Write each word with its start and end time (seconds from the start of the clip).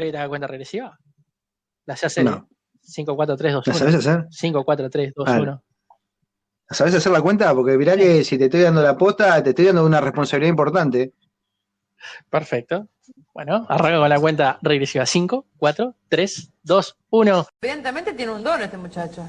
¿Querés 0.00 0.08
que 0.08 0.12
te 0.12 0.18
haga 0.18 0.28
cuenta 0.30 0.46
regresiva? 0.46 0.98
¿La 1.84 1.94
sé 1.94 2.06
hacer? 2.06 2.24
No. 2.24 2.48
5, 2.80 3.14
4, 3.14 3.36
3, 3.36 3.52
2, 3.52 3.66
¿La 3.66 3.72
1. 3.72 3.78
sabes 3.78 3.94
hacer? 3.96 4.26
5, 4.30 4.64
4, 4.64 4.88
3, 4.90 5.12
2, 5.14 5.26
Vale. 5.26 5.42
1. 5.42 5.62
¿Sabes 6.70 6.94
hacer 6.94 7.12
la 7.12 7.20
cuenta? 7.20 7.54
Porque 7.54 7.76
mirá 7.76 7.96
que 7.98 8.24
si 8.24 8.38
te 8.38 8.44
estoy 8.44 8.62
dando 8.62 8.82
la 8.82 8.96
posta, 8.96 9.42
te 9.42 9.50
estoy 9.50 9.66
dando 9.66 9.84
una 9.84 10.00
responsabilidad 10.00 10.48
importante. 10.48 11.12
Perfecto. 12.30 12.88
Bueno, 13.34 13.66
arranco 13.68 14.00
con 14.00 14.08
la 14.08 14.18
cuenta 14.18 14.58
regresiva. 14.62 15.04
5, 15.04 15.46
4, 15.58 15.94
3, 16.08 16.52
2, 16.62 16.96
1. 17.10 17.46
Evidentemente 17.60 18.14
tiene 18.14 18.32
un 18.32 18.42
don 18.42 18.62
este 18.62 18.78
muchacho. 18.78 19.28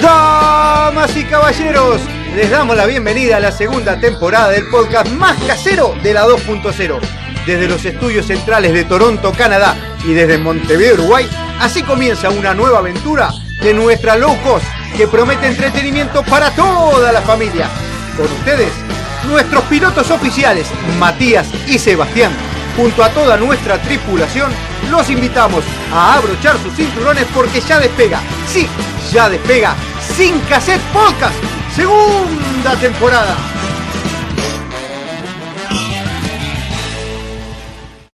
Damas 0.00 1.14
y 1.14 1.24
caballeros, 1.24 2.00
les 2.34 2.50
damos 2.50 2.74
la 2.74 2.86
bienvenida 2.86 3.36
a 3.36 3.40
la 3.40 3.52
segunda 3.52 4.00
temporada 4.00 4.48
del 4.48 4.66
podcast 4.68 5.10
más 5.10 5.36
casero 5.46 5.94
de 6.02 6.14
la 6.14 6.26
2.0. 6.26 6.98
Desde 7.44 7.68
los 7.68 7.84
estudios 7.84 8.26
centrales 8.26 8.72
de 8.72 8.84
Toronto, 8.84 9.32
Canadá 9.32 9.76
y 10.06 10.14
desde 10.14 10.38
Montevideo, 10.38 10.94
Uruguay, 10.94 11.28
así 11.60 11.82
comienza 11.82 12.30
una 12.30 12.54
nueva 12.54 12.78
aventura 12.78 13.30
de 13.62 13.74
nuestra 13.74 14.16
low 14.16 14.34
cost 14.42 14.64
que 14.96 15.06
promete 15.06 15.48
entretenimiento 15.48 16.22
para 16.22 16.50
toda 16.50 17.12
la 17.12 17.20
familia. 17.20 17.68
Con 18.16 18.26
ustedes, 18.26 18.72
nuestros 19.28 19.64
pilotos 19.64 20.10
oficiales, 20.10 20.66
Matías 20.98 21.46
y 21.66 21.78
Sebastián. 21.78 22.32
Junto 22.76 23.04
a 23.04 23.10
toda 23.10 23.36
nuestra 23.36 23.76
tripulación, 23.82 24.50
los 24.90 25.10
invitamos 25.10 25.62
a 25.92 26.14
abrochar 26.14 26.56
sus 26.62 26.74
cinturones 26.74 27.26
porque 27.34 27.60
ya 27.60 27.78
despega, 27.78 28.20
sí, 28.46 28.66
ya 29.12 29.28
despega, 29.28 29.74
Sin 30.16 30.38
Cassette 30.48 30.82
Podcast, 30.92 31.42
segunda 31.74 32.78
temporada. 32.80 33.36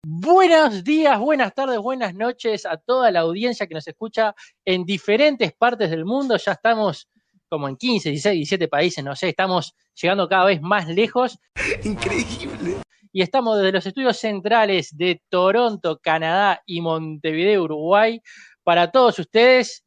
Buenos 0.03 0.83
días, 0.83 1.19
buenas 1.19 1.53
tardes, 1.53 1.79
buenas 1.79 2.13
noches 2.13 2.65
a 2.65 2.77
toda 2.77 3.11
la 3.11 3.21
audiencia 3.21 3.65
que 3.65 3.73
nos 3.73 3.87
escucha 3.87 4.35
en 4.65 4.85
diferentes 4.85 5.53
partes 5.53 5.89
del 5.89 6.05
mundo. 6.05 6.37
Ya 6.37 6.51
estamos 6.51 7.07
como 7.49 7.69
en 7.69 7.77
15, 7.77 8.09
16, 8.09 8.35
17 8.35 8.67
países, 8.67 9.03
no 9.03 9.15
sé, 9.15 9.29
estamos 9.29 9.75
llegando 9.99 10.27
cada 10.27 10.45
vez 10.45 10.61
más 10.61 10.87
lejos. 10.87 11.39
Increíble. 11.83 12.77
Y 13.13 13.21
estamos 13.21 13.57
desde 13.57 13.71
los 13.71 13.85
estudios 13.85 14.17
centrales 14.17 14.95
de 14.97 15.21
Toronto, 15.29 15.99
Canadá 16.03 16.61
y 16.65 16.81
Montevideo, 16.81 17.63
Uruguay, 17.63 18.21
para 18.63 18.91
todos 18.91 19.17
ustedes. 19.19 19.85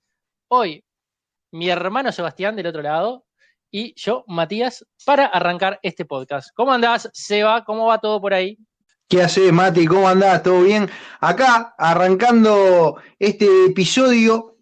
Hoy, 0.49 0.83
mi 1.51 1.69
hermano 1.71 2.13
Sebastián 2.13 2.57
del 2.57 2.67
otro 2.67 2.83
lado 2.83 3.25
y 3.71 3.95
yo, 3.97 4.25
Matías, 4.29 4.87
para 5.05 5.27
arrancar 5.27 5.79
este 5.83 6.05
podcast. 6.05 6.51
¿Cómo 6.55 6.73
andás, 6.73 7.11
Seba? 7.13 7.65
¿Cómo 7.65 7.87
va 7.87 7.99
todo 7.99 8.21
por 8.21 8.33
ahí? 8.33 8.59
¿Qué 9.09 9.23
haces, 9.23 9.53
Mati? 9.53 9.87
¿Cómo 9.87 10.09
andás? 10.09 10.43
¿Todo 10.43 10.63
bien? 10.63 10.89
Acá, 11.21 11.75
arrancando 11.79 12.97
este 13.19 13.47
episodio 13.67 14.57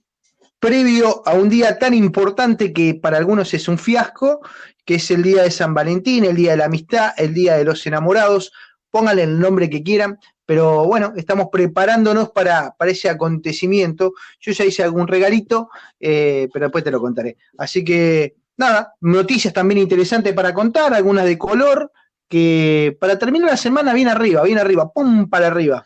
previo 0.59 1.23
a 1.27 1.35
un 1.35 1.49
día 1.49 1.79
tan 1.79 1.95
importante 1.95 2.73
que 2.73 2.95
para 2.95 3.19
algunos 3.19 3.53
es 3.55 3.69
un 3.69 3.79
fiasco, 3.79 4.41
que 4.85 4.97
es 4.97 5.11
el 5.11 5.23
día 5.23 5.43
de 5.43 5.51
San 5.51 5.75
Valentín, 5.75 6.25
el 6.25 6.37
día 6.37 6.53
de 6.53 6.57
la 6.59 6.67
amistad, 6.67 7.13
el 7.17 7.35
día 7.35 7.57
de 7.57 7.65
los 7.65 7.87
enamorados, 7.87 8.53
pónganle 8.91 9.25
el 9.25 9.39
nombre 9.39 9.69
que 9.69 9.83
quieran, 9.83 10.19
pero 10.47 10.85
bueno, 10.85 11.13
estamos 11.17 11.49
preparándonos 11.51 12.31
para, 12.31 12.75
para 12.79 12.93
ese 12.93 13.11
acontecimiento. 13.11 14.15
Yo 14.41 14.53
ya 14.53 14.65
hice 14.65 14.85
algún 14.85 15.09
regalito, 15.09 15.69
eh, 15.99 16.49
pero 16.53 16.67
después 16.67 16.85
te 16.85 16.93
lo 16.93 17.01
contaré. 17.01 17.37
Así 17.59 17.85
que, 17.85 18.37
nada, 18.57 18.95
noticias 19.01 19.53
también 19.53 19.79
interesantes 19.79 20.33
para 20.33 20.55
contar, 20.55 20.95
algunas 20.95 21.25
de 21.25 21.37
color, 21.37 21.91
que 22.29 22.97
para 23.01 23.19
terminar 23.19 23.51
la 23.51 23.57
semana 23.57 23.93
bien 23.93 24.09
arriba, 24.09 24.43
bien 24.45 24.59
arriba, 24.59 24.91
pum, 24.93 25.29
para 25.29 25.49
arriba. 25.49 25.85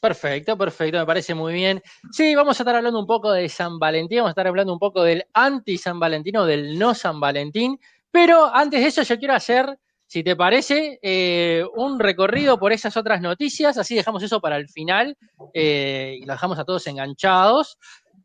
Perfecto, 0.00 0.56
perfecto, 0.56 0.98
me 0.98 1.06
parece 1.06 1.34
muy 1.34 1.52
bien. 1.52 1.82
Sí, 2.12 2.34
vamos 2.34 2.58
a 2.58 2.62
estar 2.62 2.76
hablando 2.76 3.00
un 3.00 3.06
poco 3.06 3.32
de 3.32 3.48
San 3.48 3.78
Valentín, 3.78 4.18
vamos 4.18 4.30
a 4.30 4.32
estar 4.32 4.46
hablando 4.46 4.72
un 4.72 4.78
poco 4.78 5.02
del 5.02 5.24
anti-San 5.34 5.98
Valentín 5.98 6.36
o 6.36 6.46
del 6.46 6.78
no 6.78 6.94
San 6.94 7.20
Valentín, 7.20 7.78
pero 8.10 8.54
antes 8.54 8.80
de 8.80 8.86
eso 8.86 9.02
yo 9.02 9.18
quiero 9.18 9.34
hacer, 9.34 9.78
si 10.08 10.24
te 10.24 10.34
parece, 10.34 10.98
eh, 11.02 11.62
un 11.76 12.00
recorrido 12.00 12.58
por 12.58 12.72
esas 12.72 12.96
otras 12.96 13.20
noticias, 13.20 13.76
así 13.76 13.94
dejamos 13.94 14.22
eso 14.22 14.40
para 14.40 14.56
el 14.56 14.66
final 14.70 15.18
eh, 15.52 16.16
y 16.18 16.24
lo 16.24 16.32
dejamos 16.32 16.58
a 16.58 16.64
todos 16.64 16.86
enganchados. 16.86 17.78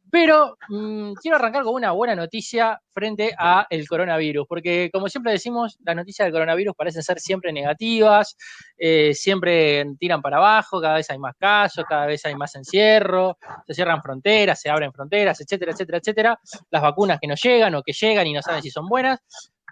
Pero 0.10 0.58
mmm, 0.70 1.12
quiero 1.22 1.36
arrancar 1.36 1.64
con 1.64 1.74
una 1.74 1.92
buena 1.92 2.16
noticia 2.16 2.80
frente 2.94 3.36
a 3.38 3.68
el 3.70 3.86
coronavirus, 3.86 4.46
porque 4.48 4.90
como 4.94 5.10
siempre 5.10 5.34
decimos, 5.34 5.78
las 5.84 5.96
noticias 5.96 6.26
del 6.26 6.32
coronavirus 6.32 6.74
parecen 6.74 7.04
ser 7.04 7.20
siempre 7.20 7.52
negativas, 7.52 8.38
eh, 8.78 9.14
siempre 9.14 9.84
tiran 10.00 10.22
para 10.22 10.38
abajo, 10.38 10.80
cada 10.80 10.96
vez 10.96 11.10
hay 11.10 11.18
más 11.18 11.36
casos, 11.36 11.84
cada 11.90 12.06
vez 12.06 12.24
hay 12.26 12.36
más 12.36 12.56
encierro, 12.56 13.38
se 13.68 13.74
cierran 13.74 14.02
fronteras, 14.02 14.62
se 14.62 14.70
abren 14.70 14.94
fronteras, 14.94 15.42
etcétera, 15.42 15.74
etcétera, 15.74 15.98
etcétera, 15.98 16.40
las 16.70 16.82
vacunas 16.82 17.20
que 17.20 17.28
no 17.28 17.36
llegan 17.36 17.76
o 17.76 17.82
que 17.82 17.92
llegan 17.92 18.26
y 18.28 18.34
no 18.34 18.42
saben 18.42 18.62
si 18.62 18.70
son 18.70 18.88
buenas, 18.88 19.20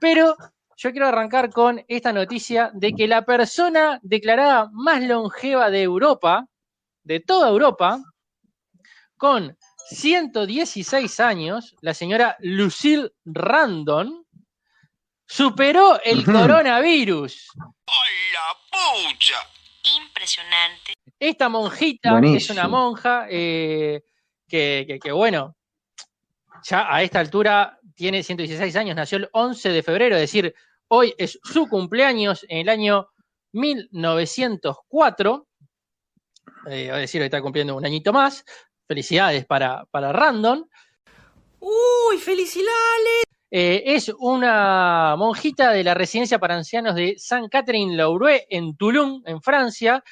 pero 0.02 0.36
yo 0.84 0.92
quiero 0.92 1.08
arrancar 1.08 1.52
con 1.52 1.84
esta 1.88 2.12
noticia 2.12 2.72
de 2.74 2.94
que 2.94 3.08
la 3.08 3.24
persona 3.24 4.00
declarada 4.02 4.68
más 4.74 5.04
longeva 5.04 5.70
de 5.70 5.84
Europa, 5.84 6.48
de 7.04 7.20
toda 7.20 7.50
Europa, 7.50 8.00
con 9.16 9.56
116 9.90 11.20
años, 11.20 11.76
la 11.82 11.94
señora 11.94 12.36
Lucille 12.40 13.12
Randon 13.26 14.26
superó 15.28 16.02
el 16.04 16.26
coronavirus. 16.26 17.50
¡Hola, 17.58 18.58
pucha! 18.72 19.36
Impresionante. 20.04 20.94
Esta 21.20 21.48
monjita 21.50 22.10
es 22.38 22.50
una 22.50 22.68
monja 22.68 23.28
eh, 23.30 24.02
que, 24.48 24.86
que- 24.88 25.00
que, 25.00 25.12
bueno, 25.12 25.56
ya 26.64 26.88
a 26.92 27.04
esta 27.04 27.20
altura 27.20 27.78
tiene 27.96 28.24
116 28.24 28.76
años, 28.76 28.96
nació 28.96 29.20
el 29.20 29.30
11 29.32 29.70
de 29.70 29.84
febrero, 29.84 30.16
es 30.16 30.22
decir, 30.22 30.56
hoy 30.94 31.16
es 31.18 31.40
su 31.42 31.68
cumpleaños 31.70 32.46
en 32.50 32.60
el 32.60 32.70
año 32.70 33.08
1904, 33.54 35.48
eh, 36.68 36.90
es 36.92 36.98
decir, 36.98 37.22
hoy 37.22 37.26
está 37.26 37.42
cumpliendo 37.42 37.76
un 37.76 37.86
añito 37.86 38.12
más. 38.12 38.44
Felicidades 38.88 39.46
para, 39.46 39.86
para 39.86 40.12
Randon. 40.12 40.70
¡Uy, 41.60 42.18
felicidades! 42.18 43.24
Eh, 43.50 43.84
es 43.86 44.12
una 44.20 45.16
monjita 45.18 45.72
de 45.72 45.84
la 45.84 45.94
residencia 45.94 46.40
para 46.40 46.56
ancianos 46.56 46.96
de 46.96 47.16
Saint 47.18 47.50
Catherine 47.50 47.96
Laurue 47.96 48.46
en 48.50 48.76
Toulon, 48.76 49.24
en 49.26 49.42
Francia, 49.42 50.04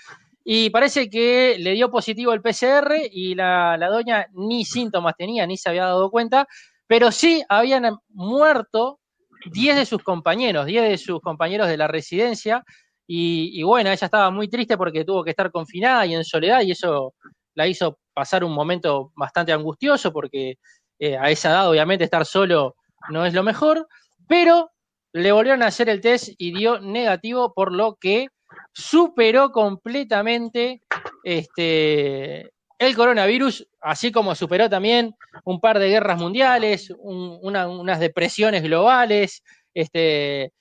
y 0.45 0.69
parece 0.69 1.09
que 1.09 1.57
le 1.59 1.73
dio 1.73 1.91
positivo 1.91 2.31
el 2.31 2.41
PCR 2.41 2.95
y 3.11 3.35
la, 3.35 3.75
la 3.77 3.89
doña 3.89 4.27
ni 4.33 4.63
síntomas 4.63 5.15
tenía, 5.17 5.45
ni 5.45 5.57
se 5.57 5.69
había 5.69 5.85
dado 5.85 6.09
cuenta, 6.09 6.47
pero 6.87 7.11
sí 7.11 7.43
habían 7.49 7.97
muerto 8.09 8.99
10 9.45 9.75
de 9.75 9.85
sus 9.85 10.03
compañeros, 10.03 10.65
10 10.65 10.89
de 10.89 10.97
sus 10.97 11.21
compañeros 11.21 11.67
de 11.67 11.77
la 11.77 11.87
residencia, 11.87 12.63
y, 13.11 13.63
bueno, 13.63 13.89
ella 13.89 14.05
estaba 14.05 14.29
muy 14.29 14.47
triste 14.47 14.77
porque 14.77 15.03
tuvo 15.03 15.23
que 15.23 15.31
estar 15.31 15.49
confinada 15.51 16.05
y 16.05 16.13
en 16.13 16.23
soledad, 16.23 16.61
y 16.61 16.71
eso 16.71 17.15
la 17.55 17.65
hizo 17.65 17.97
pasar 18.13 18.43
un 18.43 18.53
momento 18.53 19.11
bastante 19.15 19.51
angustioso 19.51 20.13
porque 20.13 20.59
eh, 20.99 21.17
a 21.17 21.31
esa 21.31 21.49
edad 21.49 21.69
obviamente 21.69 22.03
estar 22.03 22.23
solo 22.23 22.75
no 23.09 23.25
es 23.25 23.33
lo 23.33 23.41
mejor, 23.41 23.87
pero 24.27 24.69
le 25.11 25.31
volvieron 25.31 25.63
a 25.63 25.67
hacer 25.67 25.89
el 25.89 26.01
test 26.01 26.29
y 26.37 26.53
dio 26.53 26.79
negativo, 26.79 27.51
por 27.55 27.73
lo 27.73 27.95
que 27.95 28.27
superó 28.73 29.51
completamente 29.51 30.81
este, 31.23 32.51
el 32.79 32.95
coronavirus, 32.95 33.67
así 33.81 34.11
como 34.11 34.33
superó 34.35 34.69
también 34.69 35.13
un 35.43 35.59
par 35.59 35.79
de 35.79 35.89
guerras 35.89 36.17
mundiales, 36.19 36.91
un- 36.99 37.37
una- 37.41 37.67
unas 37.67 37.99
depresiones 37.99 38.63
globales, 38.63 39.43
este, 39.73 40.51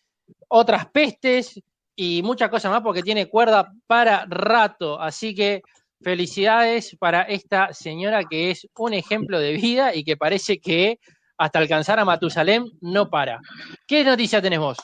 otras 0.49 0.87
pestes 0.91 1.61
y 1.97 2.23
muchas 2.23 2.50
cosas 2.50 2.70
más, 2.73 2.82
porque 2.82 3.03
tiene 3.03 3.26
cuerda 3.29 3.73
para 3.87 4.26
rato. 4.29 5.00
Así 5.00 5.35
que 5.35 5.62
felicidades 6.03 6.97
para 7.00 7.23
esta 7.23 7.73
señora 7.75 8.25
que 8.25 8.50
es 8.53 8.69
un 8.76 8.94
ejemplo 8.94 9.41
de 9.41 9.53
vida 9.55 9.94
y 9.94 10.05
que 10.05 10.17
parece 10.17 10.61
que 10.61 10.99
hasta 11.38 11.59
alcanzar 11.61 11.99
a 12.00 12.05
Matusalem 12.05 12.67
no 12.81 13.11
para. 13.11 13.41
¿Qué 13.87 14.05
noticia 14.05 14.43
tenés 14.43 14.59
vos? 14.61 14.79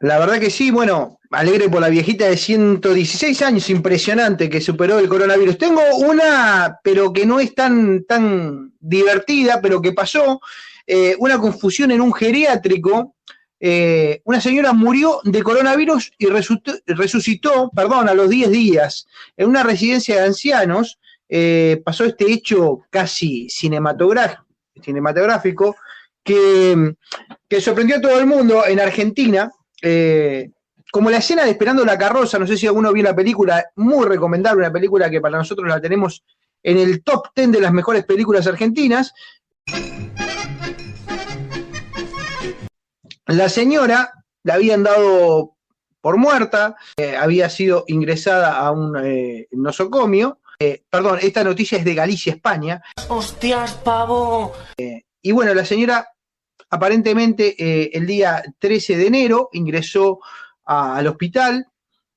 La 0.00 0.18
verdad 0.18 0.38
que 0.38 0.50
sí, 0.50 0.70
bueno, 0.70 1.18
alegre 1.30 1.68
por 1.68 1.80
la 1.80 1.88
viejita 1.88 2.26
de 2.26 2.36
116 2.36 3.42
años, 3.42 3.68
impresionante 3.68 4.48
que 4.48 4.60
superó 4.60 4.98
el 4.98 5.08
coronavirus. 5.08 5.58
Tengo 5.58 5.82
una, 5.96 6.78
pero 6.84 7.12
que 7.12 7.26
no 7.26 7.40
es 7.40 7.54
tan, 7.54 8.04
tan 8.04 8.72
divertida, 8.78 9.60
pero 9.60 9.82
que 9.82 9.92
pasó, 9.92 10.40
eh, 10.86 11.16
una 11.18 11.38
confusión 11.38 11.90
en 11.90 12.00
un 12.00 12.12
geriátrico, 12.14 13.16
eh, 13.60 14.22
una 14.24 14.40
señora 14.40 14.72
murió 14.72 15.20
de 15.24 15.42
coronavirus 15.42 16.12
y 16.16 16.26
resucitó, 16.26 17.70
perdón, 17.74 18.08
a 18.08 18.14
los 18.14 18.30
10 18.30 18.50
días 18.50 19.06
en 19.36 19.48
una 19.48 19.62
residencia 19.62 20.16
de 20.16 20.26
ancianos. 20.26 20.98
eh, 21.30 21.82
pasó 21.84 22.06
este 22.06 22.32
hecho 22.32 22.80
casi 22.88 23.50
cinematográfico, 23.50 24.46
cinematográfico 24.82 25.76
que, 26.24 26.94
que 27.48 27.60
sorprendió 27.60 27.96
a 27.96 28.00
todo 28.00 28.18
el 28.18 28.24
mundo 28.26 28.64
en 28.66 28.80
Argentina. 28.80 29.50
Eh, 29.82 30.50
como 30.90 31.10
la 31.10 31.18
escena 31.18 31.44
de 31.44 31.50
Esperando 31.50 31.84
la 31.84 31.98
carroza, 31.98 32.38
no 32.38 32.46
sé 32.46 32.56
si 32.56 32.66
alguno 32.66 32.92
vio 32.92 33.04
la 33.04 33.14
película, 33.14 33.64
muy 33.76 34.06
recomendable, 34.06 34.62
una 34.62 34.72
película 34.72 35.10
que 35.10 35.20
para 35.20 35.38
nosotros 35.38 35.68
la 35.68 35.80
tenemos 35.80 36.24
en 36.62 36.78
el 36.78 37.02
top 37.02 37.28
10 37.34 37.52
de 37.52 37.60
las 37.60 37.72
mejores 37.72 38.04
películas 38.04 38.46
argentinas. 38.46 39.12
La 43.26 43.48
señora 43.48 44.12
la 44.42 44.54
habían 44.54 44.82
dado 44.82 45.56
por 46.00 46.16
muerta, 46.16 46.76
eh, 46.96 47.16
había 47.16 47.50
sido 47.50 47.84
ingresada 47.86 48.56
a 48.56 48.70
un 48.70 48.96
eh, 49.04 49.48
nosocomio. 49.52 50.38
Eh, 50.58 50.82
perdón, 50.88 51.18
esta 51.20 51.44
noticia 51.44 51.78
es 51.78 51.84
de 51.84 51.94
Galicia, 51.94 52.32
España. 52.32 52.82
¡Hostias, 53.08 53.74
pavo! 53.74 54.54
Y 55.20 55.32
bueno, 55.32 55.52
la 55.54 55.64
señora 55.64 56.08
aparentemente 56.70 57.54
eh, 57.58 57.90
el 57.94 58.06
día 58.06 58.42
13 58.58 58.96
de 58.96 59.06
enero 59.06 59.48
ingresó 59.52 60.20
a- 60.64 60.96
al 60.96 61.06
hospital 61.06 61.66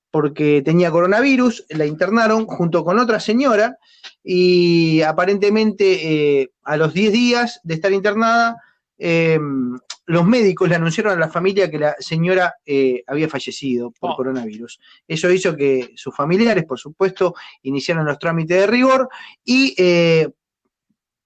porque 0.10 0.62
tenía 0.62 0.92
coronavirus, 0.92 1.66
la 1.70 1.86
internaron 1.86 2.46
junto 2.46 2.84
con 2.84 3.00
otra 3.00 3.20
señora 3.22 3.78
y 4.24 5.02
aparentemente 5.04 6.40
eh, 6.42 6.50
a 6.64 6.76
los 6.76 6.94
10 6.94 7.14
días 7.14 7.62
de 7.64 7.76
estar 7.76 7.94
internada, 7.94 8.58
eh, 8.98 9.40
los 10.08 10.26
médicos 10.26 10.68
le 10.68 10.76
anunciaron 10.76 11.14
a 11.14 11.20
la 11.20 11.30
familia 11.30 11.72
que 11.72 11.80
la 11.80 11.96
señora 12.00 12.56
eh, 12.66 13.04
había 13.08 13.30
fallecido 13.30 13.92
por 13.92 14.12
Oh. 14.12 14.16
coronavirus. 14.18 14.80
Eso 15.08 15.32
hizo 15.32 15.56
que 15.56 15.92
sus 15.96 16.14
familiares, 16.14 16.66
por 16.66 16.78
supuesto, 16.78 17.34
iniciaran 17.62 18.04
los 18.06 18.20
trámites 18.20 18.60
de 18.60 18.68
rigor 18.68 19.08
y 19.46 19.74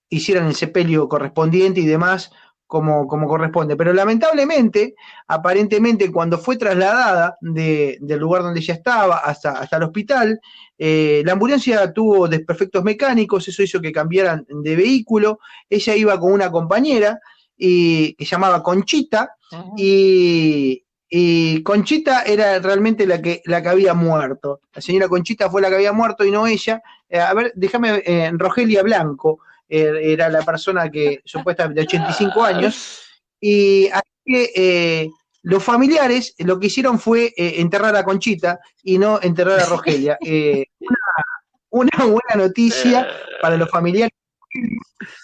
hicieran 0.10 0.46
el 0.48 0.56
sepelio 0.56 1.08
correspondiente 1.10 1.80
y 1.82 1.86
demás 1.86 2.32
como, 2.76 3.08
como 3.08 3.26
corresponde. 3.26 3.78
Pero 3.78 3.94
lamentablemente, 3.94 4.96
aparentemente, 5.28 6.12
cuando 6.12 6.38
fue 6.38 6.58
trasladada 6.58 7.38
de- 7.40 7.98
del 8.02 8.20
lugar 8.20 8.42
donde 8.44 8.60
ella 8.60 8.74
estaba 8.74 9.18
hasta, 9.20 9.52
hasta 9.52 9.78
el 9.78 9.84
hospital, 9.84 10.40
eh, 10.78 11.22
la 11.26 11.32
ambulancia 11.32 11.94
tuvo 11.94 12.28
desperfectos 12.28 12.84
mecánicos, 12.84 13.48
eso 13.48 13.64
hizo 13.64 13.80
que 13.80 13.94
cambiaran 13.94 14.46
de 14.50 14.76
vehículo. 14.76 15.40
Ella 15.70 15.96
iba 15.96 16.20
con 16.20 16.34
una 16.34 16.52
compañera 16.52 17.18
y, 17.58 18.14
que 18.16 18.26
se 18.26 18.32
llamaba 18.32 18.62
Conchita, 18.62 19.30
y, 19.78 20.84
y 21.10 21.64
Conchita 21.64 22.24
era 22.24 22.60
realmente 22.60 23.08
la 23.08 23.22
que, 23.22 23.42
la 23.46 23.62
que 23.62 23.70
había 23.70 23.94
muerto. 23.94 24.60
La 24.74 24.82
señora 24.82 25.08
Conchita 25.08 25.50
fue 25.50 25.62
la 25.62 25.70
que 25.70 25.76
había 25.76 25.94
muerto 25.94 26.26
y 26.26 26.32
no 26.32 26.46
ella. 26.46 26.82
Eh, 27.08 27.20
a 27.20 27.34
ver, 27.34 27.54
déjame, 27.56 28.02
eh, 28.06 28.32
Rogelia 28.34 28.84
Blanco 28.84 29.40
era 29.68 30.30
la 30.30 30.44
persona 30.44 30.90
que 30.90 31.22
supuestamente 31.26 31.82
de 31.82 31.88
85 31.88 32.44
años. 32.44 33.02
Y 33.40 33.88
así 33.90 34.12
que 34.26 34.52
eh, 34.56 35.10
los 35.44 35.64
familiares 35.64 36.34
lo 36.40 36.60
que 36.60 36.68
hicieron 36.68 37.00
fue 37.00 37.34
eh, 37.38 37.56
enterrar 37.58 37.96
a 37.96 38.04
Conchita 38.04 38.60
y 38.84 38.98
no 38.98 39.20
enterrar 39.22 39.60
a 39.60 39.66
Rogelia. 39.66 40.18
Eh, 40.26 40.66
una, 40.80 41.90
una 41.90 42.06
buena 42.06 42.48
noticia 42.48 43.08
para 43.42 43.58
los 43.58 43.70
familiares 43.70 44.14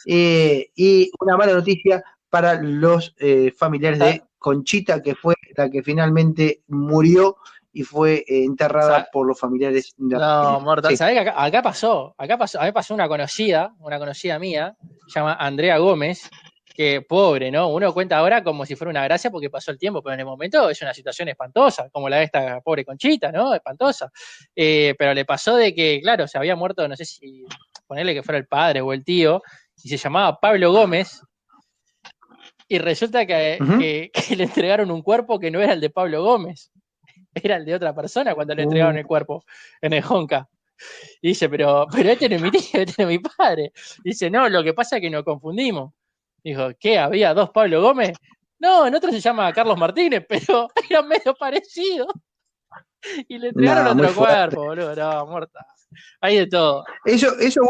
y 0.06 1.10
una 1.20 1.38
mala 1.38 1.54
noticia 1.54 2.04
para 2.30 2.62
los 2.62 3.16
familiares 3.58 4.00
de 4.00 4.24
Conchita, 4.38 5.02
que 5.02 5.16
fue 5.16 5.36
la 5.56 5.70
que 5.70 5.82
finalmente 5.82 6.64
murió 6.68 7.38
y 7.74 7.84
fue 7.84 8.26
eh, 8.28 8.44
enterrada 8.44 9.08
por 9.12 9.26
los 9.28 9.40
familiares 9.40 9.94
de 9.98 10.16
No, 10.18 10.24
Argentina. 10.24 10.60
Morta, 10.60 10.90
Sí. 10.90 10.98
¿sabés 10.98 11.14
que 11.16 11.20
acá, 11.30 11.44
acá 11.44 11.62
pasó? 11.62 12.14
Acá 12.18 12.38
pasó, 12.38 12.60
a 12.62 12.66
mí 12.66 12.72
pasó 12.72 12.94
una 12.94 13.08
conocida, 13.08 13.74
una 13.80 13.98
conocida 13.98 14.38
mía, 14.40 14.76
se 15.08 15.20
llama 15.20 15.36
Andrea 15.36 15.78
Gómez, 15.78 16.30
que 16.74 17.02
pobre, 17.02 17.52
¿no? 17.52 17.68
Uno 17.70 17.94
cuenta 17.94 18.18
ahora 18.18 18.44
como 18.44 18.66
si 18.66 18.76
fuera 18.76 18.90
una 18.92 19.04
gracia 19.04 19.30
porque 19.30 19.50
pasó 19.50 19.72
el 19.72 19.78
tiempo, 19.78 20.02
pero 20.02 20.14
en 20.14 20.22
el 20.22 20.26
momento 20.26 20.70
es 20.70 20.82
una 20.82 20.94
situación 20.94 21.28
espantosa, 21.30 21.90
como 21.92 22.10
la 22.10 22.18
de 22.18 22.24
esta 22.24 22.62
pobre 22.62 22.84
Conchita, 22.86 23.32
¿no? 23.32 23.54
Espantosa. 23.54 24.10
Eh, 24.56 24.96
pero 24.98 25.14
le 25.14 25.26
pasó 25.26 25.56
de 25.56 25.74
que, 25.76 26.00
claro, 26.02 26.28
se 26.28 26.38
había 26.38 26.56
muerto, 26.56 26.88
no 26.88 26.96
sé 26.96 27.06
si 27.06 27.44
ponerle 27.88 28.14
que 28.14 28.24
fuera 28.24 28.38
el 28.38 28.48
padre 28.48 28.82
o 28.82 28.94
el 28.94 29.04
tío, 29.04 29.42
y 29.84 29.90
se 29.90 29.98
llamaba 29.98 30.40
Pablo 30.40 30.72
Gómez, 30.72 31.22
y 32.68 32.78
resulta 32.78 33.26
que, 33.26 33.58
Ujú. 33.62 33.78
que- 33.80 34.12
que 34.14 34.36
le 34.38 34.46
entregaron 34.46 34.92
un 34.92 35.02
cuerpo 35.02 35.40
que 35.40 35.52
no 35.52 35.60
era 35.62 35.74
el 35.74 35.82
de 35.82 35.90
Pablo 35.90 36.24
Gómez, 36.24 36.72
era 37.34 37.58
el 37.58 37.66
de 37.66 37.76
otra 37.76 37.94
persona 37.94 38.36
cuando 38.36 38.56
le 38.56 38.64
entregaron 38.64 38.96
Uh. 38.96 39.00
el 39.00 39.06
cuerpo 39.06 39.46
en 39.82 39.94
el 39.94 40.04
Honka. 40.08 40.48
Y 41.22 41.30
dice, 41.30 41.48
pero, 41.48 41.86
pero 41.92 42.10
este 42.10 42.28
no 42.28 42.36
es 42.38 42.42
mi 42.42 42.52
tío, 42.52 42.82
este 42.82 43.04
no 43.04 43.10
es 43.10 43.20
mi 43.20 43.20
padre. 43.20 43.72
Dice, 44.04 44.30
no, 44.30 44.50
lo 44.50 44.64
que 44.64 44.74
pasa 44.74 44.98
es 44.98 45.02
que 45.02 45.10
nos 45.10 45.24
confundimos. 45.24 45.94
Dijo, 46.44 46.70
¿qué? 46.80 46.98
¿Había 46.98 47.34
dos 47.34 47.52
Pablo 47.52 47.82
Gómez? 47.82 48.18
No, 48.60 48.88
en 48.88 48.96
otro 48.96 49.12
se 49.12 49.20
llama 49.20 49.52
Carlos 49.54 49.78
Martínez, 49.78 50.26
pero 50.30 50.68
era 50.90 51.02
medio 51.04 51.36
parecido. 51.36 52.08
Y 53.28 53.38
le 53.38 53.50
entregaron 53.50 53.98
No, 53.98 54.04
otro 54.04 54.16
cuerpo, 54.16 54.64
boludo. 54.64 54.96
No, 54.96 55.26
muerta. 55.28 55.66
Hay 56.22 56.38
de 56.38 56.48
todo. 56.48 56.84
Eso, 57.06 57.38
eso, 57.40 57.62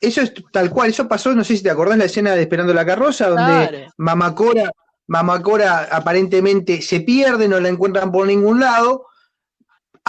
eso 0.00 0.22
es 0.22 0.32
tal 0.52 0.70
cual, 0.70 0.90
eso 0.90 1.06
pasó, 1.08 1.34
no 1.34 1.44
sé 1.44 1.56
si 1.56 1.62
te 1.62 1.70
acordás 1.70 1.98
la 1.98 2.04
escena 2.06 2.34
de 2.34 2.42
Esperando 2.42 2.74
la 2.74 2.84
carroza, 2.86 3.28
donde. 3.28 3.88
Mamacora, 3.98 4.70
Mamacora 5.06 5.88
aparentemente 5.90 6.82
se 6.82 7.00
pierde, 7.00 7.48
no 7.48 7.60
la 7.60 7.68
encuentran 7.68 8.10
por 8.12 8.26
ningún 8.26 8.60
lado. 8.60 9.06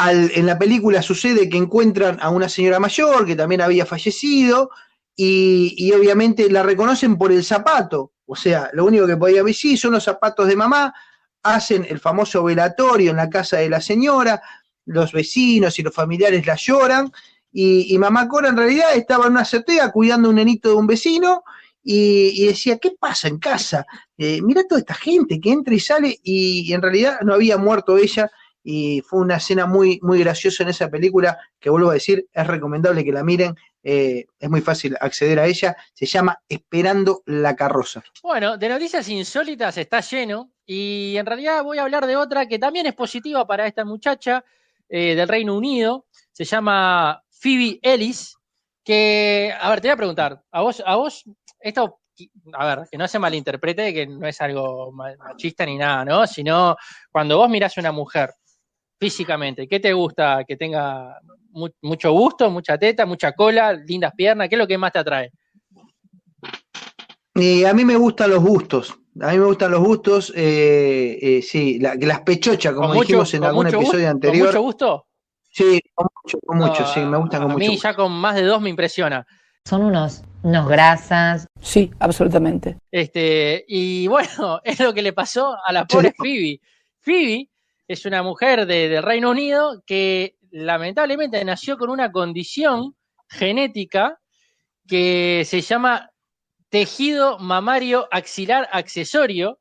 En 0.08 0.46
la 0.46 0.58
película 0.58 1.02
sucede 1.02 1.50
que 1.50 1.58
encuentran 1.58 2.18
a 2.22 2.30
una 2.30 2.48
señora 2.48 2.80
mayor 2.80 3.26
que 3.26 3.36
también 3.36 3.62
había 3.62 3.86
fallecido 3.86 4.70
y, 5.14 5.92
obviamente 5.92 6.50
la 6.50 6.64
reconocen 6.64 7.18
por 7.18 7.34
el 7.34 7.44
zapato. 7.44 8.14
O 8.26 8.36
sea, 8.36 8.70
lo 8.72 8.86
único 8.86 9.06
que 9.06 9.18
podía 9.18 9.44
ver, 9.44 9.54
sí, 9.54 9.76
son 9.76 9.92
los 9.92 10.06
zapatos 10.06 10.48
de 10.48 10.56
mamá, 10.56 10.94
hacen 11.44 11.86
el 11.90 12.00
famoso 12.00 12.44
velatorio 12.44 13.12
en 13.12 13.18
la 13.18 13.30
casa 13.30 13.58
de 13.58 13.70
la 13.70 13.82
señora, 13.82 14.42
los 14.86 15.12
vecinos 15.12 15.78
y 15.78 15.84
los 15.84 15.94
familiares 15.94 16.46
la 16.46 16.56
lloran 16.56 17.12
y, 17.52 17.98
mamá 17.98 18.30
Cora 18.30 18.50
en 18.50 18.58
realidad 18.58 18.96
estaba 18.96 19.26
en 19.26 19.32
una 19.34 19.42
azotea 19.42 19.92
cuidando 19.92 20.28
a 20.28 20.30
un 20.30 20.36
nenito 20.36 20.70
de 20.70 20.76
un 20.76 20.88
vecino 20.88 21.44
y, 21.84 22.46
decía, 22.46 22.78
¿qué 22.78 22.92
pasa 22.98 23.28
en 23.28 23.40
casa? 23.40 23.86
Eh, 24.18 24.42
mira 24.42 24.64
toda 24.64 24.80
esta 24.80 24.94
gente 24.94 25.42
que 25.42 25.52
entra 25.52 25.74
y 25.74 25.80
sale 25.80 26.20
y 26.24 26.72
en 26.72 26.82
realidad 26.82 27.20
no 27.22 27.34
había 27.34 27.58
muerto 27.58 27.98
ella 27.98 28.32
y 28.64 29.02
fue 29.02 29.20
una 29.20 29.38
escena 29.38 29.66
muy, 29.66 30.00
muy 30.02 30.20
graciosa 30.20 30.64
en 30.64 30.70
esa 30.70 30.90
película 30.90 31.38
que 31.60 31.70
vuelvo 31.70 31.90
a 31.90 31.94
decir, 31.94 32.28
es 32.32 32.48
recomendable 32.48 33.04
que 33.04 33.12
la 33.12 33.24
miren, 33.24 33.56
eh, 33.84 34.26
es 34.38 34.50
muy 34.50 34.62
fácil 34.62 34.98
acceder 35.00 35.40
a 35.40 35.46
ella, 35.46 35.76
se 35.94 36.06
llama 36.06 36.42
Esperando 36.50 37.24
la 37.26 37.56
carroza. 37.56 38.04
Bueno, 38.22 38.58
de 38.58 38.70
noticias 38.70 39.08
insólitas 39.08 39.78
está 39.78 40.02
lleno 40.02 40.52
y 40.66 41.16
en 41.18 41.26
realidad 41.26 41.64
voy 41.64 41.78
a 41.78 41.84
hablar 41.84 42.06
de 42.06 42.18
otra 42.18 42.48
que 42.48 42.60
también 42.60 42.86
es 42.86 42.94
positiva 42.94 43.48
para 43.48 43.66
esta 43.66 43.86
muchacha 43.86 44.44
eh, 44.90 45.16
del 45.16 45.28
Reino 45.30 45.56
Unido. 45.56 46.06
Se 46.32 46.44
llama 46.44 47.24
Phoebe 47.30 47.80
Ellis, 47.82 48.36
que, 48.84 49.54
a 49.60 49.70
ver, 49.70 49.82
te 49.82 49.88
voy 49.88 49.94
a 49.94 49.98
preguntar, 49.98 50.44
a 50.52 50.62
vos, 50.62 50.84
a 50.86 50.96
vos, 50.96 51.24
esto, 51.60 52.00
a 52.54 52.66
ver, 52.66 52.88
que 52.92 52.98
no 52.98 53.08
se 53.08 53.20
malinterprete, 53.20 53.94
que 53.94 54.08
no 54.08 54.28
es 54.28 54.42
algo 54.42 54.92
ma- 54.92 55.16
machista 55.18 55.66
ni 55.66 55.78
nada, 55.78 56.04
¿no? 56.04 56.28
Sino 56.28 56.76
cuando 57.12 57.38
vos 57.38 57.50
mirás 57.50 57.78
a 57.78 57.82
una 57.82 57.92
mujer 57.92 58.32
físicamente, 59.00 59.68
¿qué 59.68 59.80
te 59.80 59.94
gusta? 59.94 60.44
Que 60.48 60.56
tenga 60.58 61.20
mu- 61.52 61.70
mucho 61.82 62.12
gusto, 62.12 62.50
mucha 62.52 62.78
teta, 62.78 63.06
mucha 63.06 63.32
cola, 63.32 63.74
lindas 63.74 64.14
piernas, 64.16 64.50
¿qué 64.50 64.56
es 64.56 64.60
lo 64.60 64.68
que 64.68 64.78
más 64.78 64.92
te 64.92 65.00
atrae? 65.00 65.32
Y 67.36 67.64
a 67.64 67.74
mí 67.74 67.86
me 67.86 67.96
gustan 67.96 68.32
los 68.32 68.44
gustos, 68.44 68.94
a 69.22 69.32
mí 69.32 69.38
me 69.38 69.46
gustan 69.46 69.72
los 69.72 69.80
gustos, 69.82 70.34
eh, 70.36 71.18
eh, 71.22 71.42
sí, 71.42 71.80
la- 71.80 71.96
las 71.96 72.22
pechochas, 72.22 72.74
como 72.74 72.88
¿Con 72.90 72.98
mucho- 72.98 73.08
dijimos 73.08 73.34
en 73.34 73.44
algún 73.46 73.68
episodio 73.68 73.86
gusto- 73.92 74.10
anterior. 74.10 74.48
¿Con 74.48 74.56
mucho 74.56 74.62
gusto? 74.62 75.06
Sí, 75.52 75.82
con 75.94 76.08
mucho, 76.24 76.40
con 76.46 76.58
mucho, 76.58 76.82
No, 76.82 76.88
sí, 76.94 77.00
me 77.00 77.18
gustan 77.18 77.42
con 77.42 77.52
a 77.52 77.54
mucho. 77.54 77.60
mí 77.66 77.68
gusto. 77.76 77.88
ya 77.90 77.96
con 77.96 78.12
más 78.12 78.36
de 78.36 78.44
dos 78.44 78.62
me 78.62 78.70
impresiona. 78.70 79.26
Son 79.66 79.84
unos, 79.84 80.24
unos 80.44 80.68
grasas. 80.68 81.48
Sí, 81.62 81.92
absolutamente. 82.00 82.78
Este, 82.92 83.64
y 83.68 84.08
bueno, 84.08 84.60
es 84.64 84.80
lo 84.80 84.94
que 84.94 85.02
le 85.02 85.14
pasó 85.14 85.56
a 85.66 85.72
la 85.72 85.86
pobre 85.86 86.10
Sí. 86.10 86.16
Phoebe. 86.18 86.62
Phoebe 87.02 87.50
es 87.90 88.06
una 88.06 88.22
mujer 88.22 88.66
de- 88.68 88.88
del 88.88 89.04
Reino 89.04 89.32
Unido 89.32 89.82
que 89.86 90.36
lamentablemente 90.52 91.44
nació 91.44 91.76
con 91.78 91.90
una 91.90 92.12
condición 92.12 92.96
genética 93.28 94.20
que 94.88 95.44
se 95.46 95.62
llama 95.62 96.10
tejido 96.70 97.40
mamario 97.40 98.08
axilar 98.12 98.70
accesorio, 98.72 99.60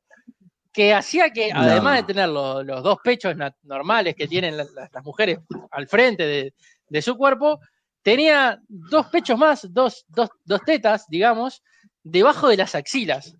que 0.72 0.92
hacía 0.92 1.30
que, 1.30 1.52
No. 1.52 1.60
además 1.60 1.96
de 1.96 2.02
tener 2.02 2.28
lo- 2.28 2.62
los 2.62 2.82
dos 2.82 2.98
pechos 3.02 3.34
normales 3.62 4.14
que 4.14 4.28
tienen 4.28 4.58
la- 4.58 4.66
la- 4.74 4.88
las 4.92 5.04
mujeres 5.04 5.38
al 5.70 5.88
frente 5.88 6.26
de, 6.26 6.54
de 6.86 7.02
su 7.02 7.16
cuerpo, 7.16 7.58
tenía 8.02 8.60
dos 8.68 9.06
pechos 9.06 9.38
más, 9.38 9.66
dos, 9.72 10.04
dos, 10.08 10.28
dos 10.44 10.60
tetas, 10.66 11.06
digamos, 11.08 11.62
debajo 12.02 12.48
de 12.48 12.58
las 12.58 12.74
axilas. 12.74 13.34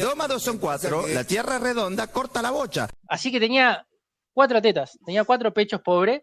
Dos 0.00 0.16
más 0.16 0.28
dos 0.28 0.42
son 0.42 0.58
cuatro. 0.58 1.04
La 1.08 1.24
tierra 1.24 1.56
es 1.56 1.62
redonda, 1.62 2.06
corta 2.06 2.40
la 2.40 2.52
bocha. 2.52 2.88
Así 3.08 3.30
que 3.32 3.38
tenía 3.40 3.84
cuatro 4.34 4.60
tetas, 4.60 4.98
tenía 5.06 5.24
cuatro 5.24 5.54
pechos 5.54 5.80
pobre. 5.80 6.22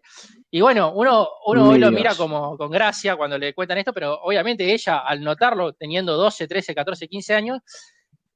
Y 0.50 0.60
bueno, 0.60 0.92
uno, 0.94 1.26
uno 1.46 1.68
hoy 1.70 1.78
lo 1.80 1.90
mira 1.96 2.14
como 2.14 2.56
con 2.58 2.70
gracia 2.70 3.16
cuando 3.16 3.38
le 3.38 3.54
cuentan 3.54 3.78
esto, 3.78 3.92
pero 3.92 4.20
obviamente 4.22 4.72
ella, 4.72 4.98
al 4.98 5.22
notarlo, 5.22 5.72
teniendo 5.72 6.16
12, 6.16 6.46
13, 6.46 6.74
14, 6.74 7.08
15 7.08 7.34
años, 7.34 7.58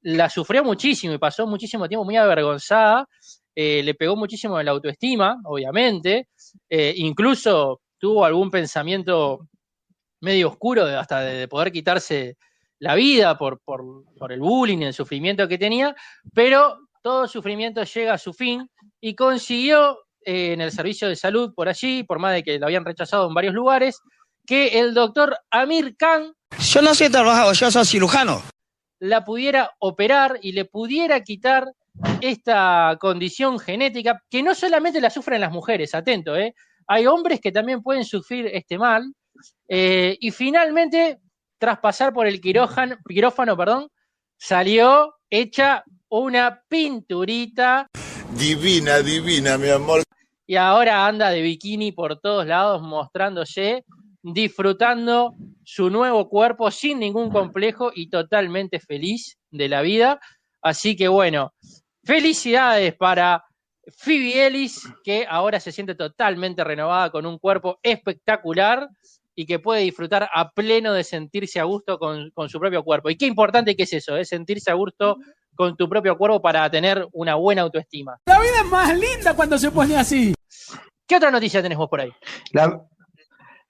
la 0.03 0.31
sufrió 0.31 0.65
muchísimo 0.65 1.13
y 1.15 1.19
pasó 1.19 1.47
muchísimo 1.47 1.87
tiempo 1.89 2.05
muy 2.05 2.17
avergonzada. 2.17 3.07
eh, 3.59 3.83
le 3.83 3.95
pegó 3.95 4.17
muchísimo 4.17 4.59
en 4.61 4.67
la 4.67 4.73
autoestima, 4.73 5.41
obviamente. 5.45 6.29
eh, 6.69 6.93
incluso 6.97 7.81
tuvo 7.99 8.25
algún 8.25 8.51
pensamiento 8.51 9.49
medio 10.21 10.49
oscuro 10.49 10.85
de- 10.87 10.97
hasta 10.97 11.21
de, 11.21 11.35
de 11.39 11.49
poder 11.49 11.73
quitarse 11.73 12.37
la 12.79 12.95
vida 12.95 13.39
por, 13.39 13.61
por, 13.61 13.83
por 14.19 14.33
el 14.33 14.41
bullying 14.41 14.79
el 14.83 14.93
sufrimiento 14.95 15.49
que 15.49 15.57
tenía, 15.59 15.95
pero 16.35 16.79
todo 17.03 17.27
sufrimiento 17.27 17.83
llega 17.85 18.15
a 18.15 18.19
su 18.19 18.33
fin 18.35 18.69
y 19.01 19.15
consiguió 19.15 19.99
eh, 20.25 20.53
en 20.53 20.61
el 20.61 20.73
servicio 20.73 21.09
de 21.09 21.17
salud 21.17 21.53
por 21.55 21.69
allí, 21.69 22.03
por 22.03 22.19
más 22.19 22.35
de 22.35 22.43
que 22.43 22.59
lo 22.59 22.67
habían 22.67 22.85
rechazado 22.85 23.29
en 23.29 23.35
varios 23.35 23.55
lugares, 23.55 24.01
que 24.47 24.79
el 24.79 24.95
doctor 24.95 25.37
Amir 25.51 25.97
Khan 25.97 26.33
Yo 26.59 26.83
no 26.83 26.95
soy 26.95 27.11
trabajador, 27.11 27.55
yo 27.55 27.71
soy 27.71 27.85
cirujano. 27.85 28.43
la 28.99 29.25
pudiera 29.25 29.71
operar 29.79 30.39
y 30.43 30.53
le 30.53 30.65
pudiera 30.65 31.23
quitar 31.23 31.67
esta 32.21 32.97
condición 33.01 33.59
genética 33.59 34.23
que 34.31 34.43
no 34.43 34.55
solamente 34.55 35.01
la 35.01 35.11
sufren 35.11 35.41
las 35.41 35.53
mujeres, 35.53 35.95
atento, 35.95 36.37
¿eh? 36.37 36.55
hay 36.87 37.07
hombres 37.07 37.41
que 37.41 37.53
también 37.53 37.83
pueden 37.83 38.05
sufrir 38.05 38.47
este 38.53 38.79
mal 38.79 39.13
eh, 39.69 40.17
y 40.21 40.31
finalmente, 40.31 41.19
tras 41.59 41.79
pasar 41.79 42.13
por 42.13 42.27
el 42.27 42.41
quirófano, 42.41 42.97
quirófano, 43.07 43.57
perdón, 43.57 43.89
salió 44.39 45.15
hecha 45.31 45.85
una 46.09 46.63
pinturita 46.69 47.89
Divina, 48.35 48.99
divina, 49.01 49.57
mi 49.59 49.69
amor. 49.69 50.03
y 50.47 50.57
ahora 50.57 51.07
anda 51.07 51.31
de 51.31 51.43
bikini 51.43 51.93
por 51.93 52.21
todos 52.21 52.47
lados 52.47 52.83
mostrándose, 52.83 53.85
disfrutando 54.23 55.35
su 55.65 55.91
nuevo 55.91 56.29
cuerpo 56.29 56.71
sin 56.71 57.01
ningún 57.01 57.31
complejo 57.31 57.91
y 57.95 58.09
totalmente 58.09 58.81
feliz 58.81 59.39
de 59.51 59.69
la 59.69 59.83
vida. 59.83 60.21
Así 60.63 60.97
que 60.97 61.09
bueno, 61.09 61.53
felicidades 62.05 62.95
para 62.95 63.45
Phoebe 63.97 64.47
Ellis, 64.47 64.83
que 65.05 65.27
ahora 65.29 65.61
se 65.61 65.73
siente 65.73 65.95
totalmente 65.95 66.65
renovada 66.65 67.11
con 67.11 67.27
un 67.27 67.39
cuerpo 67.39 67.79
espectacular 67.83 68.89
y 69.35 69.47
que 69.47 69.59
puede 69.59 69.83
disfrutar 69.83 70.29
a 70.33 70.51
pleno 70.51 70.93
de 70.93 71.05
sentirse 71.05 71.61
a 71.61 71.65
gusto 71.65 71.99
con, 71.99 72.33
su 72.49 72.59
propio 72.59 72.83
cuerpo. 72.83 73.11
Y 73.11 73.17
qué 73.17 73.27
importante 73.27 73.77
que 73.77 73.85
es 73.85 73.93
eso, 73.93 74.17
es 74.17 74.29
sentirse 74.29 74.71
a 74.71 74.75
gusto 74.75 75.19
con 75.57 75.77
tu 75.77 75.89
propio 75.89 76.17
cuerpo 76.17 76.41
para 76.41 76.71
tener 76.71 77.07
una 77.13 77.35
buena 77.35 77.63
autoestima. 77.63 78.21
La 78.27 78.39
vida 78.39 78.61
es 78.63 78.67
más 78.67 78.97
linda 78.97 79.35
cuando 79.35 79.59
se 79.59 79.71
pone 79.71 79.97
así. 79.97 80.35
¿Qué 81.07 81.17
otra 81.17 81.31
noticia 81.31 81.63
tenés 81.63 81.79
vos 81.79 81.89
por 81.89 82.01
ahí? 82.01 82.13
La, 82.53 82.83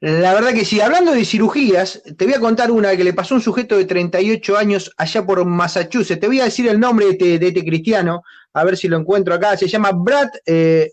la 0.00 0.34
verdad 0.34 0.52
que 0.52 0.64
sí, 0.64 0.80
hablando 0.80 1.12
de 1.12 1.24
cirugías, 1.24 2.02
te 2.18 2.26
voy 2.26 2.34
a 2.34 2.40
contar 2.40 2.70
una 2.70 2.94
que 2.96 3.04
le 3.04 3.14
pasó 3.14 3.34
a 3.34 3.38
un 3.38 3.42
sujeto 3.42 3.78
de 3.78 3.86
38 3.86 4.56
años 4.56 4.92
allá 4.98 5.24
por 5.24 5.44
Massachusetts. 5.44 6.20
Te 6.20 6.26
voy 6.26 6.40
a 6.40 6.44
decir 6.44 6.68
el 6.68 6.78
nombre 6.78 7.06
de 7.06 7.12
este, 7.12 7.38
de 7.38 7.48
este 7.48 7.64
cristiano, 7.64 8.22
a 8.52 8.64
ver 8.64 8.76
si 8.76 8.88
lo 8.88 8.98
encuentro 8.98 9.34
acá. 9.34 9.56
Se 9.56 9.68
llama 9.68 9.92
Brad 9.92 10.28
eh, 10.44 10.90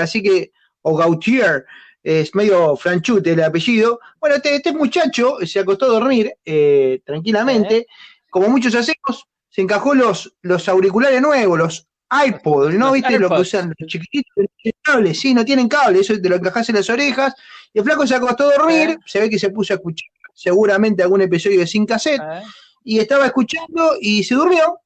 así 0.00 0.22
que, 0.22 0.52
o 0.82 0.96
Gautier, 0.96 1.64
es 2.02 2.34
medio 2.34 2.76
franchute 2.76 3.32
el 3.32 3.42
apellido. 3.42 3.98
Bueno, 4.20 4.36
este, 4.36 4.54
este 4.54 4.72
muchacho 4.72 5.38
se 5.44 5.58
acostó 5.58 5.86
a 5.86 5.88
dormir 5.88 6.32
eh, 6.44 7.00
tranquilamente, 7.04 7.86
como 8.30 8.48
muchos 8.48 8.74
hacemos, 8.76 9.26
se 9.58 9.62
encajó 9.62 9.92
los, 9.92 10.36
los 10.42 10.68
auriculares 10.68 11.20
nuevos, 11.20 11.58
los 11.58 11.88
iPod, 12.26 12.70
¿no? 12.74 12.86
Los 12.86 12.92
¿Viste? 12.92 13.18
Lo 13.18 13.28
que 13.28 13.40
usan 13.40 13.74
los 13.76 13.88
chiquititos, 13.88 14.32
no 14.36 14.44
tienen 14.62 14.78
cable, 14.84 15.14
sí, 15.14 15.34
no 15.34 15.44
tienen 15.44 15.68
cable, 15.68 15.98
eso 15.98 16.14
te 16.22 16.28
lo 16.28 16.36
encajás 16.36 16.68
en 16.68 16.76
las 16.76 16.88
orejas. 16.88 17.34
Y 17.74 17.80
el 17.80 17.84
flaco 17.84 18.06
se 18.06 18.14
acostó 18.14 18.48
a 18.48 18.54
dormir, 18.56 18.90
Eh. 18.90 18.98
se 19.04 19.18
ve 19.18 19.28
que 19.28 19.36
se 19.36 19.50
puso 19.50 19.72
a 19.72 19.76
escuchar 19.78 20.08
seguramente 20.32 21.02
algún 21.02 21.22
episodio 21.22 21.58
de 21.58 21.66
Sin 21.66 21.84
Cassette, 21.86 22.20
¿Eh? 22.22 22.42
y 22.84 23.00
estaba 23.00 23.26
escuchando 23.26 23.94
y 24.00 24.22
se 24.22 24.36
durmió. 24.36 24.78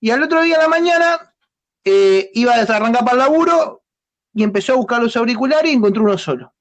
Y 0.00 0.10
al 0.10 0.22
otro 0.22 0.42
día 0.42 0.56
a 0.56 0.60
la 0.64 0.68
mañana 0.68 1.34
eh, 1.82 2.30
iba 2.34 2.52
a 2.56 2.60
arrancar 2.60 3.04
para 3.06 3.12
el 3.12 3.18
laburo 3.20 3.84
y 4.34 4.42
empezó 4.42 4.74
a 4.74 4.76
buscar 4.76 5.02
los 5.02 5.16
auriculares 5.16 5.70
y 5.70 5.76
encontró 5.76 6.02
uno 6.02 6.18
solo. 6.18 6.52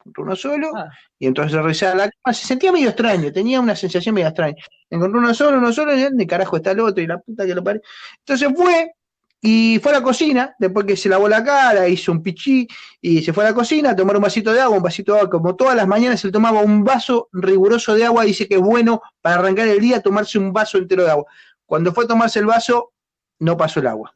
Encontró 0.00 0.24
uno 0.24 0.36
solo 0.36 0.70
Ah. 0.76 0.90
y 1.18 1.26
entonces 1.28 1.56
revisaba 1.62 1.94
la 1.94 2.10
cama, 2.10 2.34
se 2.34 2.46
sentía 2.46 2.72
medio 2.72 2.90
extraño, 2.90 3.32
tenía 3.32 3.58
una 3.58 3.74
sensación 3.74 4.14
medio 4.14 4.28
extraña. 4.28 4.62
Encontró 4.94 5.18
uno 5.18 5.34
solo, 5.34 5.58
uno 5.58 5.72
solo, 5.72 5.92
y 5.96 6.02
¿dónde 6.02 6.24
carajo 6.24 6.56
está 6.56 6.70
el 6.70 6.78
otro? 6.78 7.02
Y 7.02 7.08
la 7.08 7.18
puta 7.18 7.44
que 7.44 7.52
lo 7.54 7.64
pare. 7.64 7.80
Entonces 8.20 8.48
fue 8.56 8.92
y 9.40 9.80
fue 9.80 9.90
a 9.90 9.96
la 9.96 10.02
cocina, 10.02 10.54
después 10.58 10.86
que 10.86 10.96
se 10.96 11.08
lavó 11.08 11.28
la 11.28 11.42
cara, 11.42 11.88
hizo 11.88 12.12
un 12.12 12.22
pichí 12.22 12.66
y 13.00 13.20
se 13.20 13.32
fue 13.32 13.44
a 13.44 13.48
la 13.48 13.54
cocina 13.54 13.90
a 13.90 13.96
tomar 13.96 14.16
un 14.16 14.22
vasito 14.22 14.52
de 14.52 14.60
agua, 14.60 14.76
un 14.76 14.82
vasito 14.84 15.12
de 15.12 15.18
agua, 15.18 15.30
como 15.30 15.56
todas 15.56 15.74
las 15.74 15.88
mañanas 15.88 16.24
él 16.24 16.30
tomaba 16.30 16.60
un 16.60 16.84
vaso 16.84 17.28
riguroso 17.32 17.94
de 17.94 18.04
agua, 18.06 18.24
dice 18.24 18.46
que 18.48 18.54
es 18.54 18.60
bueno 18.60 19.02
para 19.20 19.34
arrancar 19.36 19.66
el 19.66 19.80
día 19.80 20.00
tomarse 20.00 20.38
un 20.38 20.52
vaso 20.52 20.78
entero 20.78 21.02
de 21.02 21.10
agua. 21.10 21.26
Cuando 21.66 21.92
fue 21.92 22.04
a 22.04 22.06
tomarse 22.06 22.38
el 22.38 22.46
vaso, 22.46 22.92
no 23.40 23.56
pasó 23.56 23.80
el 23.80 23.88
agua. 23.88 24.14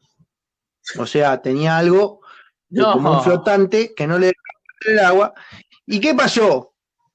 O 0.97 1.05
sea, 1.05 1.41
tenía 1.41 1.77
algo 1.77 2.21
No. 2.69 2.93
como 2.93 3.11
un 3.11 3.21
flotante 3.21 3.93
que 3.93 4.07
no 4.07 4.17
le 4.17 4.27
dejaba 4.27 4.93
el 4.93 4.99
agua. 4.99 5.33
¿Y 5.85 5.99
qué 5.99 6.15
pasó? 6.15 6.68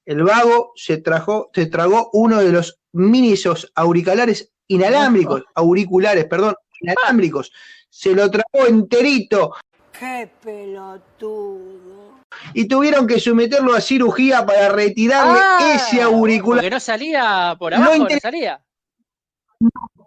El 0.05 0.23
vago 0.23 0.71
se, 0.75 0.97
trajo, 0.97 1.49
se 1.53 1.65
tragó 1.65 2.09
uno 2.13 2.39
de 2.39 2.51
los 2.51 2.79
mini 2.93 3.33
esos 3.33 3.71
auriculares 3.75 4.51
inalámbricos, 4.67 5.43
auriculares, 5.55 6.25
perdón, 6.25 6.55
inalámbricos. 6.81 7.51
Se 7.89 8.13
lo 8.13 8.29
tragó 8.29 8.67
enterito 8.67 9.53
Qué 9.97 10.29
pelotudo. 10.43 12.19
y 12.53 12.67
tuvieron 12.67 13.07
que 13.07 13.19
someterlo 13.19 13.73
a 13.73 13.81
cirugía 13.81 14.45
para 14.45 14.69
retirarle 14.69 15.39
Ah, 15.41 15.73
ese 15.75 16.01
auricular. 16.01 16.59
Porque 16.61 16.69
no 16.69 16.79
salía 16.79 17.55
por 17.57 17.73
abajo, 17.73 17.91
no 17.91 17.97
inter- 18.03 18.19
salía. 18.21 18.61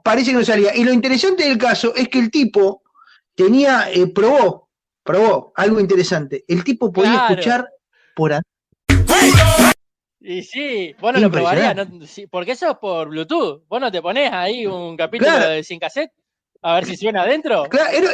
Parece 0.05 0.31
que 0.31 0.37
no 0.37 0.45
salía. 0.45 0.75
Y 0.77 0.85
lo 0.85 0.93
interesante 0.93 1.45
del 1.49 1.59
caso 1.59 1.95
es 1.95 2.09
que 2.09 2.19
el 2.19 2.31
tipo 2.31 2.83
tenía, 3.35 3.91
eh, 3.91 4.07
probó, 4.09 4.69
probó 5.03 5.53
algo 5.57 5.81
interesante. 5.81 6.45
El 6.47 6.63
tipo 6.65 6.93
podía 6.93 7.13
Claro. 7.13 7.35
escuchar 7.35 7.69
por 8.15 8.33
a- 8.35 8.43
Y 10.31 10.43
sí, 10.43 10.95
vos 11.01 11.15
no 11.15 11.21
lo 11.21 11.31
probarías, 11.31 11.75
no- 11.75 12.07
sí, 12.07 12.27
porque 12.27 12.53
eso 12.53 12.71
es 12.73 12.77
por 12.77 13.09
Bluetooth. 13.09 13.63
Vos 13.67 13.81
no 13.81 13.91
te 13.91 14.03
pones 14.03 14.31
ahí 14.31 14.67
un 14.67 14.95
capítulo 14.95 15.31
Claro. 15.31 15.49
de 15.53 15.65
sin 15.65 15.79
cassette 15.81 16.13
a 16.61 16.75
ver 16.75 16.85
si 16.85 16.99
suena 16.99 17.23
adentro. 17.23 17.63
Claro, 17.71 17.91
era- 17.97 18.11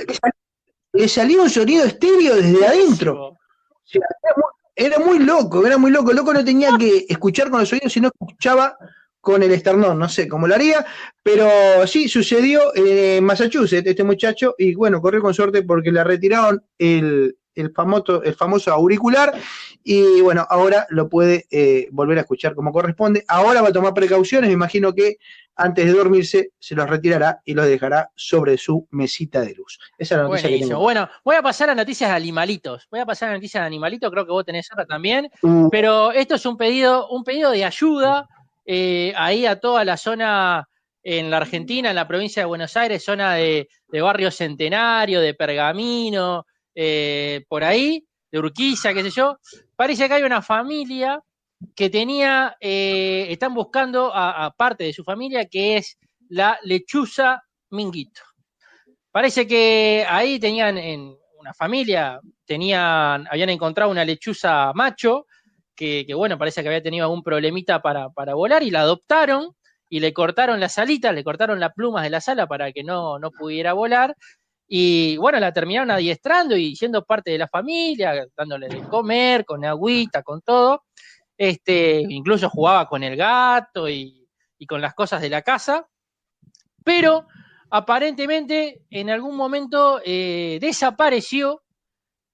le 0.92 1.08
salía 1.08 1.42
un 1.42 1.50
sonido 1.50 1.84
estéreo 1.84 2.36
desde 2.36 2.64
adentro. 2.64 3.14
Buenísimo. 3.14 3.26
O 3.26 3.82
sea, 3.84 4.00
era, 4.22 4.34
muy, 4.36 4.52
era 4.76 4.98
muy 5.00 5.18
loco, 5.26 5.66
era 5.66 5.76
muy 5.76 5.90
loco. 5.90 6.10
El 6.12 6.16
loco 6.18 6.32
no 6.32 6.44
tenía 6.44 6.70
que 6.78 7.04
escuchar 7.08 7.50
con 7.50 7.58
los 7.58 7.72
oídos, 7.72 7.92
sino 7.92 8.08
escuchaba 8.08 8.76
con 9.20 9.42
el 9.42 9.50
esternón. 9.50 9.98
No 9.98 10.08
sé 10.08 10.28
cómo 10.28 10.46
lo 10.46 10.54
haría, 10.54 10.86
pero 11.20 11.84
sí 11.88 12.08
sucedió 12.08 12.60
en 12.76 13.24
Massachusetts, 13.24 13.88
este 13.88 14.04
muchacho, 14.04 14.54
y 14.56 14.76
bueno, 14.76 15.00
corrió 15.00 15.20
con 15.20 15.34
suerte 15.34 15.62
porque 15.64 15.90
le 15.90 16.04
retiraron 16.04 16.64
el, 16.78 17.36
el, 17.54 17.72
famoso, 17.72 18.22
el 18.22 18.34
famoso 18.34 18.72
auricular 18.72 19.34
y 19.82 20.20
bueno, 20.20 20.46
ahora 20.48 20.86
lo 20.90 21.08
puede 21.08 21.46
eh, 21.50 21.88
volver 21.92 22.18
a 22.18 22.22
escuchar 22.22 22.54
como 22.54 22.72
corresponde. 22.72 23.24
Ahora 23.28 23.62
va 23.62 23.68
a 23.68 23.72
tomar 23.72 23.94
precauciones, 23.94 24.48
me 24.48 24.54
imagino 24.54 24.94
que 24.94 25.18
antes 25.56 25.86
de 25.86 25.92
dormirse 25.92 26.50
se 26.58 26.74
los 26.74 26.88
retirará 26.88 27.40
y 27.44 27.54
los 27.54 27.66
dejará 27.66 28.10
sobre 28.16 28.56
su 28.56 28.88
mesita 28.90 29.40
de 29.40 29.54
luz. 29.54 29.78
Esa 29.98 30.14
es 30.14 30.18
la 30.18 30.28
noticia 30.28 30.48
que 30.48 30.58
tengo. 30.60 30.80
Bueno, 30.80 31.08
voy 31.24 31.36
a 31.36 31.42
pasar 31.42 31.70
a 31.70 31.74
noticias 31.74 32.10
de 32.10 32.16
animalitos. 32.16 32.88
Voy 32.90 33.00
a 33.00 33.06
pasar 33.06 33.30
a 33.30 33.34
noticias 33.34 33.62
de 33.62 33.66
animalitos, 33.66 34.10
creo 34.10 34.24
que 34.24 34.32
vos 34.32 34.44
tenés 34.44 34.68
otra 34.72 34.86
también. 34.86 35.30
Uh, 35.42 35.68
Pero 35.70 36.10
esto 36.12 36.34
es 36.34 36.46
un 36.46 36.56
pedido, 36.56 37.08
un 37.08 37.22
pedido 37.24 37.50
de 37.50 37.64
ayuda 37.64 38.28
eh, 38.64 39.12
ahí 39.16 39.46
a 39.46 39.60
toda 39.60 39.84
la 39.84 39.96
zona 39.96 40.68
en 41.02 41.30
la 41.30 41.36
Argentina, 41.36 41.90
en 41.90 41.96
la 41.96 42.08
provincia 42.08 42.42
de 42.42 42.46
Buenos 42.46 42.76
Aires, 42.76 43.04
zona 43.04 43.34
de, 43.34 43.68
de 43.88 44.00
Barrio 44.00 44.30
Centenario, 44.30 45.20
de 45.20 45.34
Pergamino, 45.34 46.46
eh, 46.74 47.44
por 47.48 47.64
ahí, 47.64 48.04
de 48.30 48.38
Urquiza, 48.38 48.92
qué 48.92 49.02
sé 49.02 49.10
yo. 49.10 49.38
Parece 49.76 50.08
que 50.08 50.14
hay 50.14 50.22
una 50.22 50.42
familia 50.42 51.22
que 51.74 51.88
tenía, 51.90 52.56
eh, 52.60 53.26
están 53.30 53.54
buscando 53.54 54.10
a, 54.14 54.52
parte 54.56 54.84
de 54.84 54.92
su 54.92 55.04
familia, 55.04 55.46
que 55.46 55.76
es 55.76 55.98
la 56.28 56.58
lechuza 56.62 57.42
minguito. 57.70 58.22
Parece 59.10 59.46
que 59.46 60.04
ahí 60.08 60.38
tenían 60.38 60.76
en 60.78 61.16
una 61.38 61.54
familia, 61.54 62.20
tenían, 62.44 63.26
habían 63.30 63.50
encontrado 63.50 63.90
una 63.90 64.04
lechuza 64.04 64.72
macho, 64.74 65.26
que, 65.76 66.04
que, 66.06 66.14
bueno, 66.14 66.38
parece 66.38 66.62
que 66.62 66.68
había 66.68 66.82
tenido 66.82 67.04
algún 67.04 67.22
problemita 67.22 67.82
para, 67.82 68.10
para 68.10 68.34
volar 68.34 68.62
y 68.62 68.70
la 68.70 68.80
adoptaron 68.80 69.54
y 69.88 70.00
le 70.00 70.12
cortaron 70.12 70.60
las 70.60 70.78
alitas, 70.78 71.14
le 71.14 71.24
cortaron 71.24 71.60
las 71.60 71.72
plumas 71.72 72.02
de 72.02 72.10
la 72.10 72.20
sala 72.20 72.46
para 72.46 72.72
que 72.72 72.82
no, 72.82 73.18
no 73.18 73.30
pudiera 73.30 73.72
volar. 73.74 74.16
Y 74.76 75.16
bueno, 75.18 75.38
la 75.38 75.52
terminaron 75.52 75.92
adiestrando 75.92 76.56
y 76.56 76.74
siendo 76.74 77.04
parte 77.04 77.30
de 77.30 77.38
la 77.38 77.46
familia, 77.46 78.26
dándole 78.36 78.66
de 78.66 78.82
comer, 78.88 79.44
con 79.44 79.64
agüita, 79.64 80.24
con 80.24 80.40
todo. 80.42 80.82
Este, 81.38 82.04
incluso 82.08 82.50
jugaba 82.50 82.88
con 82.88 83.04
el 83.04 83.14
gato 83.14 83.88
y, 83.88 84.28
y 84.58 84.66
con 84.66 84.80
las 84.80 84.92
cosas 84.94 85.20
de 85.20 85.30
la 85.30 85.42
casa. 85.42 85.86
Pero 86.82 87.28
aparentemente 87.70 88.82
en 88.90 89.10
algún 89.10 89.36
momento 89.36 90.00
eh, 90.04 90.58
desapareció 90.60 91.62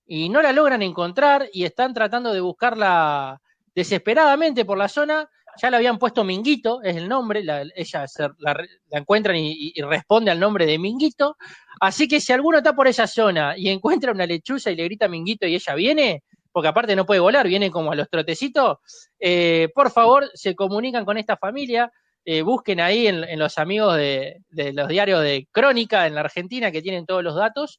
y 0.07 0.31
no 0.31 0.41
la 0.41 0.55
logran 0.55 0.81
encontrar 0.81 1.47
y 1.53 1.65
están 1.65 1.93
tratando 1.93 2.33
de 2.33 2.41
buscarla 2.41 3.39
desesperadamente 3.75 4.65
por 4.65 4.79
la 4.79 4.89
zona. 4.89 5.29
Ya 5.57 5.71
le 5.71 5.77
habían 5.77 5.99
puesto 5.99 6.25
Minguito, 6.25 6.83
es 6.83 6.97
el 6.97 7.09
nombre, 7.09 7.43
la, 7.43 7.63
ella 7.75 8.07
la, 8.39 8.55
la 8.89 8.99
encuentran 8.99 9.37
y, 9.37 9.73
responde 9.83 10.31
al 10.31 10.41
nombre 10.41 10.67
de 10.67 10.79
Minguito. 10.79 11.37
Así 11.81 12.09
que 12.09 12.21
si 12.21 12.33
alguno 12.33 12.59
está 12.59 12.75
por 12.75 12.89
esa 12.89 13.07
zona 13.07 13.57
y 13.57 13.69
encuentra 13.69 14.13
una 14.13 14.27
lechuza 14.27 14.71
y 14.71 14.77
le 14.77 14.85
grita 14.85 15.09
Minguito 15.09 15.47
y 15.47 15.55
ella 15.55 15.75
viene, 15.75 16.25
porque 16.53 16.69
aparte 16.69 16.97
no 16.97 17.07
puede 17.07 17.21
volar, 17.21 17.47
viene 17.47 17.71
como 17.71 17.93
a 17.93 17.97
los 17.97 18.09
trotecitos, 18.09 18.79
eh, 19.19 19.69
por 19.75 19.91
favor 19.91 20.31
se 20.35 20.55
comunican 20.55 21.05
con 21.05 21.19
esta 21.19 21.37
familia, 21.37 21.91
eh, 22.25 22.43
busquen 22.43 22.81
ahí 22.81 23.07
en, 23.07 23.39
los 23.39 23.59
amigos 23.59 23.97
de, 23.97 24.43
los 24.51 24.89
diarios 24.89 25.23
de 25.23 25.49
Crónica 25.51 26.07
en 26.07 26.15
la 26.15 26.21
Argentina 26.23 26.71
que 26.71 26.83
tienen 26.83 27.07
todos 27.07 27.25
los 27.25 27.35
datos. 27.35 27.79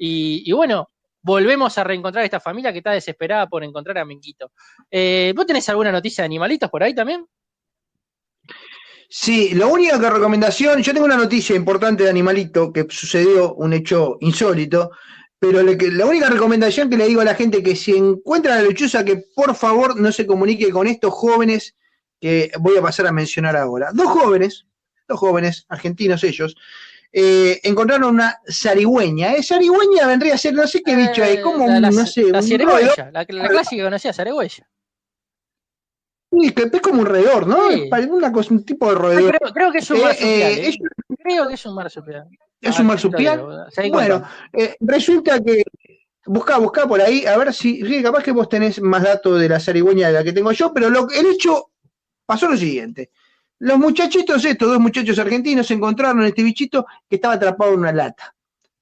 Y 0.00 0.52
bueno, 0.52 0.90
volvemos 1.22 1.76
a 1.78 1.84
reencontrar 1.84 2.22
a 2.22 2.24
esta 2.24 2.40
familia 2.40 2.72
que 2.72 2.78
está 2.78 2.92
desesperada 2.92 3.46
por 3.46 3.64
encontrar 3.64 3.98
a 3.98 4.04
Minguito. 4.04 4.52
Eh, 4.90 5.32
¿Vos 5.36 5.46
tenés 5.46 5.68
alguna 5.68 5.92
noticia 5.92 6.22
de 6.22 6.26
animalitos 6.26 6.70
por 6.70 6.82
ahí 6.82 6.94
también? 6.94 7.26
Sí, 9.10 9.54
la 9.54 9.66
única 9.66 9.96
recomendación, 10.10 10.82
yo 10.82 10.92
tengo 10.92 11.06
una 11.06 11.16
noticia 11.16 11.56
importante 11.56 12.04
de 12.04 12.10
Animalito 12.10 12.72
que 12.72 12.86
sucedió, 12.90 13.54
un 13.54 13.72
hecho 13.72 14.18
insólito, 14.20 14.90
pero 15.38 15.62
la 15.62 16.06
única 16.06 16.28
recomendación 16.28 16.90
que 16.90 16.98
le 16.98 17.06
digo 17.06 17.22
a 17.22 17.24
la 17.24 17.34
gente 17.34 17.62
que 17.62 17.74
si 17.74 17.96
encuentran 17.96 18.58
a 18.58 18.62
la 18.62 18.68
lechuza, 18.68 19.04
que 19.04 19.24
por 19.34 19.54
favor 19.54 19.98
no 19.98 20.12
se 20.12 20.26
comunique 20.26 20.70
con 20.70 20.86
estos 20.86 21.14
jóvenes 21.14 21.74
que 22.20 22.50
voy 22.60 22.76
a 22.76 22.82
pasar 22.82 23.06
a 23.06 23.12
mencionar 23.12 23.56
ahora. 23.56 23.92
Dos 23.94 24.08
jóvenes, 24.08 24.66
dos 25.08 25.18
jóvenes, 25.18 25.64
argentinos 25.68 26.22
ellos, 26.24 26.54
eh, 27.12 27.60
encontraron 27.62 28.14
una 28.14 28.38
zarigüeña. 28.50 29.34
¿eh? 29.34 29.42
Zarigüeña 29.42 30.06
vendría 30.06 30.34
a 30.34 30.38
ser, 30.38 30.54
no 30.54 30.66
sé 30.66 30.82
qué 30.82 30.94
bicho 30.96 31.22
es, 31.24 31.40
como 31.40 31.64
Eh, 31.66 31.68
un, 31.68 31.82
la- 31.82 31.90
no 31.90 32.06
sé, 32.06 32.22
la 32.22 32.38
un 32.40 32.48
la, 33.12 33.26
la 33.28 33.48
clásica 33.48 33.76
que 33.76 33.82
conocía. 33.82 34.12
Sí, 36.30 36.52
que 36.52 36.62
es 36.70 36.82
como 36.82 37.00
un 37.00 37.06
roedor, 37.06 37.46
¿no? 37.46 37.70
Sí. 37.70 37.82
Es 37.84 37.88
pare- 37.88 38.06
una 38.06 38.30
cosa, 38.30 38.52
un 38.52 38.64
tipo 38.64 38.86
de 38.86 38.92
Ah, 38.96 38.98
roedor. 38.98 39.38
creo, 39.38 39.52
creo 39.54 39.72
que 39.72 39.78
es 39.78 39.90
un 39.90 39.96
Eh, 39.96 40.02
marsupial. 40.02 40.30
eh, 40.32 40.54
¿eh? 40.54 40.66
ellos- 40.68 40.88
Creo 41.22 41.48
que 41.48 41.54
es 41.54 41.66
un 41.66 41.74
marsupial. 41.74 42.28
¿Es 42.60 42.76
Ah, 42.78 42.80
un 42.82 42.86
marsupial? 42.88 43.66
seguí 43.70 43.90
Bueno, 43.90 44.22
eh, 44.52 44.76
resulta 44.80 45.40
que 45.42 45.62
buscá, 46.26 46.58
buscá 46.58 46.86
por 46.86 47.00
ahí, 47.00 47.24
a 47.24 47.36
ver 47.38 47.54
si, 47.54 47.82
sí, 47.86 48.02
capaz 48.02 48.22
que 48.22 48.32
vos 48.32 48.48
tenés 48.48 48.80
más 48.82 49.02
datos 49.02 49.40
de 49.40 49.48
la 49.48 49.58
zarigüeña 49.60 50.08
de 50.08 50.12
la 50.14 50.24
que 50.24 50.32
tengo 50.34 50.52
yo, 50.52 50.72
pero 50.74 50.90
lo, 50.90 51.08
el 51.10 51.26
hecho 51.26 51.70
pasó 52.26 52.48
lo 52.48 52.56
siguiente. 52.58 53.10
Los 53.60 53.78
muchachitos, 53.78 54.44
estos 54.44 54.68
dos 54.68 54.80
muchachos 54.80 55.18
argentinos, 55.18 55.70
encontraron 55.70 56.22
este 56.24 56.42
bichito 56.42 56.86
que 57.08 57.16
estaba 57.16 57.34
atrapado 57.34 57.74
en 57.74 57.80
una 57.80 57.92
lata. 57.92 58.34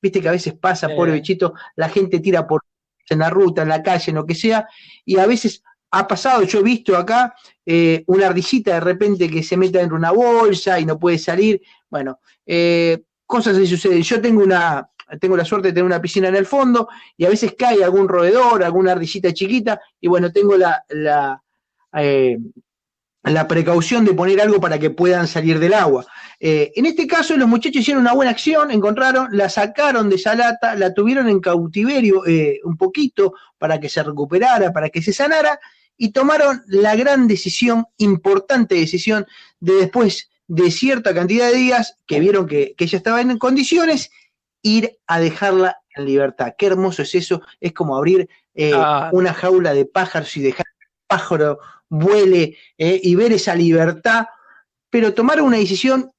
Viste 0.02 0.21
que 0.21 0.28
a 0.28 0.33
veces 0.33 0.54
pasa, 0.54 0.87
Eh. 0.88 0.95
pobre 0.95 1.12
bichito, 1.12 1.54
la 1.76 1.88
gente 1.88 2.21
tira 2.21 2.47
por 2.47 2.62
en 3.09 3.21
la 3.21 3.30
ruta, 3.30 3.62
en 3.62 3.68
la 3.68 3.83
calle, 3.83 4.11
en 4.11 4.16
lo 4.16 4.26
que 4.26 4.35
sea, 4.35 4.66
y 5.04 5.16
a 5.18 5.26
veces 5.26 5.62
ha 5.92 6.09
pasado, 6.09 6.42
yo 6.42 6.59
he 6.59 6.62
visto 6.64 6.97
acá 6.97 7.35
eh, 7.64 8.02
una 8.09 8.26
ardillita 8.26 8.75
de 8.75 8.80
repente 8.80 9.30
que 9.30 9.42
se 9.45 9.56
mete 9.56 9.78
dentro 9.78 9.97
de 9.97 10.00
una 10.00 10.11
bolsa 10.11 10.78
y 10.80 10.85
no 10.85 10.99
puede 10.99 11.16
salir. 11.16 11.62
Bueno, 11.88 12.18
eh, 12.45 13.04
cosas 13.25 13.56
así 13.56 13.66
suceden. 13.68 14.02
Yo 14.02 14.21
tengo 14.21 14.42
una, 14.42 14.90
tengo 15.21 15.37
la 15.37 15.45
suerte 15.45 15.68
de 15.68 15.73
tener 15.75 15.85
una 15.85 16.02
piscina 16.02 16.28
en 16.28 16.35
el 16.37 16.47
fondo 16.47 16.88
y 17.16 17.25
a 17.25 17.28
veces 17.28 17.54
cae 17.56 17.83
algún 17.85 18.09
roedor, 18.09 18.62
alguna 18.64 18.92
ardillita 18.92 19.33
chiquita 19.33 19.80
y 20.00 20.09
bueno, 20.09 20.33
tengo 20.33 20.56
la, 20.56 20.85
la, 20.88 21.40
eh, 21.95 22.38
la 23.33 23.49
precaución 23.49 24.04
de 24.04 24.14
poner 24.14 24.40
algo 24.40 24.61
para 24.61 24.78
que 24.78 24.90
puedan 24.90 25.26
salir 25.26 25.59
del 25.59 25.75
agua. 25.75 26.06
Eh, 26.38 26.73
en 26.76 26.87
este 26.87 27.06
caso, 27.06 27.37
los 27.37 27.49
muchachos 27.49 27.80
hicieron 27.83 28.02
una 28.02 28.12
buena 28.12 28.30
acción, 28.30 28.71
encontraron, 28.71 29.28
la 29.33 29.49
sacaron 29.49 30.09
de 30.09 30.16
esa 30.16 30.35
lata, 30.35 30.75
la 30.76 30.95
tuvieron 30.95 31.28
en 31.28 31.40
cautiverio 31.40 32.26
eh, 32.26 32.61
un 32.64 32.76
poquito 32.76 33.35
para 33.59 33.80
que 33.80 33.88
se 33.88 34.02
recuperara, 34.02 34.73
para 34.73 34.91
que 34.91 35.02
se 35.02 35.12
sanara, 35.12 35.58
y 35.97 36.12
tomaron 36.12 36.62
la 36.67 36.95
gran 36.95 37.26
decisión, 37.26 37.86
importante 37.97 38.75
decisión, 38.75 39.26
de 39.60 39.75
después 39.75 40.30
de 40.47 40.71
cierta 40.71 41.15
cantidad 41.15 41.49
de 41.49 41.56
días 41.56 41.97
que 42.06 42.21
vieron 42.21 42.47
que, 42.47 42.75
que 42.76 42.84
ella 42.84 42.99
estaba 42.99 43.21
en 43.21 43.39
condiciones, 43.39 44.10
ir 44.62 44.99
a 45.06 45.19
dejarla 45.21 45.78
en 45.95 46.04
libertad. 46.04 46.54
Qué 46.56 46.67
hermoso 46.67 47.02
es 47.02 47.15
eso, 47.15 47.43
es 47.60 47.73
como 47.73 47.97
abrir 47.97 48.28
eh, 48.54 48.73
Ah. 48.75 49.10
una 49.12 49.34
jaula 49.34 49.75
de 49.75 49.84
pájaros 49.84 50.34
y 50.36 50.43
dejar 50.43 50.67
pájaro 51.06 51.58
vuele 51.88 52.56
eh, 52.76 53.00
y 53.02 53.14
ver 53.14 53.32
esa 53.32 53.54
libertad, 53.54 54.26
pero 54.90 55.14
tomar 55.14 55.40
una 55.40 55.58
decisión 55.58 56.12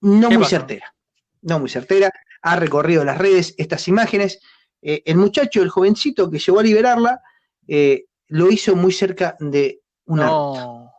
no 0.00 0.28
¿Qué 0.28 0.38
muy 0.38 0.46
certera, 0.46 0.94
no 1.42 1.58
muy 1.58 1.70
certera, 1.70 2.10
ha 2.42 2.56
recorrido 2.56 3.04
las 3.04 3.18
redes 3.18 3.54
estas 3.58 3.88
imágenes, 3.88 4.40
Eh, 4.86 5.02
el 5.06 5.16
muchacho, 5.16 5.62
el 5.62 5.70
jovencito 5.70 6.30
que 6.30 6.38
llegó 6.38 6.60
a 6.60 6.62
liberarla, 6.62 7.22
eh, 7.66 8.04
lo 8.28 8.50
hizo 8.50 8.76
muy 8.76 8.92
cerca 8.92 9.34
de 9.40 9.80
una 10.04 10.26
No. 10.26 10.92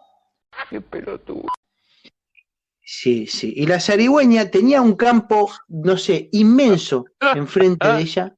Sí, 2.82 3.28
sí. 3.28 3.54
Y 3.56 3.66
la 3.68 3.80
zarigüeña 3.80 4.50
tenía 4.50 4.82
un 4.82 4.96
campo, 4.96 5.52
no 5.68 5.98
sé, 5.98 6.30
inmenso 6.32 7.06
enfrente 7.36 7.88
de 7.88 8.02
ella 8.02 8.36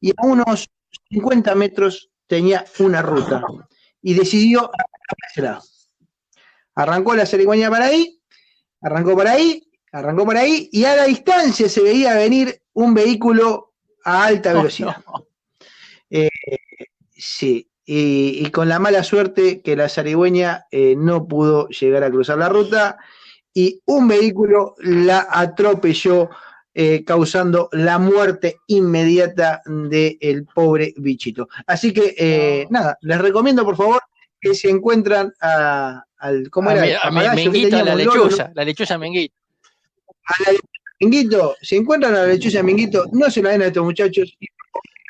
y 0.00 0.10
a 0.10 0.26
unos 0.26 0.70
50 1.10 1.54
metros 1.54 2.10
tenía 2.26 2.64
una 2.78 3.02
ruta 3.02 3.42
y 4.02 4.14
decidió 4.14 4.70
Arrancó 6.74 7.14
la 7.14 7.26
zarigüeña 7.26 7.70
para 7.70 7.86
ahí, 7.86 8.20
arrancó 8.80 9.16
para 9.16 9.32
ahí, 9.32 9.66
arrancó 9.92 10.26
para 10.26 10.40
ahí 10.40 10.68
y 10.72 10.84
a 10.84 10.94
la 10.96 11.04
distancia 11.04 11.68
se 11.68 11.82
veía 11.82 12.14
venir 12.14 12.62
un 12.74 12.92
vehículo 12.92 13.74
a 14.04 14.26
alta 14.26 14.52
velocidad. 14.52 14.96
Eh, 16.10 16.28
sí, 17.10 17.70
y, 17.84 18.46
y 18.46 18.50
con 18.50 18.68
la 18.68 18.78
mala 18.78 19.02
suerte 19.02 19.62
que 19.62 19.74
la 19.74 19.88
zarigüeña 19.88 20.66
eh, 20.70 20.94
no 20.96 21.26
pudo 21.26 21.68
llegar 21.68 22.04
a 22.04 22.10
cruzar 22.10 22.38
la 22.38 22.48
ruta 22.48 22.98
y 23.54 23.80
un 23.86 24.06
vehículo 24.06 24.74
la 24.78 25.26
atropelló, 25.30 26.28
eh, 26.74 27.04
causando 27.04 27.70
la 27.72 27.98
muerte 27.98 28.58
inmediata 28.66 29.62
del 29.64 30.46
pobre 30.54 30.92
bichito. 30.98 31.48
Así 31.66 31.94
que, 31.94 32.66
nada, 32.68 32.98
les 33.00 33.18
recomiendo 33.18 33.64
por 33.64 33.76
favor 33.76 34.02
que 34.48 34.54
se 34.54 34.70
encuentran 34.70 35.32
a, 35.40 36.04
al, 36.18 36.50
¿cómo 36.50 36.70
A 36.70 36.74
era? 36.86 37.00
A 37.02 37.10
Menguito, 37.10 37.84
la 37.84 37.94
lechuza, 37.94 38.50
la 38.54 38.64
lechuza 38.64 38.98
Menguito. 38.98 39.34
a 40.24 40.52
la 40.52 40.58
Minguito, 41.00 41.56
si 41.60 41.76
encuentran 41.76 42.14
a 42.14 42.18
la 42.22 42.26
lechuza 42.26 42.62
Minguito, 42.62 43.04
no 43.12 43.30
se 43.30 43.42
la 43.42 43.50
den 43.50 43.62
a 43.62 43.66
estos 43.66 43.84
muchachos 43.84 44.36
y 44.40 44.46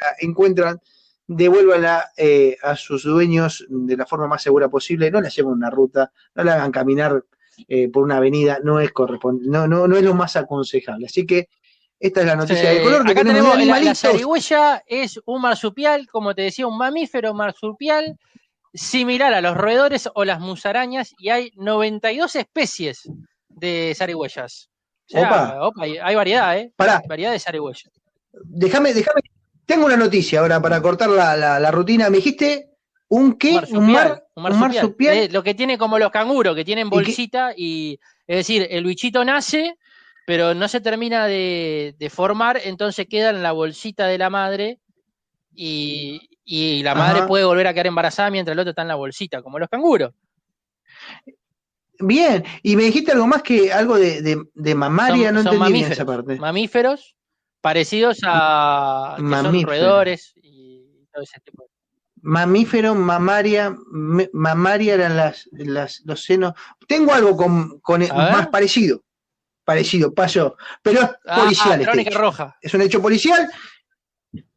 la 0.00 0.08
encuentran, 0.20 0.80
devuélvanla 1.26 2.10
eh, 2.16 2.56
a 2.62 2.76
sus 2.76 3.04
dueños 3.04 3.64
de 3.68 3.96
la 3.96 4.06
forma 4.06 4.26
más 4.26 4.42
segura 4.42 4.68
posible, 4.68 5.10
no 5.10 5.20
la 5.20 5.28
lleven 5.28 5.52
una 5.52 5.70
ruta, 5.70 6.10
no 6.34 6.44
la 6.44 6.54
hagan 6.54 6.72
caminar 6.72 7.24
eh, 7.68 7.88
por 7.88 8.02
una 8.04 8.16
avenida, 8.18 8.58
no 8.62 8.80
es 8.80 8.92
correspon- 8.92 9.40
no, 9.42 9.66
no, 9.66 9.86
no 9.88 9.96
es 9.96 10.02
lo 10.02 10.14
más 10.14 10.36
aconsejable. 10.36 11.06
Así 11.06 11.24
que 11.26 11.48
esta 11.98 12.20
es 12.20 12.26
la 12.26 12.36
noticia 12.36 12.70
de 12.70 12.82
color 12.82 13.04
que 13.06 13.12
acá 13.12 13.22
tenemos, 13.22 13.52
tenemos 13.52 13.78
la, 13.78 13.84
la 13.84 13.94
zarigüeya 13.94 14.82
es 14.86 15.18
un 15.24 15.40
marsupial, 15.40 16.06
como 16.08 16.34
te 16.34 16.42
decía, 16.42 16.66
un 16.66 16.76
mamífero 16.76 17.32
marsupial 17.32 18.18
similar 18.76 19.34
a 19.34 19.40
los 19.40 19.56
roedores 19.56 20.08
o 20.14 20.24
las 20.24 20.38
musarañas 20.40 21.12
y 21.18 21.30
hay 21.30 21.50
92 21.56 22.36
especies 22.36 23.02
de 23.48 23.94
zarigüeyas. 23.96 24.68
O 25.08 25.08
sea, 25.08 25.26
Opa. 25.28 25.66
opa, 25.66 25.82
hay, 25.84 25.96
hay 25.98 26.14
variedad, 26.14 26.58
¿eh? 26.58 26.72
Pará, 26.76 27.02
Variedad 27.08 27.32
de 27.32 27.38
zarigüeyas. 27.40 27.90
déjame, 28.44 28.92
déjame, 28.94 29.20
tengo 29.64 29.86
una 29.86 29.96
noticia 29.96 30.40
ahora 30.40 30.60
para 30.60 30.80
cortar 30.82 31.08
la, 31.08 31.36
la- 31.36 31.58
la 31.60 31.70
rutina. 31.70 32.10
Me 32.10 32.18
dijiste 32.18 32.70
un 33.08 33.38
qué, 33.38 33.54
Marsupial, 33.54 33.80
un, 33.82 33.92
mar, 33.92 34.24
un 34.34 34.42
un 34.42 34.42
marsupial. 34.42 34.70
marsupial. 34.84 35.16
Eh, 35.16 35.28
lo 35.30 35.42
que 35.42 35.54
tiene 35.54 35.78
como 35.78 35.98
los 35.98 36.10
canguros, 36.10 36.54
que 36.54 36.64
tienen 36.64 36.90
bolsita 36.90 37.52
y, 37.56 37.98
es 38.26 38.36
decir, 38.38 38.66
el 38.70 38.84
bichito 38.84 39.24
nace, 39.24 39.76
pero 40.26 40.54
no 40.54 40.66
se 40.66 40.80
termina 40.80 41.26
de, 41.28 41.94
de 41.98 42.10
formar, 42.10 42.60
entonces 42.64 43.06
queda 43.08 43.30
en 43.30 43.42
la 43.44 43.52
bolsita 43.52 44.06
de 44.08 44.18
la 44.18 44.28
madre 44.28 44.80
y, 45.54 46.35
y 46.48 46.82
la 46.84 46.94
madre 46.94 47.18
Ajá. 47.18 47.26
puede 47.28 47.44
volver 47.44 47.66
a 47.66 47.74
quedar 47.74 47.88
embarazada 47.88 48.30
mientras 48.30 48.52
el 48.54 48.60
otro 48.60 48.70
está 48.70 48.82
en 48.82 48.88
la 48.88 48.94
bolsita, 48.94 49.42
como 49.42 49.58
los 49.58 49.68
canguros. 49.68 50.12
Bien, 51.98 52.44
y 52.62 52.76
me 52.76 52.84
dijiste 52.84 53.12
algo 53.12 53.26
más 53.26 53.42
que 53.42 53.72
algo 53.72 53.96
de, 53.96 54.20
de, 54.22 54.42
de 54.54 54.74
mamaria, 54.74 55.28
Son- 55.28 55.34
no 55.34 55.42
son 55.42 55.54
entendí 55.54 55.72
bien 55.72 55.88
mamíferos, 55.88 55.92
esa 55.92 56.06
parte. 56.06 56.36
Mamíferos 56.36 57.16
parecidos 57.60 58.18
a 58.24 59.14
que 59.16 59.22
son 59.22 59.28
Mamífero. 59.30 59.66
roedores 59.72 60.32
y 60.36 61.06
todo 61.12 61.22
ese 61.22 61.40
tipo. 61.40 61.62
de- 61.64 61.68
Mamífero, 62.22 62.94
mamaria, 62.94 63.74
me- 63.90 64.28
mamaria 64.32 64.94
eran 64.94 65.16
las, 65.16 65.48
las, 65.52 66.02
los 66.04 66.22
senos. 66.22 66.52
Tengo 66.86 67.12
algo 67.14 67.36
con, 67.36 67.80
con 67.80 68.00
más 68.08 68.48
parecido, 68.48 69.02
parecido, 69.64 70.12
pasó, 70.12 70.56
pero 70.82 71.00
es 71.02 71.10
Ah, 71.26 71.40
policial 71.42 71.72
este 71.80 71.84
crónica 71.84 72.10
hecho. 72.10 72.18
roja. 72.18 72.56
Es 72.60 72.74
un 72.74 72.82
hecho 72.82 73.00
policial, 73.00 73.48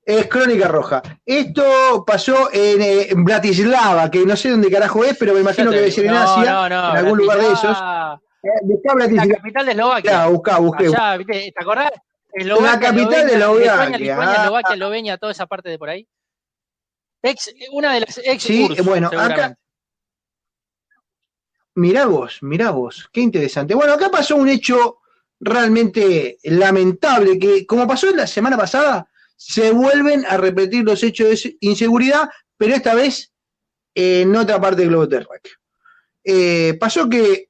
es 0.09 0.27
crónica 0.27 0.67
roja. 0.67 1.01
Esto 1.25 2.03
pasó 2.05 2.49
en, 2.51 2.81
eh, 2.81 3.07
en 3.11 3.23
Bratislava, 3.23 4.09
que 4.09 4.25
no 4.25 4.35
sé 4.35 4.49
dónde 4.49 4.71
carajo 4.71 5.03
es, 5.05 5.17
pero 5.17 5.33
me 5.33 5.41
imagino 5.41 5.69
que 5.71 5.77
debe 5.77 5.91
ser 5.91 6.05
en. 6.05 6.11
Asia, 6.15 6.51
no, 6.51 6.69
no, 6.69 6.89
en 6.91 6.97
algún 6.97 7.17
lugar 7.19 7.37
de 7.39 7.45
esos. 7.47 7.61
Bratislava, 7.61 8.21
Eh, 8.41 8.49
buscá 8.63 8.89
La 8.89 8.93
Bratislava. 8.95 9.33
capital 9.35 9.65
de 9.65 9.71
Eslovaquia. 9.71 10.11
Claro, 10.11 10.31
buscá, 10.31 10.57
busqué. 10.59 10.85
Allá, 10.87 11.17
¿viste? 11.17 11.53
¿Te 11.55 11.61
acordás? 11.63 11.91
Eslovaquia, 12.31 12.79
capital 12.79 13.27
de 13.27 13.33
Eslovaquia. 13.33 13.71
Lituania, 13.73 13.97
Lituania, 13.97 14.31
Ah. 14.31 14.43
Eslovaquia, 14.43 14.73
Eslovenia, 14.75 15.17
toda 15.17 15.31
esa 15.31 15.45
parte 15.47 15.69
de 15.69 15.77
por 15.79 15.89
ahí. 15.89 16.07
Ex, 17.21 17.53
una 17.73 17.93
de 17.93 17.99
las 17.99 18.17
ex 18.23 18.43
Sí, 18.43 18.63
URSS, 18.65 18.85
bueno, 18.85 19.09
acá-. 19.15 19.55
Mirá 21.75 22.05
vos, 22.07 22.39
mirá 22.41 22.71
vos, 22.71 23.09
qué 23.11 23.21
interesante. 23.21 23.73
Bueno, 23.73 23.93
acá 23.93 24.09
pasó 24.09 24.35
un 24.35 24.49
hecho 24.49 24.97
realmente 25.39 26.37
lamentable, 26.43 27.39
que 27.39 27.65
como 27.65 27.87
pasó 27.87 28.13
la 28.13 28.27
semana 28.27 28.57
pasada, 28.57 29.07
se 29.41 29.71
vuelven 29.71 30.25
a 30.28 30.36
repetir 30.36 30.84
los 30.84 31.02
hechos 31.02 31.30
de 31.30 31.58
inseguridad, 31.62 32.28
pero 32.58 32.75
esta 32.75 32.93
vez 32.93 33.32
en 33.95 34.36
otra 34.36 34.60
parte 34.60 34.82
del 34.82 34.89
globo 34.89 35.08
terráqueo. 35.08 35.54
Eh, 36.25 36.75
pasó 36.78 37.08
que 37.10 37.47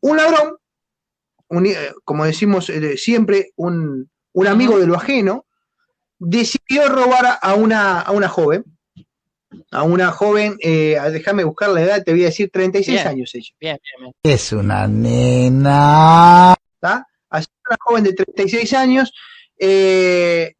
un 0.00 0.16
ladrón, 0.16 0.56
un- 1.48 1.66
eh, 1.66 1.74
como 2.04 2.24
decimos 2.24 2.70
eh, 2.70 2.96
siempre, 2.96 3.50
un, 3.56 4.08
un 4.32 4.46
amigo 4.46 4.78
de 4.78 4.86
lo 4.86 4.94
ajeno, 4.94 5.46
decidió 6.18 6.88
robar 6.88 7.38
a- 7.42 7.54
una, 7.54 8.00
a 8.02 8.12
una 8.12 8.28
joven, 8.28 8.64
a 9.72 9.82
una 9.82 10.12
joven, 10.12 10.56
eh, 10.62 10.96
déjame 11.10 11.42
buscar 11.42 11.70
la 11.70 11.82
edad, 11.82 12.04
te 12.04 12.12
voy 12.12 12.22
a 12.22 12.26
decir 12.26 12.50
36 12.52 12.98
Bien. 12.98 13.08
años 13.08 13.34
ella. 13.34 13.50
Bien, 13.60 13.78
bien, 13.82 14.12
bien. 14.22 14.34
Es 14.34 14.52
una 14.52 14.86
nena. 14.86 16.54
¿está? 16.74 17.04
Así 17.30 17.46
que 17.48 17.70
una 17.70 17.76
joven 17.80 18.04
de 18.04 18.12
36 18.12 18.72
años 18.74 19.12
eh, 19.58 20.54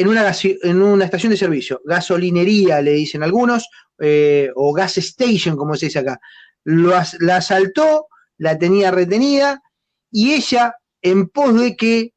en, 0.00 0.08
una, 0.08 0.24
gasi- 0.24 0.58
en 0.62 0.82
una 0.82 1.04
estación 1.04 1.30
de 1.30 1.36
servicio, 1.36 1.80
gasolinería 1.84 2.80
le 2.82 2.92
dicen 2.92 3.22
algunos, 3.22 3.68
eh, 3.98 4.50
o 4.54 4.72
gas 4.72 4.98
station, 4.98 5.56
como 5.56 5.74
se 5.76 5.86
dice 5.86 5.98
acá. 6.00 6.20
Lo 6.64 6.96
as- 6.96 7.16
la 7.20 7.36
asaltó, 7.36 8.06
la 8.38 8.58
tenía 8.58 8.90
retenida, 8.90 9.62
y 10.10 10.32
ella, 10.32 10.74
en 11.02 11.28
pos 11.28 11.54
de 11.60 11.76
que 11.76 12.12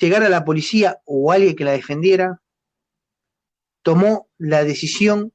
llegara 0.00 0.28
la 0.28 0.44
policía 0.44 0.98
o 1.04 1.32
alguien 1.32 1.56
que 1.56 1.64
la 1.64 1.72
defendiera, 1.72 2.40
tomó 3.82 4.28
la 4.38 4.64
decisión 4.64 5.32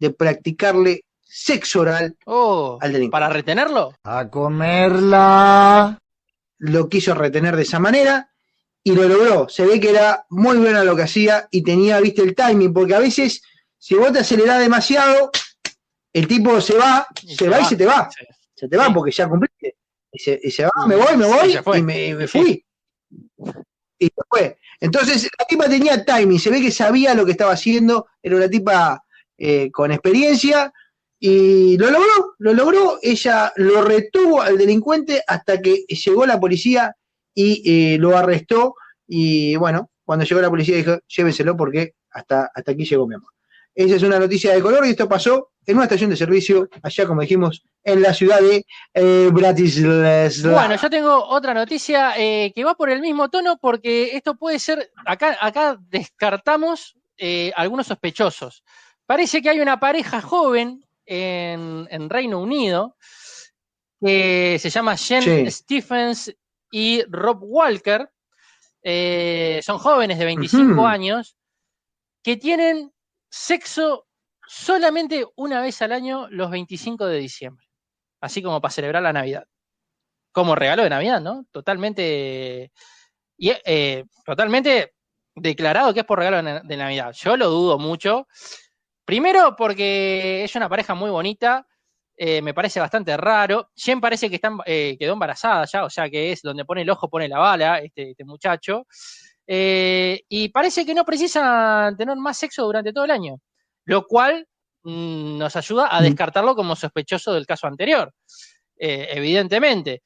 de 0.00 0.10
practicarle 0.10 1.02
sexo 1.22 1.80
oral 1.80 2.16
Oh, 2.26 2.78
al 2.80 2.92
delincuente. 2.92 3.12
¿para 3.12 3.28
retenerlo? 3.28 3.92
A 4.04 4.28
comerla. 4.30 5.98
lo 6.58 6.88
quiso 6.88 7.14
retener 7.14 7.54
de 7.56 7.62
esa 7.62 7.78
manera 7.78 8.30
y 8.88 8.94
lo 8.94 9.06
logró. 9.08 9.48
Se 9.48 9.66
ve 9.66 9.78
que 9.78 9.90
era 9.90 10.24
muy 10.30 10.56
buena 10.56 10.82
lo 10.82 10.96
que 10.96 11.02
hacía 11.02 11.46
y 11.50 11.62
tenía, 11.62 12.00
viste, 12.00 12.22
el 12.22 12.34
timing, 12.34 12.72
porque 12.72 12.94
a 12.94 12.98
veces, 12.98 13.42
si 13.78 13.94
vos 13.94 14.12
te 14.12 14.20
acelerás 14.20 14.60
demasiado, 14.60 15.30
el 16.12 16.26
tipo 16.26 16.60
se 16.60 16.76
va, 16.76 17.06
se, 17.14 17.48
va, 17.48 17.60
y 17.60 17.64
se 17.66 17.76
te 17.76 17.86
va. 17.86 18.08
Sí. 18.10 18.24
Se 18.54 18.68
te 18.68 18.76
va 18.76 18.86
Sí. 18.86 18.92
porque 18.94 19.12
ya 19.12 19.28
cumpliste. 19.28 19.76
Y 20.10 20.18
se, 20.18 20.40
y 20.42 20.50
se 20.50 20.64
va, 20.64 20.86
me 20.86 20.96
voy, 20.96 21.16
me 21.16 21.26
voy, 21.26 21.78
Y 21.78 21.82
me, 21.82 22.06
y 22.06 22.14
me 22.14 22.26
Sí. 22.26 22.38
fui. 22.38 22.64
Y 23.98 24.06
se 24.06 24.22
fue. 24.28 24.58
Entonces, 24.80 25.28
la 25.38 25.44
tipa 25.44 25.68
tenía 25.68 26.04
timing, 26.04 26.38
se 26.38 26.50
ve 26.50 26.60
que 26.60 26.70
sabía 26.70 27.14
lo 27.14 27.26
que 27.26 27.32
estaba 27.32 27.52
haciendo, 27.52 28.06
era 28.22 28.36
una 28.36 28.48
tipa 28.48 29.04
eh, 29.36 29.70
con 29.70 29.92
experiencia, 29.92 30.72
y 31.20 31.76
lo 31.78 31.90
logró, 31.90 32.34
lo 32.38 32.54
logró, 32.54 32.98
ella 33.02 33.52
lo 33.56 33.82
retuvo 33.82 34.40
al 34.40 34.56
delincuente 34.56 35.22
hasta 35.26 35.60
que 35.60 35.84
llegó 35.88 36.24
la 36.26 36.38
policía 36.38 36.94
y 37.34 37.94
eh, 37.94 37.98
lo 37.98 38.16
arrestó, 38.16 38.74
y 39.06 39.56
bueno, 39.56 39.90
cuando 40.04 40.24
llegó 40.24 40.40
la 40.40 40.50
policía 40.50 40.76
dijo, 40.76 40.98
llévenselo 41.06 41.56
porque 41.56 41.94
hasta, 42.10 42.50
hasta 42.54 42.72
aquí 42.72 42.84
llegó 42.84 43.06
mi 43.06 43.14
amor. 43.14 43.30
Esa 43.74 43.94
es 43.94 44.02
una 44.02 44.18
noticia 44.18 44.52
de 44.52 44.60
color 44.60 44.84
y 44.86 44.90
esto 44.90 45.08
pasó 45.08 45.50
en 45.64 45.76
una 45.76 45.84
estación 45.84 46.10
de 46.10 46.16
servicio, 46.16 46.68
allá 46.82 47.06
como 47.06 47.20
dijimos, 47.20 47.62
en 47.84 48.02
la 48.02 48.12
ciudad 48.12 48.40
de 48.40 48.64
eh, 48.94 49.28
Bratislava. 49.32 50.66
Bueno, 50.66 50.82
yo 50.82 50.90
tengo 50.90 51.24
otra 51.28 51.54
noticia 51.54 52.14
eh, 52.16 52.52
que 52.54 52.64
va 52.64 52.74
por 52.74 52.90
el 52.90 53.00
mismo 53.00 53.28
tono 53.28 53.56
porque 53.60 54.16
esto 54.16 54.34
puede 54.34 54.58
ser, 54.58 54.90
acá, 55.06 55.36
acá 55.40 55.78
descartamos 55.78 56.96
eh, 57.16 57.52
algunos 57.54 57.86
sospechosos. 57.86 58.64
Parece 59.06 59.40
que 59.42 59.50
hay 59.50 59.60
una 59.60 59.78
pareja 59.78 60.22
joven 60.22 60.84
en, 61.06 61.86
en 61.90 62.10
Reino 62.10 62.40
Unido 62.40 62.96
que 64.00 64.58
se 64.58 64.70
llama 64.70 64.96
Jen 64.96 65.22
Sí. 65.22 65.50
Stephens 65.50 66.34
y 66.70 67.02
Rob 67.04 67.38
Walker. 67.42 68.10
Eh, 68.82 69.60
son 69.62 69.78
jóvenes 69.78 70.18
de 70.18 70.24
25 70.24 70.72
Ujú. 70.72 70.86
años 70.86 71.36
que 72.22 72.36
tienen 72.36 72.92
sexo 73.28 74.06
solamente 74.46 75.26
una 75.36 75.60
vez 75.60 75.82
al 75.82 75.92
año 75.92 76.28
los 76.30 76.50
25 76.50 77.06
de 77.06 77.18
diciembre, 77.18 77.66
así 78.20 78.42
como 78.42 78.60
para 78.60 78.72
celebrar 78.72 79.02
la 79.02 79.12
Navidad 79.12 79.44
como 80.38 80.54
regalo 80.54 80.84
de 80.84 80.90
Navidad, 80.90 81.20
¿no? 81.20 81.46
Totalmente, 81.50 82.70
y, 83.36 83.50
eh, 83.64 84.04
totalmente 84.24 84.94
declarado 85.34 85.92
que 85.92 86.00
es 86.00 86.06
por 86.06 86.18
regalo 86.20 86.62
de 86.62 86.76
Navidad. 86.76 87.12
Yo 87.12 87.36
lo 87.36 87.48
dudo 87.48 87.78
mucho. 87.78 88.28
Primero 89.04 89.56
porque 89.56 90.44
es 90.44 90.54
una 90.54 90.68
pareja 90.68 90.94
muy 90.94 91.10
bonita, 91.10 91.66
eh, 92.18 92.42
me 92.42 92.52
parece 92.52 92.80
bastante 92.80 93.16
raro. 93.16 93.70
Jen 93.76 94.00
parece 94.00 94.28
que 94.28 94.34
está, 94.36 94.50
eh, 94.66 94.96
quedó 94.98 95.12
embarazada 95.12 95.64
ya, 95.66 95.84
o 95.84 95.90
sea 95.90 96.10
que 96.10 96.32
es 96.32 96.42
donde 96.42 96.64
pone 96.64 96.82
el 96.82 96.90
ojo, 96.90 97.08
pone 97.08 97.28
la 97.28 97.38
bala, 97.38 97.78
este, 97.78 98.10
este 98.10 98.24
muchacho. 98.24 98.86
Eh, 99.46 100.20
y 100.28 100.48
parece 100.48 100.84
que 100.84 100.94
no 100.94 101.04
precisan 101.04 101.96
tener 101.96 102.16
más 102.16 102.36
sexo 102.36 102.64
durante 102.64 102.92
todo 102.92 103.04
el 103.04 103.10
año, 103.12 103.36
lo 103.84 104.04
cual 104.06 104.46
mm, 104.82 105.38
nos 105.38 105.54
ayuda 105.56 105.86
a 105.88 106.00
Mm. 106.00 106.04
descartarlo 106.04 106.54
como 106.56 106.74
sospechoso 106.76 107.32
del 107.32 107.46
caso 107.46 107.66
anterior, 107.66 108.12
evidentemente. 108.76 110.02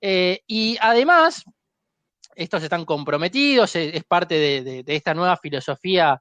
Y 0.00 0.76
además, 0.80 1.44
estos 2.36 2.62
están 2.62 2.84
comprometidos, 2.84 3.74
es, 3.76 3.94
es 3.94 4.04
parte 4.04 4.34
de, 4.34 4.62
de- 4.62 4.82
de 4.82 4.96
esta 4.96 5.14
nueva 5.14 5.36
filosofía 5.36 6.20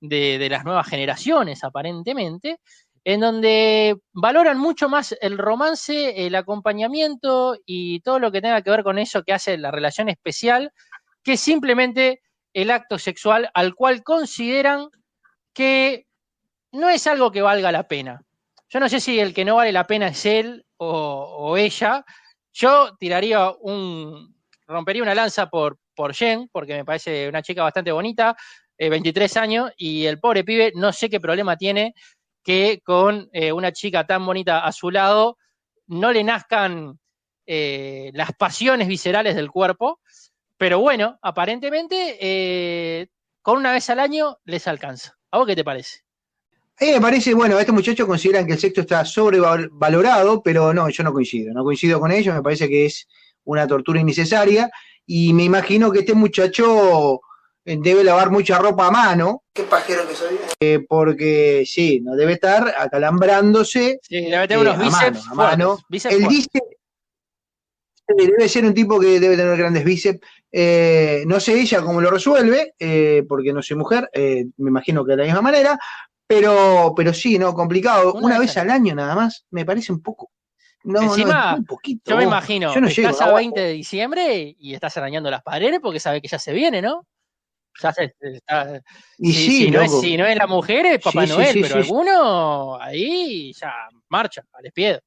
de, 0.00 0.38
de 0.38 0.48
las 0.50 0.64
nuevas 0.64 0.86
generaciones, 0.88 1.64
aparentemente, 1.64 2.58
en 3.04 3.20
donde 3.20 3.96
valoran 4.12 4.58
mucho 4.58 4.88
más 4.88 5.14
el 5.20 5.36
romance, 5.36 6.26
el 6.26 6.34
acompañamiento 6.34 7.56
y 7.66 8.00
todo 8.00 8.18
lo 8.18 8.32
que 8.32 8.40
tenga 8.40 8.62
que 8.62 8.70
ver 8.70 8.82
con 8.82 8.98
eso 8.98 9.22
que 9.22 9.34
hace 9.34 9.58
la 9.58 9.70
relación 9.70 10.08
especial, 10.08 10.72
que 11.22 11.36
simplemente 11.36 12.22
el 12.54 12.70
acto 12.70 12.98
sexual 12.98 13.50
al 13.52 13.74
cual 13.74 14.02
consideran 14.02 14.88
que 15.52 16.06
no 16.72 16.88
es 16.88 17.06
algo 17.06 17.30
que 17.30 17.42
valga 17.42 17.70
la 17.72 17.86
pena. 17.86 18.22
Yo 18.68 18.80
no 18.80 18.88
sé 18.88 19.00
si 19.00 19.20
el 19.20 19.34
que 19.34 19.44
no 19.44 19.56
vale 19.56 19.70
la 19.70 19.86
pena 19.86 20.08
es 20.08 20.24
él 20.24 20.64
o, 20.78 21.56
ella. 21.56 22.04
Yo 22.52 22.96
tiraría 22.96 23.50
un, 23.60 24.34
rompería 24.66 25.02
una 25.02 25.14
lanza 25.14 25.48
por, 25.48 25.78
por 25.94 26.14
Jen, 26.14 26.48
porque 26.50 26.74
me 26.74 26.84
parece 26.84 27.28
una 27.28 27.42
chica 27.42 27.62
bastante 27.62 27.92
bonita, 27.92 28.36
eh, 28.78 28.88
23 28.88 29.36
años, 29.36 29.70
y 29.76 30.06
el 30.06 30.18
pobre 30.18 30.42
pibe 30.42 30.72
no 30.74 30.92
sé 30.92 31.08
qué 31.08 31.20
problema 31.20 31.56
tiene 31.56 31.94
que 32.44 32.80
con 32.84 33.28
eh, 33.32 33.50
una 33.50 33.72
chica 33.72 34.06
tan 34.06 34.24
bonita 34.24 34.64
a 34.64 34.70
su 34.70 34.90
lado 34.90 35.38
no 35.86 36.12
le 36.12 36.22
nazcan 36.22 36.98
eh, 37.46 38.10
las 38.14 38.32
pasiones 38.32 38.86
viscerales 38.86 39.34
del 39.34 39.50
cuerpo, 39.50 40.00
pero 40.56 40.78
bueno, 40.78 41.18
aparentemente 41.22 42.18
eh, 42.20 43.08
con 43.42 43.58
una 43.58 43.72
vez 43.72 43.88
al 43.90 44.00
año 44.00 44.38
les 44.44 44.68
alcanza. 44.68 45.16
¿A 45.30 45.38
vos 45.38 45.46
qué 45.46 45.56
te 45.56 45.64
parece? 45.64 46.00
A 46.80 46.84
mí 46.84 46.92
me 46.92 47.00
parece, 47.00 47.34
bueno, 47.34 47.58
estos 47.58 47.74
muchachos 47.74 48.06
consideran 48.06 48.46
que 48.46 48.54
el 48.54 48.58
sexo 48.58 48.82
está 48.82 49.04
sobrevalorado, 49.04 50.42
pero 50.42 50.74
no, 50.74 50.88
yo 50.88 51.04
no 51.04 51.12
coincido, 51.12 51.52
no 51.54 51.64
coincido 51.64 51.98
con 51.98 52.12
ellos, 52.12 52.34
me 52.34 52.42
parece 52.42 52.68
que 52.68 52.86
es 52.86 53.08
una 53.44 53.66
tortura 53.66 54.00
innecesaria 54.00 54.70
y 55.06 55.32
me 55.32 55.44
imagino 55.44 55.90
que 55.92 56.00
este 56.00 56.14
muchacho 56.14 57.20
debe 57.64 58.04
lavar 58.04 58.30
mucha 58.30 58.58
ropa 58.58 58.86
a 58.88 58.90
mano. 58.90 59.42
Qué 59.54 59.62
pajero 59.64 60.02
que 60.08 60.14
soy. 60.14 60.86
porque 60.88 61.64
sí, 61.66 62.00
no 62.00 62.14
debe 62.16 62.32
estar 62.34 62.74
acalambrándose 62.78 63.98
Sí, 64.02 64.22
debe 64.30 64.48
tener 64.48 64.66
Eh, 64.66 64.70
unos 64.70 64.74
a 64.76 64.82
bíceps 64.82 65.26
mano, 65.28 65.32
a 65.32 65.34
mano. 65.34 65.78
bíceps 65.88 66.14
el 66.14 66.26
bíceps 66.26 66.68
eh, 68.08 68.26
debe 68.26 68.48
ser 68.48 68.64
un 68.66 68.74
tipo 68.74 69.00
que 69.00 69.18
debe 69.18 69.36
tener 69.36 69.56
grandes 69.56 69.84
bíceps. 69.84 70.20
Eh, 70.52 71.24
no 71.26 71.40
sé 71.40 71.58
ella 71.60 71.80
cómo 71.82 72.00
lo 72.00 72.10
resuelve, 72.10 72.74
eh, 72.78 73.24
porque 73.28 73.52
no 73.52 73.62
soy 73.62 73.76
mujer, 73.76 74.08
eh, 74.12 74.46
me 74.58 74.70
imagino 74.70 75.04
que 75.04 75.12
de 75.12 75.16
la 75.18 75.24
misma 75.24 75.40
manera, 75.42 75.78
pero, 76.26 76.92
pero 76.96 77.12
sí, 77.14 77.38
no, 77.38 77.54
complicado. 77.54 78.12
Una 78.14 78.26
Una, 78.26 78.38
vez 78.38 78.48
vez 78.54 78.58
al 78.58 78.70
año 78.70 78.94
nada 78.94 79.14
más, 79.14 79.46
me 79.50 79.64
parece 79.64 79.92
un 79.92 80.02
poco. 80.02 80.30
No, 80.84 81.00
Encima, 81.02 81.52
no, 81.52 81.56
muy 81.56 81.64
poquito. 81.64 82.10
Yo 82.10 82.16
me 82.18 82.24
imagino, 82.24 82.74
Yo 82.74 82.80
no 82.82 82.88
estás 82.88 83.14
llego, 83.14 83.22
a 83.22 83.26
no 83.30 83.34
20 83.36 83.58
de 83.60 83.72
diciembre 83.72 84.54
y 84.58 84.74
estás 84.74 84.94
arañando 84.98 85.30
las 85.30 85.42
paredes 85.42 85.80
porque 85.82 85.98
sabe 85.98 86.20
que 86.20 86.28
ya 86.28 86.38
se 86.38 86.52
viene, 86.52 86.82
¿no? 86.82 87.06
Ya 87.82 87.92
se, 87.92 88.14
está- 88.20 88.80
Y 89.18 89.32
si, 89.32 89.46
sí, 89.46 89.64
si 89.64 89.70
no 89.70 89.80
es, 89.80 89.90
loco. 89.90 90.02
si 90.02 90.16
no 90.16 90.26
es 90.26 90.36
la 90.36 90.46
mujer, 90.46 90.86
es 90.86 90.98
Papá 91.02 91.26
Sí, 91.26 91.32
Noel, 91.32 91.52
sí, 91.52 91.62
pero 91.62 91.74
alguno 91.76 92.80
ahí 92.80 93.52
ya 93.52 93.72
marcha, 94.08 94.42
al 94.52 94.66
espiedo. 94.66 95.00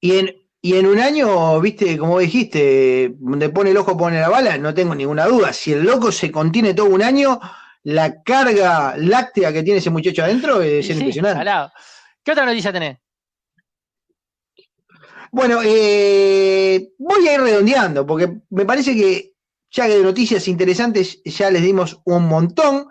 Y 0.00 0.18
en, 0.18 0.36
y 0.60 0.76
en 0.76 0.86
un 0.86 0.98
año, 1.00 1.60
viste, 1.60 1.98
como 1.98 2.18
dijiste, 2.20 3.14
donde 3.18 3.48
pone 3.50 3.70
el 3.70 3.76
ojo 3.76 3.96
pone 3.96 4.20
la 4.20 4.28
bala, 4.28 4.56
no 4.58 4.72
tengo 4.72 4.94
ninguna 4.94 5.26
duda. 5.26 5.52
Si 5.52 5.72
el 5.72 5.82
loco 5.82 6.12
se 6.12 6.30
contiene 6.30 6.72
todo 6.74 6.86
un 6.86 7.02
año, 7.02 7.40
la 7.84 8.22
carga 8.22 8.94
láctea 8.96 9.52
que 9.52 9.62
tiene 9.64 9.78
ese 9.78 9.90
muchacho 9.90 10.22
adentro 10.22 10.62
es 10.62 10.88
impresionante. 10.88 11.50
¿Qué 12.22 12.30
otra 12.30 12.46
noticia 12.46 12.72
tenés? 12.72 12.98
Bueno, 15.32 15.60
eh, 15.64 16.90
voy 16.98 17.26
a 17.26 17.34
ir 17.34 17.40
redondeando, 17.40 18.06
porque 18.06 18.32
me 18.50 18.64
parece 18.66 18.94
que 18.94 19.31
ya 19.72 19.86
que 19.86 19.96
de 19.98 20.02
noticias 20.02 20.46
interesantes 20.48 21.22
ya 21.24 21.50
les 21.50 21.62
dimos 21.62 22.00
un 22.04 22.26
montón. 22.28 22.86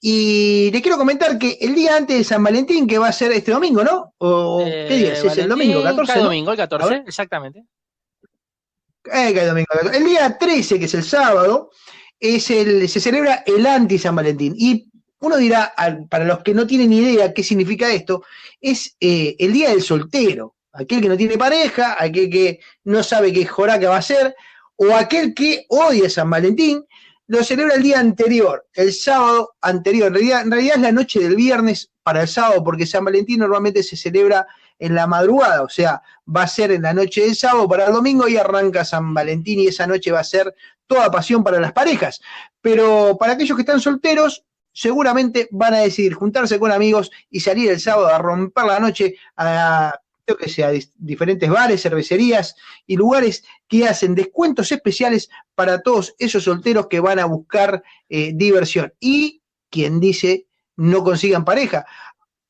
Y 0.00 0.70
les 0.70 0.82
quiero 0.82 0.98
comentar 0.98 1.38
que 1.38 1.56
el 1.62 1.74
día 1.74 1.96
antes 1.96 2.18
de 2.18 2.24
San 2.24 2.42
Valentín, 2.42 2.86
que 2.86 2.98
va 2.98 3.08
a 3.08 3.12
ser 3.12 3.32
este 3.32 3.52
domingo, 3.52 3.82
¿no? 3.82 4.12
¿O 4.18 4.62
Eh, 4.66 4.84
qué 4.88 4.96
día 4.98 5.12
es? 5.14 5.24
¿Es 5.24 5.38
el 5.38 5.48
domingo? 5.48 5.82
Valentín, 5.82 5.96
14, 5.96 6.12
cae 6.12 6.18
¿no? 6.18 6.24
domingo, 6.24 6.50
el 6.52 6.60
A 6.60 6.62
14, 6.64 6.90
ver. 6.90 7.04
exactamente. 7.06 7.64
Eh, 9.12 9.28
el 9.34 9.46
domingo. 9.48 9.66
El 9.92 10.04
día 10.04 10.36
13, 10.38 10.78
que 10.78 10.84
es 10.86 10.94
el 10.94 11.04
sábado, 11.04 11.70
es 12.20 12.50
el, 12.50 12.88
se 12.88 13.00
celebra 13.00 13.42
el 13.46 13.64
anti-San 13.66 14.14
Valentín. 14.16 14.54
Y 14.58 14.90
uno 15.20 15.36
dirá, 15.36 15.72
para 16.10 16.24
los 16.24 16.40
que 16.42 16.52
no 16.54 16.66
tienen 16.66 16.92
idea 16.92 17.32
qué 17.32 17.42
significa 17.42 17.90
esto, 17.90 18.24
es 18.60 18.96
eh, 19.00 19.36
el 19.38 19.52
día 19.52 19.70
del 19.70 19.82
soltero. 19.82 20.56
Aquel 20.72 21.00
que 21.00 21.08
no 21.08 21.16
tiene 21.16 21.38
pareja, 21.38 21.96
aquel 21.98 22.28
que 22.28 22.60
no 22.84 23.02
sabe 23.02 23.32
qué 23.32 23.46
joraca 23.46 23.88
va 23.88 23.96
a 23.98 24.02
ser, 24.02 24.34
o 24.76 24.94
aquel 24.94 25.34
que 25.34 25.66
odia 25.68 26.10
San 26.10 26.30
Valentín, 26.30 26.84
lo 27.26 27.42
celebra 27.42 27.74
el 27.74 27.82
día 27.82 28.00
anterior, 28.00 28.66
el 28.74 28.92
sábado 28.92 29.54
anterior. 29.60 30.08
En 30.08 30.50
realidad, 30.50 30.76
es 30.76 30.82
la 30.82 30.92
noche 30.92 31.20
del 31.20 31.36
viernes 31.36 31.90
para 32.02 32.22
el 32.22 32.28
sábado, 32.28 32.62
porque 32.62 32.86
San 32.86 33.04
Valentín 33.04 33.40
normalmente 33.40 33.82
se 33.82 33.96
celebra 33.96 34.46
en 34.78 34.94
la 34.94 35.06
madrugada, 35.06 35.62
o 35.62 35.68
sea, 35.68 36.02
va 36.28 36.42
a 36.42 36.48
ser 36.48 36.72
en 36.72 36.82
la 36.82 36.92
noche 36.92 37.22
del 37.22 37.36
sábado 37.36 37.68
para 37.68 37.86
el 37.86 37.92
domingo 37.92 38.28
y 38.28 38.36
arranca 38.36 38.84
San 38.84 39.14
Valentín 39.14 39.60
y 39.60 39.68
esa 39.68 39.86
noche 39.86 40.10
va 40.10 40.20
a 40.20 40.24
ser 40.24 40.54
toda 40.86 41.10
pasión 41.10 41.44
para 41.44 41.60
las 41.60 41.72
parejas. 41.72 42.20
Pero 42.60 43.16
para 43.18 43.34
aquellos 43.34 43.56
que 43.56 43.62
están 43.62 43.80
solteros, 43.80 44.44
seguramente 44.72 45.48
van 45.52 45.74
a 45.74 45.78
decidir 45.78 46.14
juntarse 46.14 46.58
con 46.58 46.72
amigos 46.72 47.10
y 47.30 47.40
salir 47.40 47.70
el 47.70 47.80
sábado 47.80 48.08
a 48.08 48.18
romper 48.18 48.64
la 48.64 48.80
noche 48.80 49.14
a, 49.36 49.94
dis- 50.26 50.92
diferentes 50.96 51.48
bares, 51.50 51.82
cervecerías 51.82 52.56
y 52.86 52.96
lugares 52.96 53.44
que 53.68 53.86
hacen 53.86 54.14
descuentos 54.14 54.72
especiales 54.72 55.30
para 55.54 55.82
todos 55.82 56.14
esos 56.18 56.44
solteros 56.44 56.86
que 56.88 57.00
van 57.00 57.18
a 57.18 57.24
buscar 57.26 57.82
eh, 58.08 58.32
diversión. 58.34 58.92
Y 59.00 59.42
quien 59.70 60.00
dice 60.00 60.46
no 60.76 61.04
consigan 61.04 61.44
pareja 61.44 61.86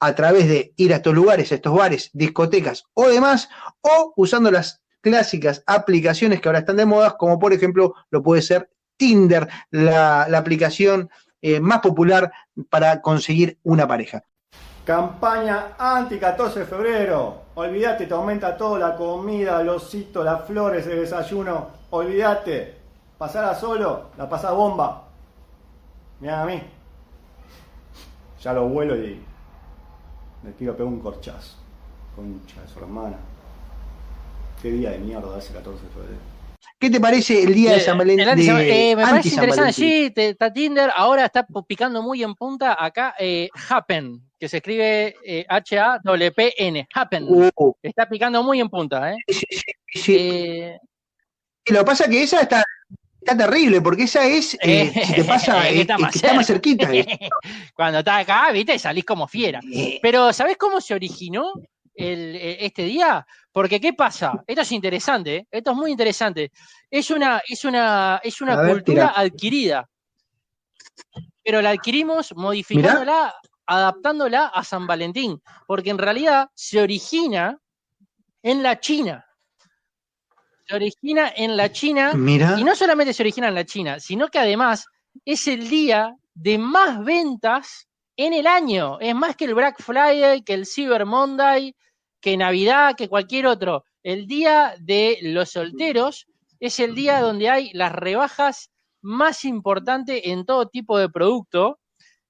a 0.00 0.14
través 0.14 0.48
de 0.48 0.72
ir 0.76 0.92
a 0.92 0.96
estos 0.96 1.14
lugares, 1.14 1.50
a 1.52 1.54
estos 1.54 1.74
bares, 1.74 2.10
discotecas 2.12 2.84
o 2.94 3.08
demás, 3.08 3.48
o 3.80 4.12
usando 4.16 4.50
las 4.50 4.82
clásicas 5.00 5.62
aplicaciones 5.66 6.40
que 6.40 6.48
ahora 6.48 6.60
están 6.60 6.76
de 6.76 6.86
moda, 6.86 7.16
como 7.16 7.38
por 7.38 7.52
ejemplo 7.52 7.94
lo 8.10 8.22
puede 8.22 8.42
ser 8.42 8.70
Tinder, 8.96 9.48
la, 9.70 10.26
la 10.28 10.38
aplicación 10.38 11.10
eh, 11.42 11.60
más 11.60 11.80
popular 11.80 12.32
para 12.70 13.00
conseguir 13.02 13.58
una 13.62 13.86
pareja. 13.88 14.24
Campaña 14.84 15.74
anti-14 15.78 16.54
de 16.54 16.66
febrero. 16.66 17.42
Olvídate, 17.54 18.06
te 18.06 18.14
aumenta 18.14 18.56
todo, 18.56 18.76
la 18.76 18.94
comida, 18.94 19.62
los 19.62 19.84
ositos, 19.84 20.24
las 20.24 20.44
flores, 20.44 20.86
el 20.86 21.00
desayuno. 21.00 21.68
Olvídate. 21.90 22.76
Pasarla 23.16 23.54
solo, 23.54 24.10
la 24.18 24.28
pasás 24.28 24.54
bomba. 24.54 25.04
Mirá 26.20 26.42
a 26.42 26.46
mí. 26.46 26.62
Ya 28.42 28.52
lo 28.52 28.68
vuelo 28.68 28.94
y 28.96 29.22
le 30.42 30.52
quiero 30.58 30.74
pegar 30.76 30.92
un 30.92 31.00
corchazo. 31.00 31.56
Concha 32.14 32.60
de 32.60 32.68
su 32.68 32.78
hermana. 32.78 33.16
Qué 34.60 34.70
día 34.70 34.90
de 34.90 34.98
mierda 34.98 35.38
ese 35.38 35.54
14 35.54 35.82
de 35.82 35.88
febrero. 35.88 36.33
¿Qué 36.78 36.90
te 36.90 37.00
parece 37.00 37.42
el 37.42 37.54
día 37.54 37.72
de 37.72 37.80
San 37.80 37.96
Valentín? 37.98 38.26
Eh, 38.28 38.94
me 38.96 39.02
parece 39.02 39.28
interesante, 39.30 39.72
sí, 39.72 40.10
te- 40.14 40.30
está 40.30 40.52
Tinder, 40.52 40.90
ahora 40.94 41.24
está 41.26 41.46
picando 41.66 42.02
muy 42.02 42.22
en 42.22 42.34
punta 42.34 42.76
acá 42.78 43.14
eh, 43.18 43.48
Happen, 43.70 44.20
que 44.38 44.48
se 44.48 44.58
escribe 44.58 45.14
eh, 45.24 45.46
H-A-W-P-N, 45.48 46.88
Happen. 46.94 47.24
Uh, 47.28 47.72
Está 47.82 48.08
picando 48.08 48.42
muy 48.42 48.60
en 48.60 48.68
punta, 48.68 49.12
¿eh? 49.12 49.16
sí, 49.28 49.46
sí, 49.50 50.00
sí. 50.00 50.16
Eh, 50.18 50.78
Y 51.66 51.72
lo 51.72 51.78
que 51.80 51.84
pasa 51.84 52.04
es 52.04 52.10
que 52.10 52.22
esa 52.22 52.40
está, 52.42 52.64
está 53.20 53.36
terrible, 53.36 53.80
porque 53.80 54.02
esa 54.02 54.26
es, 54.26 54.56
eh, 54.60 54.92
si 55.06 55.14
te 55.14 55.24
pasa, 55.24 55.62
que 55.62 55.68
eh, 55.78 55.80
está 55.82 55.94
eh, 55.94 55.98
más 55.98 56.16
está 56.16 56.34
más 56.34 56.46
cerquita. 56.46 56.92
eh. 56.92 57.06
Cuando 57.74 58.00
está 58.00 58.18
acá, 58.18 58.50
viste, 58.52 58.78
salís 58.78 59.04
como 59.04 59.26
fiera. 59.28 59.60
Eh, 59.72 59.98
Pero, 60.02 60.32
¿sabés 60.32 60.56
cómo 60.58 60.80
se 60.80 60.94
originó 60.94 61.52
el- 61.94 62.36
eh, 62.36 62.56
este 62.66 62.82
día? 62.84 63.26
Porque, 63.52 63.80
¿qué 63.80 63.92
pasa? 63.92 64.42
Esto 64.46 64.62
es 64.62 64.72
interesante, 64.72 65.36
¿eh? 65.36 65.46
esto 65.50 65.70
es 65.70 65.76
muy 65.76 65.90
interesante. 65.90 66.50
Es 66.90 67.10
una, 67.10 67.40
es 67.48 67.64
una, 67.64 68.20
es 68.22 68.40
una 68.40 68.56
ver, 68.56 68.72
cultura 68.72 69.08
tira. 69.08 69.20
adquirida. 69.20 69.88
Pero 71.42 71.60
la 71.62 71.70
adquirimos 71.70 72.34
modificándola, 72.36 73.34
adaptándola 73.66 74.46
a 74.46 74.64
San 74.64 74.86
Valentín. 74.86 75.40
Porque 75.66 75.90
en 75.90 75.98
realidad 75.98 76.48
se 76.54 76.80
origina 76.80 77.58
en 78.42 78.62
la 78.62 78.80
China. 78.80 79.24
Se 80.66 80.74
origina 80.76 81.32
en 81.36 81.56
la 81.56 81.70
China 81.70 82.12
Mira, 82.14 82.56
y 82.58 82.64
no 82.64 82.74
solamente 82.74 83.12
se 83.12 83.22
origina 83.22 83.48
en 83.48 83.54
la 83.54 83.64
China, 83.66 84.00
sino 84.00 84.28
que 84.28 84.38
además 84.38 84.86
es 85.24 85.46
el 85.46 85.68
día 85.68 86.14
de 86.32 86.56
más 86.58 87.04
ventas 87.04 87.86
en 88.16 88.32
el 88.32 88.46
año. 88.46 88.98
Es 89.00 89.14
más 89.14 89.36
que 89.36 89.44
el 89.44 89.54
Black 89.54 89.82
Friday, 89.82 90.42
que 90.42 90.54
el 90.54 90.66
Cyber 90.66 91.04
Monday, 91.04 91.74
que 92.24 92.38
Navidad, 92.38 92.94
que 92.96 93.10
cualquier 93.10 93.46
otro. 93.46 93.84
El 94.02 94.26
día 94.26 94.76
de 94.80 95.18
los 95.20 95.50
solteros 95.50 96.26
es 96.58 96.80
el 96.80 96.94
día 96.94 97.20
donde 97.20 97.50
hay 97.50 97.70
las 97.74 97.92
rebajas 97.92 98.70
más 99.02 99.44
importantes 99.44 100.22
en 100.24 100.46
todo 100.46 100.68
tipo 100.68 100.96
de 100.96 101.10
producto 101.10 101.80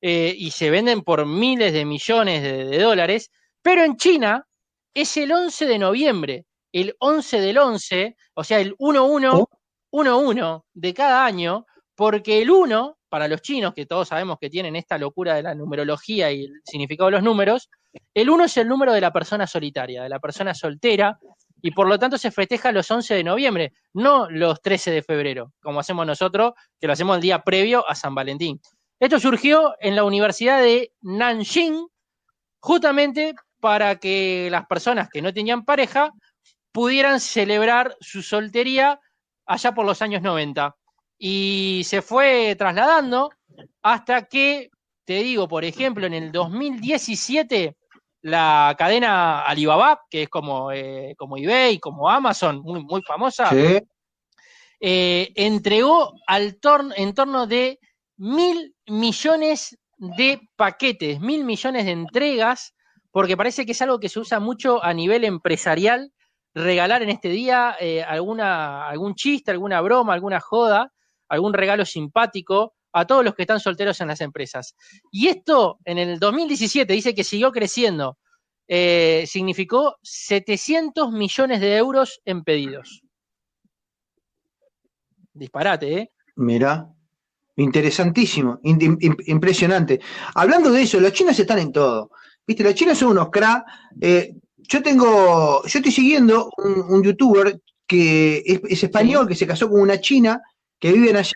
eh, 0.01 0.35
y 0.37 0.51
se 0.51 0.71
venden 0.71 1.03
por 1.03 1.27
miles 1.27 1.73
de 1.73 1.85
millones 1.85 2.43
de, 2.43 2.65
de 2.65 2.79
dólares. 2.83 3.31
Pero 3.63 3.85
en 3.85 3.97
China 3.97 4.45
es 4.93 5.17
el 5.17 5.31
11 5.31 5.65
de 5.67 5.79
noviembre, 5.79 6.47
el 6.73 6.97
11 6.99 7.41
del 7.41 7.59
11, 7.59 8.17
o 8.35 8.43
sea, 8.43 8.59
el 8.59 8.77
1-1 8.79 9.31
Oh. 9.33 9.49
1-1 9.93 10.65
de 10.73 10.93
cada 10.93 11.25
año, 11.25 11.67
porque 11.95 12.43
el 12.43 12.51
1, 12.51 12.99
para 13.15 13.29
los 13.29 13.43
chinos, 13.43 13.75
que 13.75 13.87
todos 13.87 14.09
sabemos 14.09 14.39
que 14.41 14.51
tienen 14.51 14.75
esta 14.75 14.99
locura 14.99 15.37
de 15.37 15.43
la 15.45 15.55
numerología 15.55 16.33
y 16.33 16.47
el 16.47 16.61
significado 16.65 17.07
de 17.07 17.13
los 17.13 17.23
números, 17.23 17.71
el 18.13 18.29
1 18.29 18.47
es 18.47 18.57
el 18.57 18.67
número 18.67 18.93
de 18.93 19.01
la 19.01 19.13
persona 19.13 19.47
solitaria, 19.47 20.03
de 20.03 20.09
la 20.09 20.19
persona 20.19 20.53
soltera, 20.53 21.17
y 21.63 21.71
por 21.71 21.87
lo 21.87 21.97
tanto 21.97 22.19
se 22.19 22.33
festeja 22.33 22.73
los 22.73 22.91
11 22.91 23.15
de 23.15 23.23
noviembre, 23.23 23.73
no 23.93 24.29
los 24.29 24.61
13 24.61 24.91
de 24.91 25.03
febrero, 25.05 25.53
como 25.63 25.79
hacemos 25.79 26.05
nosotros, 26.05 26.55
que 26.81 26.89
lo 26.89 26.93
hacemos 26.93 27.15
el 27.15 27.23
día 27.23 27.45
previo 27.45 27.89
a 27.89 27.95
San 27.95 28.17
Valentín. 28.17 28.61
Esto 28.99 29.21
surgió 29.21 29.77
en 29.79 29.95
la 29.95 30.03
Universidad 30.03 30.61
de 30.61 30.91
Nanjing, 31.03 31.87
justamente 32.59 33.37
para 33.61 33.95
que 34.01 34.49
las 34.51 34.67
personas 34.67 35.09
que 35.09 35.23
no 35.23 35.33
tenían 35.33 35.65
pareja 35.65 36.11
pudieran 36.73 37.21
celebrar 37.21 37.97
su 38.01 38.23
soltería 38.23 38.99
allá 39.47 39.73
por 39.73 39.87
los 39.87 40.03
años 40.03 40.21
90. 40.21 40.75
Y 41.27 41.85
se 41.85 42.03
fue 42.03 42.55
trasladando 42.55 43.31
hasta 43.83 44.27
que, 44.27 44.69
te 45.07 45.23
digo, 45.23 45.49
por 45.49 45.65
ejemplo, 45.65 46.07
en 46.07 46.13
el 46.13 46.31
2017, 46.31 47.79
la 48.21 48.75
cadena 48.77 49.41
Alibaba, 49.41 50.03
que 50.11 50.25
es 50.25 50.29
como, 50.29 50.71
eh, 50.71 51.15
como 51.17 51.39
eBay, 51.39 51.79
como 51.79 52.11
Amazon, 52.11 52.61
muy, 52.61 52.85
muy 52.85 53.01
famosa, 53.01 53.49
sí. 53.49 53.81
eh, 54.81 55.33
entregó 55.35 56.13
al 56.27 56.61
torno, 56.61 56.93
en 56.95 57.15
torno 57.15 57.47
de 57.47 57.79
mil 58.19 58.75
millones 58.87 59.79
de 59.97 60.43
paquetes, 60.57 61.21
mil 61.21 61.43
millones 61.45 61.87
de 61.87 61.93
entregas, 61.93 62.75
porque 63.11 63.35
parece 63.35 63.65
que 63.65 63.73
es 63.73 63.81
algo 63.81 63.99
que 63.99 64.11
se 64.11 64.21
usa 64.21 64.41
mucho 64.41 64.85
a 64.85 64.93
nivel 64.93 65.25
empresarial, 65.25 66.13
regalar 66.53 67.03
en 67.03 67.09
este 67.09 67.31
día 67.31 67.77
eh, 67.81 68.03
alguna, 68.03 68.87
algún 68.87 69.15
chiste, 69.15 69.53
alguna 69.53 69.81
broma, 69.81 70.13
alguna 70.13 70.39
joda, 70.39 70.91
algún 71.29 71.53
regalo 71.55 71.85
simpático 71.85 72.75
a 72.93 73.07
todos 73.07 73.25
los 73.25 73.35
que 73.35 73.43
están 73.43 73.61
solteros 73.61 74.01
en 74.01 74.09
las 74.09 74.21
empresas. 74.21 74.77
Y 75.11 75.29
esto 75.29 75.79
en 75.85 75.99
el 75.99 76.19
2017 76.19 76.93
dice 76.93 77.15
que 77.15 77.25
siguió 77.25 77.51
creciendo, 77.53 78.19
eh, 78.69 79.25
significó 79.27 79.97
700 80.03 81.11
millones 81.13 81.61
de 81.61 81.77
euros 81.77 82.21
en 82.25 82.45
pedidos. 82.45 83.03
Disparate, 85.33 85.99
¿eh? 85.99 86.13
Mira, 86.37 86.89
interesantísimo, 87.57 88.61
in- 88.63 88.79
im- 88.81 89.17
impresionante. 89.27 90.01
Hablando 90.35 90.71
de 90.71 90.83
eso, 90.83 91.01
los 91.01 91.13
chinos 91.13 91.39
están 91.39 91.59
en 91.59 91.73
todo. 91.73 92.11
Viste, 92.47 92.63
los 92.63 92.75
chinos 92.75 92.99
son 92.99 93.11
unos 93.11 93.31
cra. 93.31 93.65
eh, 94.01 94.35
yo 94.67 94.83
tengo, 94.83 95.63
yo 95.67 95.79
estoy 95.79 95.93
siguiendo 95.93 96.51
un, 96.57 96.85
un 96.95 97.03
youtuber 97.03 97.61
que 97.87 98.39
es, 98.47 98.61
es 98.67 98.85
español, 98.85 99.29
que 99.29 99.35
se 99.35 99.47
casó 99.47 99.69
con 99.69 99.81
una 99.81 100.01
china, 100.01 100.41
que 100.79 100.93
viven 100.93 101.17
allá. 101.17 101.33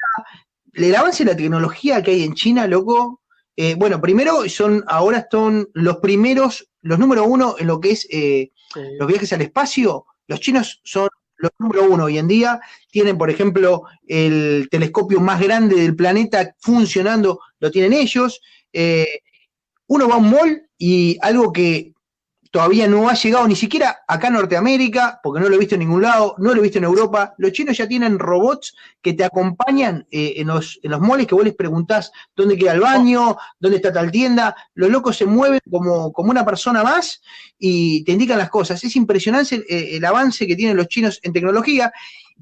El 0.72 0.94
avance 0.94 1.24
de 1.24 1.30
la 1.32 1.36
tecnología 1.36 2.02
que 2.02 2.12
hay 2.12 2.24
en 2.24 2.34
China, 2.34 2.66
loco. 2.66 3.22
eh, 3.56 3.74
bueno, 3.76 4.00
primero 4.00 4.48
son, 4.48 4.84
ahora 4.86 5.26
son 5.30 5.68
los 5.74 5.96
primeros, 5.96 6.68
los 6.82 6.98
número 6.98 7.24
uno 7.24 7.56
en 7.58 7.66
lo 7.66 7.80
que 7.80 7.90
es 7.90 8.06
eh, 8.10 8.50
Sí. 8.72 8.80
los 8.98 9.08
viajes 9.08 9.32
al 9.32 9.40
espacio. 9.42 10.04
Los 10.26 10.40
chinos 10.40 10.80
son 10.84 11.08
los 11.38 11.50
número 11.58 11.84
uno 11.90 12.04
hoy 12.04 12.18
en 12.18 12.28
día. 12.28 12.60
Tienen, 12.90 13.16
por 13.16 13.30
ejemplo, 13.30 13.84
el 14.06 14.68
telescopio 14.70 15.20
más 15.20 15.40
grande 15.40 15.76
del 15.76 15.96
planeta 15.96 16.54
funcionando, 16.60 17.40
lo 17.60 17.70
tienen 17.70 17.94
ellos. 17.94 18.40
Eh, 18.72 19.20
uno 19.86 20.06
va 20.08 20.16
a 20.16 20.18
un 20.18 20.30
mall 20.30 20.68
y 20.76 21.16
algo 21.22 21.50
que 21.52 21.94
todavía 22.50 22.86
no 22.86 23.08
ha 23.08 23.14
llegado 23.14 23.46
ni 23.46 23.56
siquiera 23.56 23.98
acá 24.06 24.28
a 24.28 24.30
Norteamérica, 24.30 25.20
porque 25.22 25.40
no 25.40 25.48
lo 25.48 25.54
he 25.54 25.58
visto 25.58 25.74
en 25.74 25.80
ningún 25.80 26.02
lado, 26.02 26.34
no 26.38 26.54
lo 26.54 26.60
he 26.60 26.62
visto 26.62 26.78
en 26.78 26.84
Europa. 26.84 27.34
Los 27.38 27.52
chinos 27.52 27.76
ya 27.76 27.86
tienen 27.86 28.18
robots 28.18 28.74
que 29.02 29.12
te 29.12 29.24
acompañan 29.24 30.06
eh, 30.10 30.34
en, 30.36 30.48
los, 30.48 30.78
en 30.82 30.90
los 30.90 31.00
moles 31.00 31.26
que 31.26 31.34
vos 31.34 31.44
les 31.44 31.54
preguntás 31.54 32.12
dónde 32.34 32.56
queda 32.56 32.72
el 32.72 32.80
baño, 32.80 33.36
dónde 33.58 33.76
está 33.76 33.92
tal 33.92 34.10
tienda. 34.10 34.56
Los 34.74 34.90
locos 34.90 35.16
se 35.16 35.26
mueven 35.26 35.60
como, 35.70 36.12
como 36.12 36.30
una 36.30 36.44
persona 36.44 36.82
más 36.82 37.22
y 37.58 38.04
te 38.04 38.12
indican 38.12 38.38
las 38.38 38.50
cosas. 38.50 38.82
Es 38.82 38.96
impresionante 38.96 39.56
el, 39.56 39.64
el 39.68 40.04
avance 40.04 40.46
que 40.46 40.56
tienen 40.56 40.76
los 40.76 40.88
chinos 40.88 41.20
en 41.22 41.32
tecnología 41.32 41.92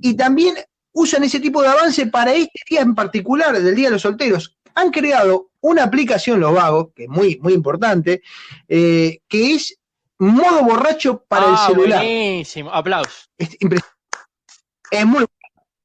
y 0.01 0.15
también 0.15 0.55
usan 0.93 1.25
ese 1.25 1.41
tipo 1.41 1.63
de 1.63 1.69
avance 1.69 2.07
para 2.07 2.33
este 2.33 2.61
día 2.69 2.81
en 2.81 2.95
particular, 2.95 3.61
del 3.61 3.75
Día 3.75 3.89
de 3.89 3.93
los 3.93 4.03
Solteros. 4.03 4.57
Han 4.75 4.91
creado 4.91 5.51
una 5.61 5.85
aplicación, 5.85 6.41
los 6.41 6.55
vagos, 6.55 6.89
que 6.95 7.05
es 7.05 7.09
muy, 7.09 7.39
muy 7.43 7.53
importante, 7.53 8.23
eh, 8.69 9.21
que 9.29 9.55
es 9.55 9.79
modo 10.19 10.63
borracho 10.65 11.25
para 11.29 11.47
el 11.47 11.55
Ah, 11.55 11.67
celular. 11.69 11.99
buenísimo. 11.99 12.71
Aplausos. 12.73 13.29
Es, 13.39 13.57
es 14.91 15.07
muy 15.07 15.27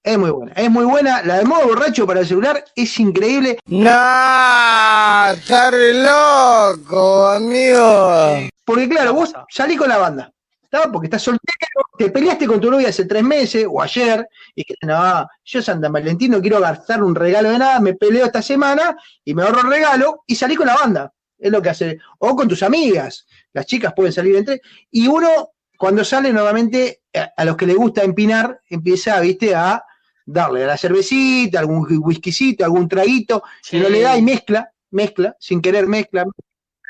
es 0.04 0.18
muy 0.18 0.32
buena, 0.32 0.54
es 0.54 0.70
muy 0.72 0.86
buena. 0.86 1.22
La 1.24 1.38
de 1.38 1.46
modo 1.46 1.68
borracho 1.68 2.08
para 2.08 2.22
el 2.22 2.28
celular 2.28 2.64
es 2.76 3.00
increíble. 3.00 3.60
¡Nah! 3.68 5.34
¡Estar 5.34 5.74
loco, 5.74 7.28
amigo! 7.28 8.50
Porque 8.66 8.90
claro, 8.90 9.14
vos 9.14 9.32
salís 9.50 9.78
con 9.78 9.90
la 9.90 9.98
banda, 9.98 10.32
¿está? 10.64 10.92
Porque 10.92 11.06
estás 11.06 11.22
soltero, 11.22 11.86
te 12.00 12.10
peleaste 12.10 12.48
con 12.48 12.60
tu 12.60 12.72
novia 12.72 12.90
hace 12.90 13.06
tres 13.06 13.22
meses 13.24 13.68
o 13.70 13.80
ayer, 13.82 14.28
y 14.56 14.64
que 14.64 14.74
no, 14.82 15.28
yo 15.44 15.62
Santa 15.62 15.90
Valentín 15.90 16.32
no 16.32 16.42
quiero 16.42 16.60
gastar 16.60 17.04
un 17.04 17.14
regalo 17.14 17.52
de 17.52 17.60
nada, 17.60 17.80
me 17.80 17.94
peleo 17.94 18.26
esta 18.26 18.42
semana 18.42 18.96
y 19.24 19.36
me 19.36 19.44
ahorro 19.44 19.62
el 19.62 19.68
regalo 19.70 20.24
y 20.26 20.36
salí 20.36 20.56
con 20.56 20.66
la 20.68 20.78
banda. 20.78 21.14
Es 21.38 21.52
lo 21.52 21.60
que 21.62 21.70
hace. 21.70 21.98
O 22.20 22.36
con 22.36 22.48
tus 22.48 22.62
amigas, 22.62 23.26
las 23.54 23.66
chicas 23.66 23.94
pueden 23.96 24.14
salir 24.14 24.36
entre. 24.36 24.62
Y 24.92 25.08
uno, 25.08 25.52
cuando 25.78 26.04
sale, 26.04 26.32
nuevamente, 26.32 27.02
a, 27.14 27.32
a 27.38 27.46
los 27.46 27.58
que 27.58 27.66
les 27.66 27.76
gusta 27.76 28.04
empinar, 28.04 28.62
empieza, 28.70 29.20
viste, 29.20 29.54
a 29.56 29.84
darle 30.26 30.64
a 30.64 30.68
la 30.68 30.78
cervecita, 30.78 31.60
algún 31.60 31.86
whiskycito, 32.04 32.64
algún 32.64 32.88
traguito, 32.88 33.44
si 33.62 33.80
no 33.80 33.90
le 33.90 34.02
da 34.02 34.18
y 34.18 34.22
mezcla, 34.22 34.72
mezcla, 34.92 35.36
sin 35.40 35.62
querer 35.62 35.88
mezcla, 35.88 36.26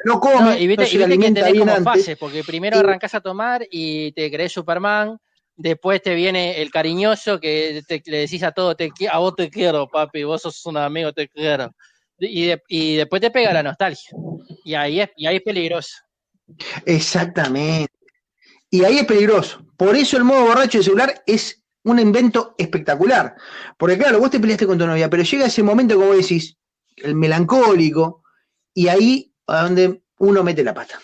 no 0.03 0.19
come, 0.19 0.41
No, 0.41 0.57
y 0.57 0.67
viste, 0.67 0.83
no 0.83 0.89
se 0.89 0.95
y 0.95 0.97
que 0.97 1.03
alimenta 1.05 1.39
tenés 1.41 1.53
bien 1.53 1.65
como 1.65 1.77
antes. 1.77 1.93
fases, 1.93 2.17
porque 2.17 2.43
primero 2.43 2.77
Y- 2.77 2.79
arrancás 2.79 3.13
a 3.15 3.21
tomar 3.21 3.65
y 3.71 4.11
te 4.13 4.29
crees 4.31 4.51
Superman, 4.51 5.17
después 5.55 6.01
te 6.01 6.13
viene 6.15 6.61
el 6.61 6.71
cariñoso 6.71 7.39
que 7.39 7.81
te- 7.87 8.01
le 8.05 8.17
decís 8.17 8.43
a 8.43 8.51
todo, 8.51 8.75
te, 8.75 8.91
a 9.11 9.17
vos 9.19 9.35
te 9.35 9.49
quiero, 9.49 9.87
papi, 9.87 10.23
vos 10.23 10.41
sos 10.41 10.65
un 10.65 10.77
amigo, 10.77 11.13
te 11.13 11.27
quiero. 11.27 11.71
Y, 12.19 12.47
de- 12.47 12.61
y 12.67 12.95
después 12.97 13.21
te 13.21 13.31
pega 13.31 13.53
la 13.53 13.63
nostalgia. 13.63 14.11
Y 14.65 14.73
ahí 14.73 14.99
es, 15.01 15.09
y 15.15 15.25
ahí 15.27 15.37
es 15.37 15.41
peligroso. 15.43 15.95
Exactamente. 16.85 17.91
Y 18.69 18.83
ahí 18.83 18.99
es 18.99 19.05
peligroso. 19.05 19.65
Por 19.77 19.95
eso 19.95 20.17
el 20.17 20.23
modo 20.23 20.45
borracho 20.45 20.77
de 20.77 20.83
celular 20.83 21.23
es 21.25 21.63
un 21.83 21.99
invento 21.99 22.55
espectacular. 22.57 23.35
Porque 23.77 23.97
claro, 23.97 24.19
vos 24.19 24.29
te 24.29 24.39
peleaste 24.39 24.67
con 24.67 24.77
tu 24.77 24.87
novia, 24.87 25.09
pero 25.09 25.23
llega 25.23 25.45
ese 25.45 25.63
momento, 25.63 25.95
como 25.95 26.13
decís, 26.13 26.57
el 26.97 27.15
melancólico, 27.15 28.23
y 28.73 28.87
ahí 28.87 29.33
a 29.47 29.63
donde 29.63 30.03
uno 30.19 30.43
mete 30.43 30.63
la 30.63 30.73
pata. 30.73 30.99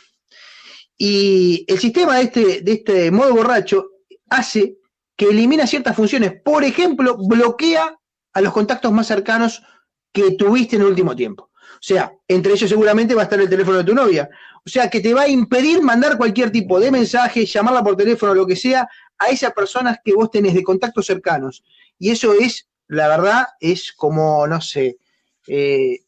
Y 0.98 1.66
el 1.68 1.80
sistema 1.80 2.18
de 2.18 2.24
este, 2.24 2.62
de 2.62 2.72
este 2.72 3.12
modo 3.12 3.36
borracho 3.36 3.90
hace 4.30 4.78
que 5.16 5.26
elimina 5.26 5.68
ciertas 5.68 5.96
funciones. 5.96 6.42
Por 6.44 6.64
ejemplo, 6.64 7.18
bloquea 7.18 7.98
a 8.34 8.42
los 8.42 8.54
contactos 8.54 8.92
más 8.92 9.08
cercanos 9.08 9.62
que 10.14 10.32
tuviste 10.32 10.76
en 10.76 10.84
el 10.84 10.90
último 10.90 11.16
tiempo. 11.16 11.47
O 11.76 11.82
sea, 11.82 12.12
entre 12.28 12.54
ellos 12.54 12.70
seguramente 12.70 13.14
va 13.14 13.22
a 13.22 13.24
estar 13.26 13.40
el 13.40 13.50
teléfono 13.50 13.78
de 13.78 13.84
tu 13.84 13.94
novia. 13.94 14.30
O 14.66 14.70
sea, 14.70 14.90
que 14.90 15.00
te 15.00 15.14
va 15.14 15.22
a 15.24 15.28
impedir 15.28 15.82
mandar 15.82 16.18
cualquier 16.18 16.52
tipo 16.52 16.80
de 16.80 16.92
mensaje, 16.92 17.46
llamarla 17.46 17.84
por 17.84 17.96
teléfono, 17.96 18.34
lo 18.34 18.46
que 18.48 18.56
sea, 18.56 18.88
a 19.18 19.28
esas 19.28 19.54
personas 19.54 19.98
que 20.04 20.14
vos 20.14 20.30
tenés 20.32 20.54
de 20.54 20.64
contactos 20.64 21.06
cercanos. 21.06 21.64
Y 22.00 22.12
eso 22.12 22.34
es, 22.34 22.68
la 22.88 23.08
verdad, 23.08 23.48
es 23.60 23.94
como, 23.94 24.46
no 24.48 24.60
sé, 24.62 24.98
eh, 25.48 26.02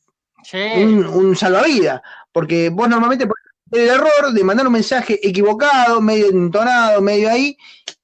un, 0.77 1.05
un 1.05 1.35
salvavidas. 1.35 2.01
Porque 2.31 2.69
vos 2.69 2.89
normalmente 2.89 3.27
el 3.71 3.87
error 3.87 4.33
de 4.33 4.43
mandar 4.43 4.65
un 4.67 4.73
mensaje 4.73 5.19
equivocado, 5.27 6.01
medio 6.01 6.29
entonado, 6.29 7.01
medio 7.01 7.29
ahí, 7.29 7.55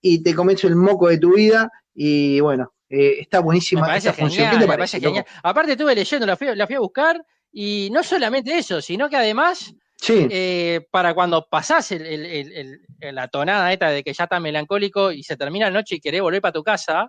y 0.01 0.21
te 0.21 0.33
comes 0.35 0.63
el 0.63 0.75
moco 0.75 1.07
de 1.07 1.17
tu 1.17 1.35
vida. 1.35 1.71
Y 1.93 2.39
bueno, 2.39 2.73
eh, 2.89 3.17
está 3.19 3.39
buenísima 3.39 3.95
esta 3.95 4.13
función. 4.13 4.47
genial, 4.47 4.51
¿Qué 4.51 4.57
te 4.57 4.67
me 4.67 4.77
parece? 4.77 4.97
parece 4.97 5.07
genial. 5.07 5.25
Aparte 5.43 5.71
estuve 5.71 5.95
leyendo, 5.95 6.25
la 6.25 6.35
fui, 6.37 6.47
la 6.55 6.67
fui 6.67 6.75
a 6.75 6.79
buscar, 6.79 7.25
y 7.57 7.89
no 7.89 8.03
solamente 8.03 8.57
eso, 8.57 8.81
sino 8.81 9.09
que 9.09 9.15
además 9.15 9.73
Sí. 9.97 10.27
eh, 10.29 10.85
para 10.91 11.13
cuando 11.13 11.47
pasás 11.49 11.89
el- 11.93 12.05
el- 12.05 12.25
el- 12.25 12.81
el- 12.99 13.15
la 13.15 13.29
tonada 13.29 13.71
esta 13.71 13.89
de 13.91 14.03
que 14.03 14.11
ya 14.13 14.25
estás 14.25 14.41
melancólico 14.41 15.09
y 15.13 15.23
se 15.23 15.37
termina 15.37 15.67
la 15.67 15.79
noche 15.79 15.95
y 15.95 15.99
querés 16.01 16.21
volver 16.21 16.41
para 16.41 16.51
tu 16.51 16.63
casa, 16.63 17.07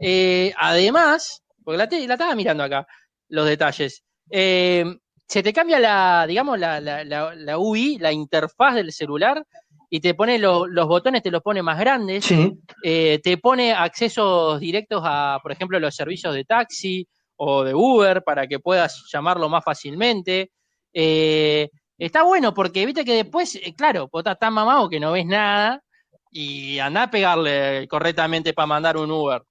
eh, 0.00 0.52
además, 0.56 1.42
porque 1.64 1.76
la, 1.78 1.88
te- 1.88 2.06
la 2.06 2.14
estaba 2.14 2.36
mirando 2.36 2.62
acá, 2.62 2.86
los 3.30 3.46
detalles, 3.48 4.04
eh, 4.30 4.84
se 5.26 5.42
te 5.42 5.52
cambia 5.52 5.80
la, 5.80 6.24
digamos, 6.28 6.56
la, 6.56 6.80
la- 6.80 7.04
la- 7.04 7.58
UI, 7.58 7.98
la 7.98 8.12
interfaz 8.12 8.76
del 8.76 8.92
celular, 8.92 9.44
y 9.90 9.98
te 9.98 10.14
pone 10.14 10.38
lo- 10.38 10.68
los 10.68 10.86
botones, 10.86 11.24
te 11.24 11.32
los 11.32 11.42
pone 11.42 11.62
más 11.64 11.80
grandes, 11.80 12.24
Sí. 12.24 12.52
te 12.80 13.38
pone 13.38 13.72
accesos 13.72 14.60
directos 14.60 15.02
a, 15.04 15.40
por 15.42 15.50
ejemplo, 15.50 15.80
los 15.80 15.96
servicios 15.96 16.32
de 16.32 16.44
taxi 16.44 17.08
o 17.42 17.64
de 17.64 17.74
Uber 17.74 18.22
para 18.22 18.46
que 18.46 18.58
puedas 18.60 19.06
llamarlo 19.10 19.48
más 19.48 19.64
fácilmente. 19.64 20.52
Eh, 20.92 21.70
está 21.96 22.22
bueno 22.22 22.52
porque 22.52 22.84
viste 22.84 23.02
que 23.02 23.14
después, 23.14 23.54
eh, 23.54 23.74
claro, 23.74 24.10
vos 24.12 24.20
estás 24.20 24.38
tan 24.38 24.52
mamado 24.52 24.90
que 24.90 25.00
no 25.00 25.12
ves 25.12 25.24
nada 25.24 25.82
y 26.30 26.78
andá 26.78 27.04
a 27.04 27.10
pegarle 27.10 27.88
correctamente 27.88 28.52
para 28.52 28.66
mandar 28.66 28.98
un 28.98 29.10
Uber. 29.10 29.42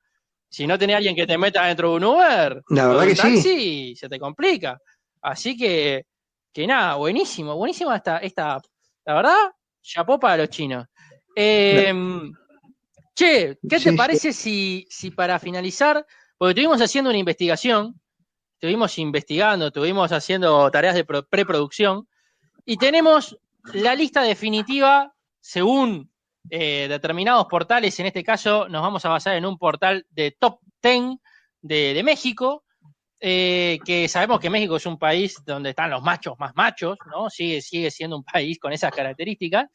Si 0.48 0.68
no 0.68 0.78
tenés 0.78 0.98
alguien 0.98 1.16
que 1.16 1.26
te 1.26 1.36
meta 1.38 1.66
dentro 1.66 1.90
de 1.90 1.96
un 1.96 2.04
Uber, 2.04 2.62
La 2.70 2.88
verdad 2.90 3.06
que 3.08 3.42
sí. 3.42 3.96
se 3.96 4.08
te 4.08 4.20
complica. 4.20 4.78
Así 5.24 5.58
que, 5.58 6.06
que 6.54 6.68
nada, 6.68 6.94
buenísimo, 6.96 7.56
buenísima 7.56 7.96
esta, 7.96 8.20
esta, 8.20 8.62
la 9.06 9.14
verdad, 9.16 9.52
chapó 9.82 10.20
para 10.20 10.38
los 10.38 10.50
chinos. 10.50 10.86
Eh, 11.36 11.92
Che, 13.16 13.58
¿qué 13.68 13.80
Sí, 13.80 13.84
te 13.84 13.92
sí. 13.92 13.98
parece 13.98 14.32
si, 14.32 14.88
si 14.90 15.12
para 15.12 15.40
finalizar, 15.40 16.06
porque 16.40 16.52
estuvimos 16.52 16.82
haciendo 16.82 17.12
una 17.12 17.20
investigación, 17.20 18.02
estuvimos 18.54 18.98
investigando, 18.98 19.68
estuvimos 19.68 20.12
haciendo 20.12 20.72
tareas 20.72 20.96
de 20.96 21.04
pro- 21.06 21.28
preproducción, 21.28 22.08
y 22.66 22.78
tenemos 22.78 23.38
la 23.74 23.94
lista 23.94 24.24
definitiva 24.24 25.14
según 25.42 26.12
eh, 26.50 26.88
determinados 26.90 27.46
portales, 27.48 28.00
en 28.00 28.06
este 28.08 28.24
caso 28.24 28.68
nos 28.70 28.82
vamos 28.82 29.06
a 29.06 29.10
basar 29.10 29.36
en 29.36 29.46
un 29.46 29.58
portal 29.58 30.06
de 30.10 30.32
top 30.40 30.60
10 30.82 31.18
de, 31.62 31.94
de 31.94 32.04
México, 32.04 32.64
eh, 33.20 33.80
que 33.86 34.08
sabemos 34.08 34.40
que 34.40 34.50
México 34.50 34.78
es 34.78 34.86
un 34.86 34.98
país 34.98 35.44
donde 35.46 35.72
están 35.72 35.90
los 35.90 36.02
machos 36.02 36.36
más 36.40 36.56
machos, 36.56 36.98
¿no? 37.12 37.30
Sigue, 37.30 37.62
sigue 37.62 37.92
siendo 37.92 38.16
un 38.16 38.24
país 38.24 38.58
con 38.58 38.72
esas 38.72 38.94
características, 38.94 39.68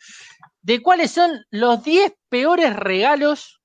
de 0.62 0.80
cuáles 0.80 1.10
son 1.10 1.44
los 1.50 1.84
10 1.84 2.14
peores 2.30 2.74
regalos 2.74 3.60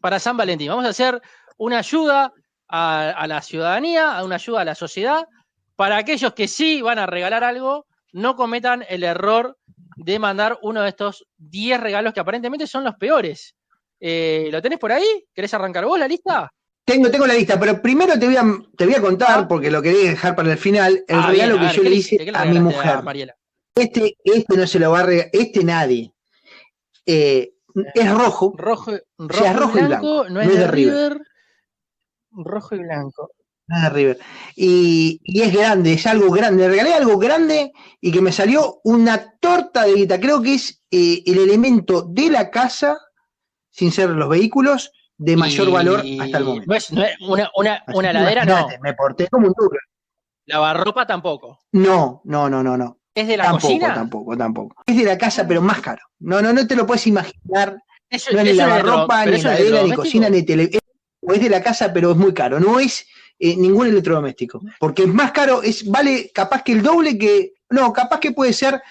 para 0.00 0.18
San 0.18 0.36
Valentín. 0.36 0.70
Vamos 0.70 0.84
a 0.84 0.88
hacer 0.88 1.20
una 1.58 1.78
ayuda 1.78 2.32
a, 2.70 3.10
a 3.10 3.26
la 3.26 3.42
ciudadanía, 3.42 4.16
a 4.16 4.24
una 4.24 4.36
ayuda 4.36 4.60
a 4.60 4.64
la 4.64 4.74
sociedad, 4.74 5.26
para 5.76 5.96
aquellos 5.96 6.32
que 6.34 6.48
sí 6.48 6.80
van 6.82 6.98
a 6.98 7.06
regalar 7.06 7.42
algo, 7.44 7.86
no 8.12 8.36
cometan 8.36 8.84
el 8.88 9.02
error 9.04 9.56
de 9.96 10.18
mandar 10.18 10.58
uno 10.62 10.82
de 10.82 10.88
estos 10.90 11.26
10 11.38 11.80
regalos 11.80 12.12
que 12.14 12.20
aparentemente 12.20 12.66
son 12.66 12.84
los 12.84 12.94
peores. 12.96 13.54
Eh, 13.98 14.48
¿Lo 14.50 14.62
tenés 14.62 14.78
por 14.78 14.92
ahí? 14.92 15.26
¿Querés 15.34 15.52
arrancar 15.54 15.84
vos 15.84 15.98
la 15.98 16.08
lista? 16.08 16.50
Tengo, 16.84 17.10
tengo 17.10 17.26
la 17.26 17.34
lista, 17.34 17.60
pero 17.60 17.80
primero 17.82 18.18
te 18.18 18.26
voy 18.26 18.36
a, 18.36 18.44
te 18.76 18.86
voy 18.86 18.94
a 18.94 19.00
contar, 19.00 19.46
porque 19.46 19.70
lo 19.70 19.82
quería 19.82 20.10
dejar 20.10 20.34
para 20.34 20.50
el 20.52 20.58
final, 20.58 21.04
el 21.06 21.18
Ah, 21.18 21.26
regalo 21.28 21.56
bien, 21.58 21.68
que 21.70 21.76
yo 21.76 21.82
¿qué 21.82 21.90
le 21.90 21.96
hice 21.96 22.30
a 22.34 22.44
mi 22.46 22.58
mujer. 22.58 23.02
a? 23.02 23.36
Este, 23.74 24.16
este 24.24 24.56
no 24.56 24.66
se 24.66 24.78
lo 24.78 24.90
va 24.90 25.00
a 25.00 25.02
regalar, 25.04 25.30
este 25.32 25.62
nadie. 25.62 26.12
Eh, 27.06 27.52
es 27.94 28.10
rojo. 28.10 28.54
Rojo, 28.56 28.92
O 29.16 29.28
sea, 29.32 29.52
rojo 29.52 29.66
rojo 29.66 29.78
y 29.78 29.82
y 29.82 29.84
blanco, 29.86 30.12
blanco, 30.22 30.30
no 30.30 30.40
es 30.40 30.48
de 30.58 30.66
River. 30.66 31.20
Rojo 32.32 32.74
y 32.74 32.78
blanco. 32.80 33.30
de 33.66 33.88
River. 33.90 34.18
Y, 34.56 35.20
y 35.22 35.42
es 35.42 35.52
grande, 35.52 35.92
es 35.92 36.06
algo 36.06 36.30
grande. 36.30 36.62
Le 36.64 36.70
regalé 36.70 36.94
algo 36.94 37.18
grande 37.18 37.72
y 38.00 38.10
que 38.12 38.20
me 38.20 38.32
salió 38.32 38.80
una 38.84 39.32
torta 39.38 39.84
de 39.84 39.94
guita. 39.94 40.18
Creo 40.20 40.42
que 40.42 40.54
es 40.54 40.82
eh, 40.90 41.22
el 41.26 41.38
elemento 41.38 42.02
de 42.02 42.30
la 42.30 42.50
casa, 42.50 42.98
sin 43.70 43.92
ser 43.92 44.10
los 44.10 44.28
vehículos, 44.28 44.90
de 45.16 45.36
mayor 45.36 45.68
Y- 45.68 45.72
valor 45.72 46.00
hasta 46.20 46.38
el 46.38 46.44
momento. 46.44 46.66
No 46.66 46.74
es, 46.76 46.92
no 46.92 47.04
es 47.04 47.16
una, 47.28 47.50
una, 47.56 47.84
una 47.94 48.10
que 48.12 48.18
heladera, 48.18 48.44
no. 48.44 48.68
Me 48.82 48.94
porté 48.94 49.28
como 49.28 49.46
un 49.46 49.54
duro. 49.56 49.78
Lavarropa 50.46 51.06
tampoco. 51.06 51.60
No, 51.72 52.22
no, 52.24 52.48
no, 52.50 52.62
no, 52.62 52.76
no. 52.76 52.98
¿Es 53.14 53.28
de 53.28 53.36
la 53.36 53.44
tampoco, 53.44 53.66
cocina? 53.68 53.94
tampoco, 53.94 54.36
tampoco. 54.36 54.82
Es 54.86 54.96
de 54.96 55.04
la 55.04 55.18
casa, 55.18 55.46
pero 55.46 55.60
más 55.60 55.80
caro. 55.80 56.02
No, 56.20 56.40
no, 56.40 56.52
no 56.52 56.66
te 56.66 56.74
lo 56.74 56.86
puedes 56.86 57.06
imaginar. 57.06 57.76
Eso- 58.08 58.32
no 58.32 58.38
es 58.40 58.44
ni 58.46 58.52
lavarropa, 58.54 59.26
ni 59.26 59.36
heladera, 59.36 59.82
ni 59.82 59.92
cocina, 59.92 60.28
ni 60.28 60.42
tele. 60.44 60.70
Es 61.22 61.40
de 61.40 61.50
la 61.50 61.62
casa, 61.62 61.92
pero 61.92 62.12
es 62.12 62.16
muy 62.16 62.32
caro. 62.32 62.58
No 62.60 62.80
es 62.80 63.06
eh, 63.38 63.56
ningún 63.56 63.86
electrodoméstico. 63.86 64.60
Porque 64.78 65.02
es 65.02 65.08
más 65.08 65.32
caro, 65.32 65.62
es, 65.62 65.88
vale 65.88 66.30
capaz 66.34 66.62
que 66.62 66.72
el 66.72 66.82
doble 66.82 67.18
que. 67.18 67.54
No, 67.68 67.92
capaz 67.92 68.20
que 68.20 68.32
puede 68.32 68.52
ser 68.52 68.82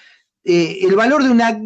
eh, 0.44 0.78
el 0.82 0.94
valor 0.96 1.22
de 1.22 1.30
una 1.30 1.60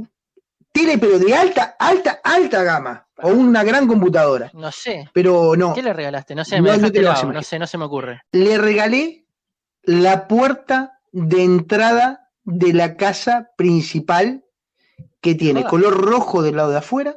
tele, 0.73 0.99
pero 0.99 1.19
de 1.19 1.35
alta, 1.35 1.77
alta, 1.79 2.21
alta 2.23 2.63
gama. 2.63 3.07
O 3.23 3.29
una 3.29 3.63
gran 3.63 3.87
computadora. 3.87 4.51
No 4.55 4.73
sé. 4.73 5.09
Pero 5.13 5.55
no. 5.57 5.73
¿Qué 5.73 5.83
le 5.83 5.93
regalaste? 5.93 6.35
No 6.35 6.45
sé, 6.45 6.57
No, 6.57 6.73
me 6.73 6.79
no 6.79 6.91
te 6.91 7.01
lo 7.01 7.13
no 7.33 7.43
sé, 7.43 7.59
no 7.59 7.67
se 7.67 7.79
me 7.79 7.85
ocurre. 7.85 8.23
Le 8.33 8.59
regalé 8.59 9.25
la 9.83 10.27
puerta 10.27 11.01
de 11.13 11.45
entrada 11.45 12.31
de 12.43 12.73
la 12.73 12.97
casa 12.97 13.51
principal 13.57 14.45
que 15.21 15.35
tiene 15.35 15.65
color 15.65 15.97
rojo 15.97 16.43
del 16.43 16.57
lado 16.57 16.71
de 16.71 16.79
afuera 16.79 17.17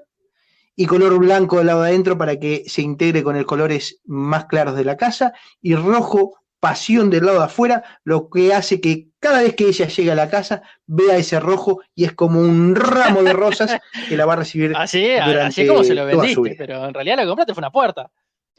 y 0.78 0.86
color 0.86 1.18
blanco 1.18 1.58
del 1.58 1.68
lado 1.68 1.82
de 1.82 1.90
adentro 1.90 2.18
para 2.18 2.40
que 2.40 2.64
se 2.68 2.84
integre 2.84 3.24
con 3.24 3.36
los 3.36 3.46
colores 3.46 4.00
más 4.06 4.46
claros 4.46 4.76
de 4.76 4.86
la 4.86 4.96
casa 4.96 5.34
y 5.60 5.76
rojo 5.76 6.40
pasión 6.60 7.10
del 7.10 7.26
lado 7.26 7.40
de 7.40 7.46
afuera, 7.46 7.84
lo 8.04 8.30
que 8.30 8.54
hace 8.54 8.80
que 8.80 9.08
cada 9.20 9.42
vez 9.42 9.56
que 9.56 9.66
ella 9.66 9.88
llega 9.88 10.14
a 10.14 10.16
la 10.16 10.30
casa 10.30 10.62
vea 10.86 11.18
ese 11.18 11.40
rojo 11.40 11.82
y 11.96 12.06
es 12.06 12.14
como 12.14 12.40
un 12.40 12.76
ramo 12.76 13.24
de 13.24 13.34
rosas 13.34 13.80
que 14.08 14.16
la 14.16 14.26
va 14.26 14.34
a 14.34 14.38
recibir. 14.38 14.74
Así, 14.76 15.12
así 15.14 15.68
como 15.68 15.84
se 15.84 15.96
lo 15.96 16.06
vendiste, 16.06 16.56
pero 16.56 16.86
en 16.86 16.94
realidad 16.94 17.18
lo 17.18 17.24
que 17.24 17.28
compraste 17.28 17.54
fue 17.54 17.62
una 17.62 17.72
puerta. 17.72 18.12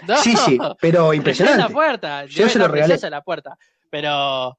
No, 0.06 0.16
Sí, 0.16 0.36
sí, 0.36 0.58
pero 0.80 1.14
impresionante. 1.14 1.62
Una 1.62 1.72
puerta. 1.72 2.24
Yo 2.26 2.48
se 2.48 2.58
lo 2.58 2.68
regalé. 2.68 2.98
la 3.10 3.22
puerta. 3.22 3.56
Pero 3.90 4.58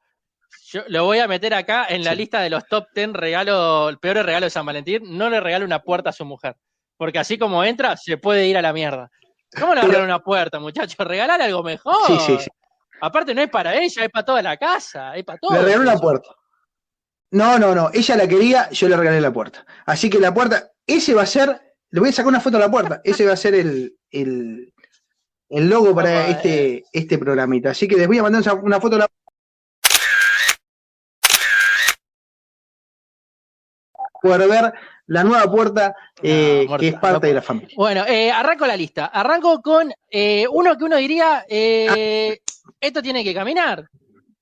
yo 0.72 0.82
lo 0.88 1.05
voy 1.05 1.20
a 1.20 1.28
meter 1.28 1.53
acá 1.53 1.88
en 1.89 2.03
la 2.03 2.16
lista 2.16 2.41
de 2.41 2.49
los 2.49 2.66
top 2.68 2.88
10 2.95 3.14
regalos, 3.14 3.97
peores 3.97 4.26
regalos 4.26 4.47
de 4.47 4.51
San 4.51 4.66
Valentín. 4.66 5.18
No 5.18 5.30
le 5.30 5.39
regale 5.39 5.66
una 5.66 5.82
puerta 5.82 6.10
a 6.10 6.14
su 6.14 6.26
mujer. 6.26 6.55
Porque 7.00 7.18
así 7.18 7.38
como 7.38 7.64
entra, 7.64 7.95
se 7.95 8.18
puede 8.18 8.45
ir 8.45 8.58
a 8.58 8.62
la 8.62 8.74
mierda. 8.74 9.10
¿Cómo 9.58 9.74
le 9.74 9.82
regalar 9.82 10.04
una 10.04 10.20
puerta, 10.20 10.60
muchachos? 10.60 10.95
Regalar 11.00 11.41
algo 11.41 11.64
mejor. 11.64 11.95
Sí, 12.06 12.18
sí, 12.20 12.38
sí. 12.39 12.50
Aparte 13.02 13.34
no 13.34 13.41
es 13.41 13.50
para 13.50 13.74
ella, 13.74 14.04
es 14.04 14.10
para 14.12 14.26
toda 14.26 14.41
la 14.41 14.58
casa, 14.58 15.16
es 15.16 15.24
para 15.24 15.39
todo. 15.39 15.54
Le 15.54 15.62
regalé 15.62 15.84
una 15.89 15.97
puerta. 15.97 16.30
No, 17.32 17.58
no, 17.58 17.74
no. 17.74 17.89
Ella 17.93 18.18
la 18.18 18.28
quería, 18.28 18.70
yo 18.72 18.89
le 18.89 18.97
regalé 18.97 19.22
la 19.22 19.32
puerta. 19.32 19.66
Así 19.86 20.10
que 20.10 20.20
la 20.20 20.34
puerta, 20.34 20.72
ese 20.86 21.14
va 21.14 21.22
a 21.22 21.26
ser. 21.26 21.62
Le 21.91 22.00
voy 22.02 22.10
a 22.10 22.12
sacar 22.12 22.28
una 22.28 22.41
foto 22.41 22.58
a 22.58 22.60
la 22.60 22.70
puerta. 22.70 23.00
Ese 23.04 23.26
va 23.26 23.32
a 23.34 23.38
ser 23.38 23.56
el, 23.56 23.95
el, 24.12 24.74
el 25.47 25.70
logo 25.70 25.95
para 25.95 26.28
este, 26.28 26.84
este 26.91 27.18
programita. 27.18 27.70
Así 27.72 27.88
que 27.88 27.95
les 27.95 28.08
voy 28.08 28.18
a 28.20 28.24
mandar 28.24 28.41
una- 28.62 28.82
foto 28.82 28.97
a 28.97 29.00
la 29.00 29.08
poder 34.22 34.47
ver 34.49 34.74
la 35.07 35.24
nueva 35.24 35.51
puerta 35.51 35.95
eh, 36.22 36.67
que 36.80 36.89
es 36.89 36.93
parte 36.95 37.13
no 37.13 37.20
de 37.28 37.34
la 37.34 37.41
familia. 37.41 37.74
Bueno, 37.76 38.05
eh, 38.07 38.32
arranco 38.32 38.65
la 38.67 38.76
lista. 38.78 39.07
Arranco 39.07 39.61
con 39.61 39.91
eh, 40.09 40.45
uno 40.49 40.78
que 40.78 40.84
uno 40.84 40.97
diría, 40.97 41.45
esto 41.47 43.01
tiene 43.01 43.24
que 43.24 43.34
caminar. 43.34 43.89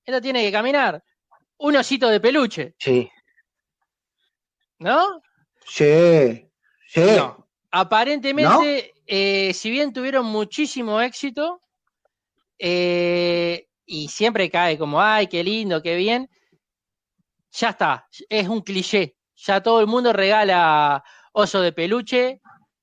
Esto 0.04 0.20
tiene 0.20 0.42
que 0.42 0.52
caminar. 0.52 1.02
Un 1.58 1.76
osito 1.76 2.08
de 2.08 2.20
peluche, 2.20 2.74
Sí, 2.78 3.10
¿no? 4.78 5.20
sí, 5.66 6.48
sí. 6.86 7.00
No. 7.16 7.48
Aparentemente, 7.70 8.94
si 9.52 9.70
bien 9.70 9.92
tuvieron 9.92 10.26
muchísimo 10.26 11.00
éxito, 11.00 11.60
y 12.58 14.08
siempre 14.08 14.50
cae 14.50 14.78
como, 14.78 15.00
ay, 15.00 15.26
qué 15.26 15.42
lindo, 15.42 15.82
qué 15.82 15.96
bien, 15.96 16.30
ya 17.50 17.70
está, 17.70 18.06
es 18.28 18.48
un 18.48 18.60
cliché. 18.60 19.17
Ya 19.46 19.62
todo 19.62 19.80
el 19.80 19.86
mundo 19.86 20.12
regala 20.12 21.02
oso 21.32 21.60
de 21.60 21.72
peluche, 21.72 22.40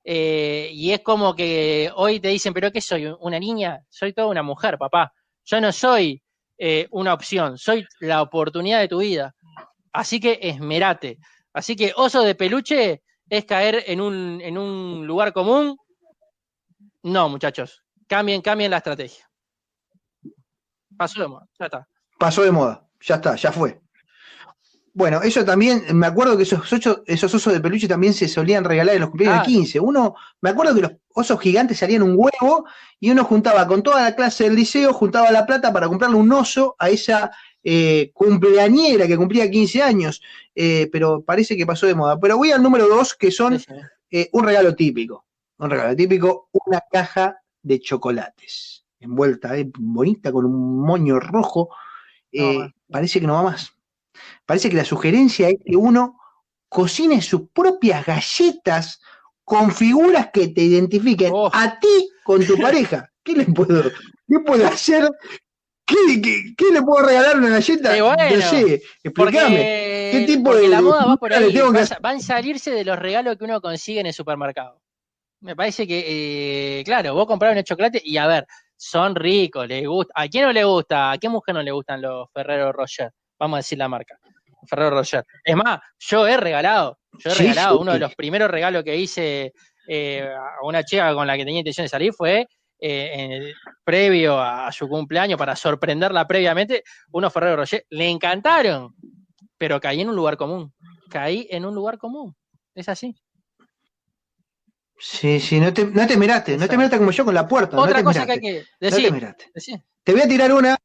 eh, 0.08 0.70
y 0.72 0.92
es 0.92 1.00
como 1.00 1.34
que 1.34 1.90
hoy 1.96 2.20
te 2.20 2.28
dicen, 2.28 2.54
pero 2.54 2.70
¿qué 2.70 2.80
soy? 2.80 3.06
¿Una 3.18 3.40
niña? 3.40 3.80
Soy 3.88 4.12
toda 4.12 4.28
una 4.28 4.42
mujer, 4.42 4.78
papá. 4.78 5.12
Yo 5.44 5.60
no 5.60 5.72
soy 5.72 6.22
eh, 6.56 6.86
una 6.92 7.12
opción, 7.12 7.58
soy 7.58 7.84
la 7.98 8.22
oportunidad 8.22 8.78
de 8.78 8.88
tu 8.88 8.98
vida. 8.98 9.34
Así 9.92 10.20
que 10.20 10.38
esmerate. 10.40 11.18
Así 11.52 11.74
que 11.74 11.92
oso 11.96 12.22
de 12.22 12.36
peluche 12.36 13.02
es 13.28 13.44
caer 13.44 13.82
en 13.86 14.00
un, 14.00 14.40
en 14.40 14.56
un 14.56 15.06
lugar 15.06 15.32
común. 15.32 15.76
No, 17.02 17.28
muchachos. 17.28 17.82
Cambien, 18.06 18.42
cambien 18.42 18.70
la 18.70 18.76
estrategia. 18.76 19.28
Pasó 20.96 21.20
de 21.20 21.26
moda, 21.26 21.46
ya 21.58 21.66
está. 21.66 21.88
Pasó 22.18 22.42
de 22.42 22.52
moda, 22.52 22.88
ya 23.00 23.16
está, 23.16 23.34
ya 23.34 23.50
fue. 23.50 23.80
Bueno, 24.98 25.20
eso 25.20 25.44
también, 25.44 25.84
me 25.92 26.06
acuerdo 26.06 26.38
que 26.38 26.44
esos, 26.44 26.72
ocho- 26.72 27.02
esos 27.06 27.34
osos 27.34 27.52
de 27.52 27.60
peluche 27.60 27.86
también 27.86 28.14
se 28.14 28.28
solían 28.28 28.64
regalar 28.64 28.94
en 28.94 29.02
los 29.02 29.10
cumpleaños 29.10 29.40
Ah. 29.40 29.44
de 29.46 29.52
15. 29.52 29.78
Uno, 29.78 30.14
me 30.40 30.48
acuerdo 30.48 30.74
que 30.74 30.80
los 30.80 30.92
osos 31.14 31.38
gigantes 31.38 31.78
salían 31.78 32.00
un 32.02 32.14
huevo 32.16 32.64
y 32.98 33.10
uno 33.10 33.22
juntaba 33.24 33.66
con 33.66 33.82
toda 33.82 34.00
la 34.02 34.16
clase 34.16 34.44
del 34.44 34.54
liceo, 34.56 34.94
juntaba 34.94 35.30
la 35.30 35.44
plata 35.44 35.70
para 35.70 35.86
comprarle 35.86 36.16
un 36.16 36.32
oso 36.32 36.76
a 36.78 36.88
esa 36.88 37.30
eh, 37.62 38.10
cumpleañera 38.14 39.06
que 39.06 39.18
cumplía 39.18 39.50
15 39.50 39.82
años, 39.82 40.22
eh, 40.54 40.88
pero 40.90 41.20
parece 41.22 41.58
que 41.58 41.66
pasó 41.66 41.86
de 41.86 41.94
moda. 41.94 42.18
Pero 42.18 42.38
voy 42.38 42.52
al 42.52 42.62
número 42.62 42.88
dos, 42.88 43.12
que 43.14 43.30
son 43.30 43.58
Sí, 43.58 43.66
sí. 43.68 43.74
eh, 44.12 44.30
un 44.32 44.44
regalo 44.44 44.74
típico. 44.74 45.26
Un 45.58 45.68
regalo 45.68 45.94
típico, 45.94 46.48
una 46.64 46.80
caja 46.90 47.36
de 47.62 47.80
chocolates. 47.80 48.84
Envuelta, 49.00 49.58
eh, 49.58 49.68
bonita, 49.78 50.32
con 50.32 50.46
un 50.46 50.80
moño 50.80 51.20
rojo. 51.20 51.68
No, 52.32 52.50
Eh, 52.64 52.72
parece 52.90 53.20
que 53.20 53.26
no 53.26 53.34
va 53.34 53.42
más. 53.42 53.72
Parece 54.44 54.70
que 54.70 54.76
la 54.76 54.84
sugerencia 54.84 55.48
es 55.48 55.56
que 55.64 55.76
uno 55.76 56.18
cocine 56.68 57.22
sus 57.22 57.42
propias 57.52 58.04
galletas 58.06 59.00
con 59.44 59.70
figuras 59.72 60.30
que 60.32 60.48
te 60.48 60.62
identifiquen 60.62 61.30
Oh. 61.34 61.50
a 61.52 61.78
ti 61.78 62.08
con 62.24 62.44
tu 62.44 62.58
pareja. 62.58 63.10
¿Qué 63.24 63.32
le 63.34 63.44
puedo, 63.46 63.82
qué 64.28 64.38
puedo 64.44 64.66
hacer? 64.66 65.08
¿Qué, 65.84 66.20
qué, 66.20 66.54
qué 66.56 66.64
le 66.72 66.82
puedo 66.82 67.06
regalar 67.06 67.36
una 67.38 67.48
galleta? 67.50 67.96
Eh, 67.96 68.02
bueno, 68.02 68.22
no 68.36 68.42
sé, 68.42 68.82
explícame. 69.04 69.56
¿Qué 70.12 70.24
tipo 70.26 70.54
de- 70.54 70.68
la 70.68 70.80
moda 70.82 71.04
va 71.06 71.16
por 71.16 71.32
ahí. 71.32 71.52
que 71.52 71.62
van 72.00 72.16
a 72.16 72.20
salirse 72.20 72.70
de 72.72 72.84
los 72.84 72.98
regalos 72.98 73.36
que 73.36 73.44
uno 73.44 73.60
consigue 73.60 74.00
en 74.00 74.06
el 74.06 74.12
supermercado. 74.12 74.80
Me 75.40 75.54
parece 75.54 75.86
que, 75.86 76.78
eh, 76.80 76.84
claro, 76.84 77.14
vos 77.14 77.26
comprar 77.26 77.56
un 77.56 77.62
chocolate 77.62 78.00
y 78.04 78.16
a 78.16 78.26
ver, 78.26 78.46
son 78.76 79.14
ricos, 79.14 79.68
les 79.68 79.86
gusta. 79.86 80.12
¿A 80.16 80.26
quién 80.28 80.44
no 80.44 80.52
le 80.52 80.64
gusta? 80.64 81.12
¿A 81.12 81.18
qué 81.18 81.28
mujer 81.28 81.54
no 81.54 81.62
le 81.62 81.70
gustan 81.70 82.02
los 82.02 82.28
Ferrero 82.32 82.72
Rocher? 82.72 83.12
Vamos 83.38 83.56
a 83.56 83.58
decir 83.58 83.78
la 83.78 83.88
marca. 83.88 84.18
Ferrero 84.68 84.90
Rocher. 84.90 85.24
Es 85.44 85.54
más, 85.56 85.80
yo 85.98 86.26
he 86.26 86.36
regalado, 86.36 86.98
yo 87.18 87.30
he 87.30 87.34
Sí, 87.34 87.42
regalado, 87.42 87.76
sí. 87.76 87.82
uno 87.82 87.92
de 87.92 87.98
los 88.00 88.14
primeros 88.14 88.50
regalos 88.50 88.82
que 88.82 88.96
hice 88.96 89.52
eh, 89.86 90.28
a 90.34 90.64
una 90.64 90.82
chica 90.82 91.14
con 91.14 91.26
la 91.26 91.36
que 91.36 91.44
tenía 91.44 91.60
intención 91.60 91.84
de 91.84 91.88
salir 91.88 92.12
fue 92.12 92.48
eh, 92.80 93.10
en 93.14 93.32
el- 93.32 93.54
previo 93.84 94.38
a, 94.40 94.66
a 94.66 94.72
su 94.72 94.88
cumpleaños 94.88 95.38
para 95.38 95.54
sorprenderla 95.54 96.26
previamente, 96.26 96.82
unos 97.12 97.32
Ferrero 97.32 97.56
Rocher. 97.56 97.84
Le 97.90 98.08
encantaron, 98.08 98.94
pero 99.56 99.80
caí 99.80 100.00
en 100.00 100.08
un 100.08 100.16
lugar 100.16 100.36
común. 100.36 100.74
Caí 101.10 101.46
en 101.50 101.64
un 101.64 101.74
lugar 101.74 101.96
común. 101.98 102.34
Es 102.74 102.88
así. 102.88 103.14
Sí, 104.98 105.38
sí, 105.40 105.60
no 105.60 105.72
te, 105.72 105.84
no 105.86 106.06
te 106.06 106.16
miraste, 106.16 106.56
no 106.56 106.66
te 106.66 106.76
miraste 106.76 106.96
como 106.98 107.10
yo 107.10 107.24
con 107.24 107.34
la 107.34 107.46
puerta. 107.46 107.76
Otra 107.78 107.90
no 107.92 107.98
te 107.98 108.04
cosa 108.04 108.26
que 108.26 108.32
hay 108.32 108.40
que 108.40 108.52
No 108.80 108.88
te 108.88 108.96
decir. 108.96 109.12
miraste. 109.12 109.50
decir. 109.54 109.82
Te 110.02 110.12
voy 110.12 110.22
a 110.22 110.28
tirar 110.28 110.52
una. 110.52 110.76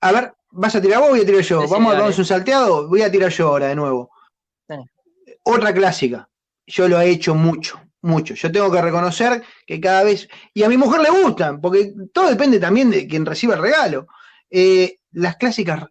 A 0.00 0.12
ver, 0.12 0.32
¿vas 0.56 0.74
a 0.74 0.80
tirar 0.80 1.00
vos 1.00 1.08
o 1.08 1.10
voy 1.12 1.20
a 1.20 1.26
tirar 1.26 1.42
yo? 1.42 1.60
Sí, 1.60 1.66
sí, 1.66 1.72
Vamos 1.72 1.92
a 1.92 1.96
darnos 1.96 2.18
un 2.18 2.24
salteado. 2.24 2.88
Voy 2.88 3.02
a 3.02 3.10
tirar 3.10 3.30
yo 3.30 3.48
ahora 3.48 3.68
de 3.68 3.76
nuevo. 3.76 4.10
Otra 5.44 5.72
clásica. 5.72 6.28
Yo 6.66 6.88
lo 6.88 7.00
he 7.00 7.08
hecho 7.08 7.34
mucho, 7.34 7.80
mucho. 8.02 8.34
Yo 8.34 8.50
tengo 8.50 8.70
que 8.72 8.82
reconocer 8.82 9.42
que 9.64 9.80
cada 9.80 10.02
vez. 10.02 10.28
Y 10.52 10.64
a 10.64 10.68
mi 10.68 10.76
mujer 10.76 11.00
le 11.00 11.10
gustan, 11.10 11.60
porque 11.60 11.94
todo 12.12 12.28
depende 12.28 12.58
también 12.58 12.90
de 12.90 13.06
quien 13.06 13.24
reciba 13.24 13.54
el 13.54 13.62
regalo. 13.62 14.08
Eh, 14.50 14.98
las 15.12 15.36
clásicas 15.36 15.84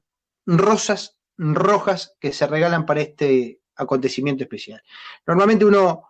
rosas 0.45 1.17
rojas 1.37 2.15
que 2.19 2.31
se 2.31 2.47
regalan 2.47 2.85
para 2.85 3.01
este 3.01 3.61
acontecimiento 3.75 4.43
especial. 4.43 4.81
Normalmente 5.25 5.65
uno 5.65 6.03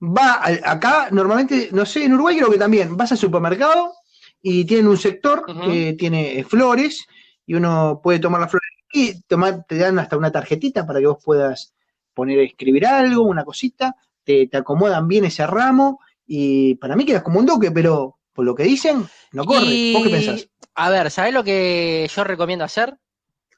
va 0.00 0.40
acá, 0.64 1.08
normalmente, 1.10 1.70
no 1.72 1.84
sé, 1.84 2.04
en 2.04 2.14
Uruguay 2.14 2.36
creo 2.36 2.50
que 2.50 2.58
también, 2.58 2.96
vas 2.96 3.12
al 3.12 3.18
supermercado 3.18 3.92
y 4.40 4.64
tienen 4.64 4.88
un 4.88 4.98
sector 4.98 5.44
que 5.64 5.94
tiene 5.98 6.44
flores 6.44 7.06
y 7.48 7.54
uno 7.54 8.00
puede 8.02 8.18
tomar 8.18 8.42
las 8.42 8.50
flores 8.50 8.68
y 8.92 9.22
tomar, 9.22 9.64
te 9.66 9.78
dan 9.78 9.98
hasta 9.98 10.18
una 10.18 10.30
tarjetita 10.30 10.86
para 10.86 11.00
que 11.00 11.06
vos 11.06 11.16
puedas 11.24 11.74
poner, 12.12 12.38
escribir 12.40 12.86
algo, 12.86 13.22
una 13.22 13.42
cosita, 13.42 13.96
te, 14.22 14.48
te 14.48 14.58
acomodan 14.58 15.08
bien 15.08 15.24
ese 15.24 15.46
ramo 15.46 15.98
y 16.26 16.74
para 16.74 16.94
mí 16.94 17.06
quedas 17.06 17.22
como 17.22 17.38
un 17.38 17.46
duque, 17.46 17.70
pero 17.70 18.18
por 18.34 18.44
lo 18.44 18.54
que 18.54 18.64
dicen, 18.64 19.08
no 19.32 19.46
corre. 19.46 19.64
Y, 19.64 19.94
¿Vos 19.94 20.02
qué 20.02 20.10
pensás? 20.10 20.48
A 20.74 20.90
ver, 20.90 21.10
¿sabés 21.10 21.32
lo 21.32 21.42
que 21.42 22.06
yo 22.14 22.22
recomiendo 22.22 22.66
hacer? 22.66 22.98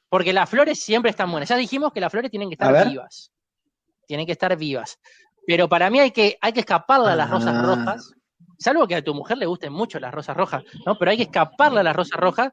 Porque 0.09 0.33
las 0.33 0.49
flores 0.49 0.79
siempre 0.81 1.11
están 1.11 1.29
buenas. 1.33 1.49
Ya 1.49 1.57
dijimos 1.57 1.93
que 1.93 2.01
las 2.01 2.13
flores 2.13 2.31
tienen 2.31 2.49
que 2.49 2.55
estar 2.55 2.89
vivas. 2.89 3.33
Tienen 4.07 4.25
que 4.25 4.33
estar 4.33 4.57
vivas. 4.57 5.01
Pero 5.49 5.69
para 5.69 5.91
mí 5.91 5.99
hay 5.99 6.13
que, 6.13 6.39
hay 6.41 6.53
que 6.53 6.61
escaparle 6.61 7.11
a 7.11 7.17
las 7.17 7.29
rosas 7.29 7.57
Ah. 7.57 7.63
rojas. 7.63 8.13
Salvo 8.57 8.87
que 8.87 8.95
a 8.95 9.03
tu 9.03 9.15
mujer 9.15 9.37
le 9.37 9.47
gusten 9.47 9.73
mucho 9.73 9.99
las 9.99 10.15
rosas 10.15 10.37
rojas, 10.37 10.63
¿no? 10.87 10.97
Pero 10.97 11.11
hay 11.11 11.17
que 11.17 11.25
escaparle 11.25 11.81
a 11.81 11.83
las 11.83 11.97
rosas 11.97 12.21
rojas 12.21 12.53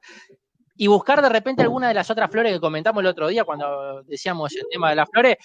y 0.77 0.87
buscar 0.87 1.21
de 1.21 1.29
repente 1.29 1.63
alguna 1.63 1.87
de 1.87 1.95
las 1.95 2.09
otras 2.09 2.29
flores 2.29 2.53
que 2.53 2.59
comentamos 2.59 3.01
el 3.01 3.07
otro 3.07 3.27
día 3.27 3.43
cuando 3.43 4.03
decíamos 4.03 4.55
el 4.55 4.65
tema 4.71 4.91
de 4.91 4.95
las 4.95 5.09
flores. 5.09 5.37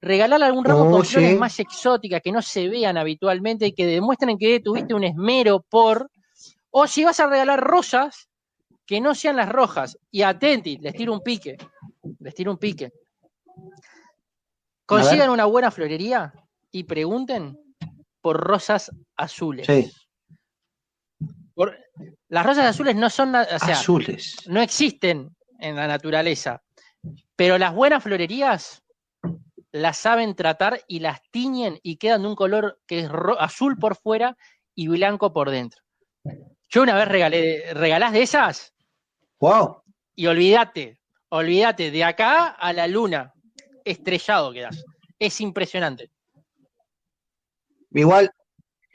Regalarle 0.00 0.44
algún 0.44 0.64
ramo 0.64 0.84
Oh, 0.84 0.90
con 0.90 1.04
flores 1.04 1.38
más 1.38 1.58
exóticas 1.58 2.20
que 2.22 2.30
no 2.30 2.42
se 2.42 2.68
vean 2.68 2.98
habitualmente 2.98 3.66
y 3.66 3.72
que 3.72 3.86
demuestren 3.86 4.36
que 4.36 4.60
tuviste 4.60 4.92
un 4.92 5.04
esmero 5.04 5.60
por. 5.60 6.10
O 6.70 6.86
si 6.86 7.04
vas 7.04 7.18
a 7.20 7.26
regalar 7.26 7.60
rosas, 7.60 8.28
que 8.86 9.00
no 9.00 9.14
sean 9.14 9.36
las 9.36 9.48
rojas. 9.48 9.96
Y 10.10 10.22
atenti, 10.22 10.76
les 10.76 10.94
tiro 10.94 11.12
un 11.14 11.20
pique. 11.20 11.56
Les 12.20 12.34
tiro 12.34 12.50
un 12.50 12.58
pique. 12.58 12.92
Consigan 14.84 15.30
una 15.30 15.46
buena 15.46 15.70
florería 15.70 16.34
y 16.70 16.84
pregunten 16.84 17.58
por 18.20 18.36
rosas 18.36 18.90
azules. 19.16 19.66
Sí. 19.66 19.90
Por- 21.54 21.78
las 22.28 22.44
rosas 22.46 22.66
azules 22.66 22.96
no 22.96 23.08
son, 23.10 23.32
na- 23.32 23.42
o 23.50 23.58
sea, 23.58 23.74
Azules. 23.74 24.36
no 24.48 24.60
existen 24.60 25.34
en 25.60 25.76
la 25.76 25.86
naturaleza, 25.86 26.62
pero 27.36 27.58
las 27.58 27.72
buenas 27.74 28.02
florerías 28.02 28.82
las 29.72 29.96
saben 29.98 30.34
tratar 30.34 30.80
y 30.88 31.00
las 31.00 31.20
tiñen 31.30 31.78
y 31.82 31.96
quedan 31.96 32.22
de 32.22 32.28
un 32.28 32.36
color 32.36 32.80
que 32.86 33.00
es 33.00 33.08
ro- 33.08 33.40
azul 33.40 33.76
por 33.78 33.96
fuera 33.96 34.36
y 34.74 34.88
blanco 34.88 35.32
por 35.32 35.50
dentro. 35.50 35.80
Yo 36.68 36.82
una 36.82 36.94
vez 36.94 37.06
regalé, 37.08 37.72
regalás 37.74 38.12
de 38.12 38.22
esas 38.22 38.74
Wow. 39.40 39.82
y 40.16 40.26
olvídate, 40.26 41.00
olvídate, 41.28 41.90
de 41.90 42.04
acá 42.04 42.48
a 42.48 42.72
la 42.72 42.86
luna, 42.86 43.32
estrellado 43.84 44.52
quedas. 44.52 44.84
Es 45.18 45.40
impresionante. 45.40 46.10
Igual, 47.92 48.30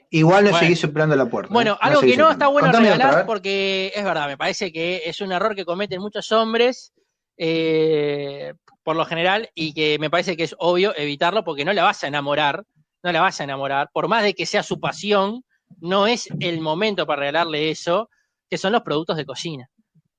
igual 0.10 0.43
no 0.45 0.51
Bueno. 0.51 0.66
seguís 0.66 0.80
soplando 0.80 1.16
la 1.16 1.26
puerta. 1.26 1.53
Bueno, 1.53 1.74
¿eh? 1.74 1.78
algo 1.82 2.01
que 2.01 2.07
no 2.07 2.30
soplando. 2.30 2.32
está 2.32 2.47
bueno 2.47 2.68
Contame 2.68 2.91
regalar 2.91 3.26
porque 3.26 3.91
es 3.95 4.03
verdad, 4.03 4.28
me 4.28 4.38
parece 4.38 4.72
que 4.72 5.03
es 5.05 5.22
un 5.22 5.32
error 5.32 5.55
que 5.55 5.66
cometen 5.66 6.01
muchos 6.01 6.32
hombres 6.32 6.93
eh, 7.38 8.53
por 8.84 8.95
lo 8.95 9.05
general 9.05 9.49
y 9.55 9.74
que 9.74 9.97
me 9.99 10.10
parece 10.10 10.36
que 10.36 10.43
es 10.43 10.55
obvio 10.60 10.95
evitarlo 10.97 11.43
porque 11.43 11.64
no 11.66 11.74
la 11.74 11.84
vas 11.84 12.03
a 12.03 12.07
enamorar, 12.07 12.64
no 13.03 13.12
la 13.12 13.22
vas 13.22 13.39
a 13.39 13.43
enamorar, 13.43 13.89
por 13.93 14.07
más 14.07 14.24
de 14.24 14.34
que 14.34 14.45
sea 14.45 14.64
su 14.64 14.80
pasión, 14.80 15.43
no 15.80 16.07
es 16.07 16.28
el 16.39 16.60
momento 16.60 17.05
para 17.05 17.22
regalarle 17.22 17.70
eso, 17.70 18.10
que 18.49 18.57
son 18.57 18.74
los 18.74 18.82
productos 18.82 19.16
de 19.16 19.26
cocina. 19.26 19.70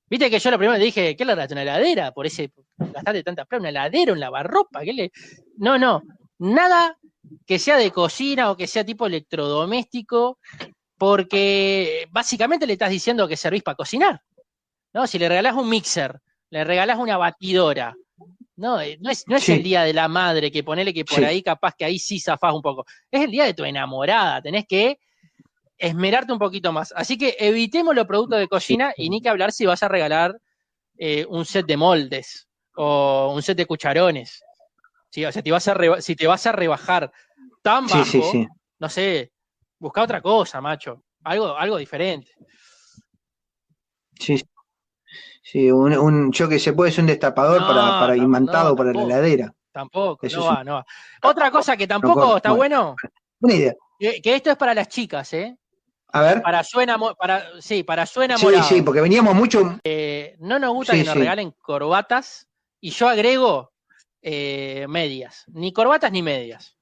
Viste 0.09 0.29
que 0.29 0.39
yo 0.39 0.51
lo 0.51 0.57
primero 0.57 0.77
le 0.77 0.83
dije, 0.85 1.15
¿qué 1.15 1.25
le 1.25 1.33
regalaste 1.33 1.53
una 1.53 1.61
heladera? 1.61 2.11
Por 2.11 2.25
ese, 2.25 2.51
gastaste 2.77 3.23
tanta 3.23 3.45
plata, 3.45 3.61
una 3.61 3.69
heladera, 3.69 4.13
un 4.13 4.19
lavarropa, 4.19 4.81
¿qué 4.81 4.93
le...? 4.93 5.11
No, 5.57 5.77
no, 5.77 6.01
nada 6.39 6.97
que 7.45 7.59
sea 7.59 7.77
de 7.77 7.91
cocina 7.91 8.51
o 8.51 8.57
que 8.57 8.67
sea 8.67 8.83
tipo 8.85 9.05
electrodoméstico, 9.07 10.39
porque 10.97 12.07
básicamente 12.11 12.67
le 12.67 12.73
estás 12.73 12.89
diciendo 12.89 13.27
que 13.27 13.37
servís 13.37 13.63
para 13.63 13.75
cocinar. 13.75 14.21
¿no? 14.93 15.07
Si 15.07 15.17
le 15.17 15.29
regalás 15.29 15.55
un 15.55 15.69
mixer, 15.69 16.19
le 16.49 16.63
regalás 16.63 16.97
una 16.97 17.17
batidora, 17.17 17.95
no, 18.57 18.79
Eh, 18.81 18.97
no 19.01 19.09
es, 19.09 19.27
no 19.27 19.37
es 19.37 19.43
Sí. 19.43 19.53
el 19.53 19.63
día 19.63 19.83
de 19.83 19.93
la 19.93 20.07
madre 20.07 20.51
que 20.51 20.63
ponele 20.63 20.93
que 20.93 21.05
por 21.05 21.19
Sí. 21.19 21.23
ahí 21.23 21.41
capaz 21.41 21.73
que 21.75 21.85
ahí 21.85 21.97
sí 21.97 22.19
zafás 22.19 22.53
un 22.53 22.61
poco. 22.61 22.85
Es 23.09 23.21
el 23.21 23.31
día 23.31 23.45
de 23.45 23.53
tu 23.53 23.63
enamorada, 23.63 24.41
tenés 24.41 24.65
que 24.67 24.99
esmerarte 25.77 26.31
un 26.33 26.37
poquito 26.39 26.71
más. 26.71 26.93
Así 26.95 27.17
que 27.17 27.35
evitemos 27.39 27.95
los 27.95 28.05
productos 28.05 28.37
de 28.39 28.47
cocina 28.47 28.93
y 28.95 29.09
ni 29.09 29.21
que 29.21 29.29
hablar 29.29 29.51
si 29.51 29.65
vas 29.65 29.81
a 29.81 29.87
regalar 29.87 30.39
eh, 30.97 31.25
un 31.29 31.45
set 31.45 31.65
de 31.65 31.77
moldes 31.77 32.47
o 32.75 33.31
un 33.33 33.41
set 33.41 33.57
de 33.57 33.65
cucharones. 33.65 34.43
Sí, 35.11 35.25
o 35.25 35.31
sea, 35.31 35.43
te 35.43 35.51
vas 35.51 35.67
a 35.67 35.73
reba- 35.73 36.01
si 36.01 36.15
te 36.15 36.25
vas 36.25 36.47
a 36.47 36.53
rebajar 36.53 37.11
tan 37.61 37.87
Sí, 37.87 37.93
bajo, 37.97 38.05
sí, 38.05 38.21
sí. 38.31 38.47
no 38.79 38.89
sé, 38.89 39.31
busca 39.77 40.01
otra 40.01 40.21
cosa, 40.21 40.61
macho. 40.61 41.03
Algo, 41.23 41.55
algo 41.55 41.77
diferente. 41.77 42.31
Sí, 44.19 44.37
sí. 44.37 44.45
Sí, 45.43 45.71
un, 45.71 45.97
un- 45.97 46.31
yo 46.31 46.47
que 46.47 46.59
se 46.59 46.71
puede 46.73 46.91
ser 46.91 47.01
un 47.01 47.07
destapador 47.07 47.59
No, 47.61 47.67
para, 47.67 47.99
para 47.99 48.15
imantado 48.15 48.69
no, 48.69 48.75
para 48.77 48.93
la 48.93 49.01
heladera. 49.03 49.53
Tampoco, 49.73 50.25
Eso 50.25 50.39
no 50.39 50.47
un- 50.47 50.55
va, 50.55 50.63
no 50.63 50.73
va. 50.75 50.85
Otra 51.23 51.51
cosa 51.51 51.75
que 51.75 51.87
tampoco 51.87 52.37
está 52.37 52.51
bueno, 52.53 52.95
Buena 53.39 53.57
idea. 53.57 53.73
que, 53.99 54.21
que 54.21 54.35
esto 54.35 54.51
es 54.51 54.57
para 54.57 54.73
las 54.73 54.87
chicas, 54.87 55.33
¿eh? 55.33 55.57
A 56.13 56.21
ver. 56.21 56.41
Para 56.41 56.63
su 56.63 56.79
enamo- 56.79 57.15
para, 57.17 57.61
sí, 57.61 57.83
para 57.83 58.05
su 58.05 58.19
Sí, 58.21 58.25
enamorado. 58.25 58.63
sí, 58.63 58.81
porque 58.81 59.01
veníamos 59.01 59.33
mucho. 59.35 59.79
Eh, 59.83 60.35
no 60.39 60.57
nos 60.59 60.73
gusta 60.73 60.93
Sí, 60.93 60.99
que 60.99 61.05
nos 61.05 61.13
sí. 61.13 61.19
regalen 61.19 61.51
corbatas 61.59 62.47
y 62.79 62.91
yo 62.91 63.07
agrego 63.09 63.70
eh, 64.21 64.85
medias, 64.89 65.45
ni 65.47 65.71
corbatas 65.73 66.11
ni 66.11 66.21
medias. 66.21 66.77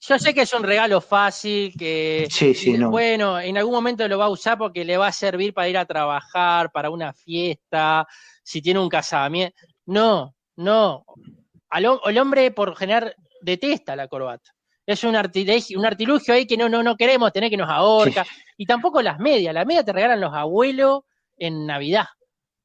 Yo 0.00 0.16
sé 0.18 0.32
que 0.32 0.42
es 0.42 0.52
un 0.52 0.62
regalo 0.62 1.00
fácil, 1.00 1.74
que 1.76 2.28
Sí, 2.30 2.54
sí, 2.54 2.66
dices, 2.66 2.78
no. 2.78 2.90
bueno, 2.90 3.40
en 3.40 3.58
algún 3.58 3.74
momento 3.74 4.06
lo 4.06 4.16
va 4.18 4.26
a 4.26 4.30
usar 4.30 4.56
porque 4.56 4.84
le 4.84 4.96
va 4.96 5.08
a 5.08 5.12
servir 5.12 5.52
para 5.52 5.68
ir 5.68 5.76
a 5.76 5.84
trabajar, 5.86 6.70
para 6.70 6.88
una 6.90 7.12
fiesta, 7.12 8.06
si 8.42 8.62
tiene 8.62 8.78
un 8.78 8.88
casamiento. 8.88 9.56
No, 9.86 10.34
no. 10.56 11.04
Al, 11.70 11.86
el 12.04 12.18
hombre 12.18 12.52
por 12.52 12.76
general 12.76 13.14
detesta 13.42 13.96
la 13.96 14.06
corbata. 14.06 14.52
Es 14.86 15.02
un 15.04 15.16
artilugio, 15.16 15.78
un 15.78 15.84
artilugio 15.84 16.32
ahí 16.32 16.46
que 16.46 16.56
no, 16.56 16.68
no, 16.68 16.82
no 16.82 16.96
queremos 16.96 17.32
tener 17.32 17.50
que 17.50 17.56
nos 17.56 17.68
ahorca. 17.68 18.24
Y 18.56 18.64
tampoco 18.66 19.02
las 19.02 19.18
medias. 19.18 19.52
Las 19.52 19.66
medias 19.66 19.84
te 19.84 19.92
regalan 19.92 20.20
los 20.20 20.32
abuelos 20.32 21.02
en 21.36 21.66
Navidad. 21.66 22.06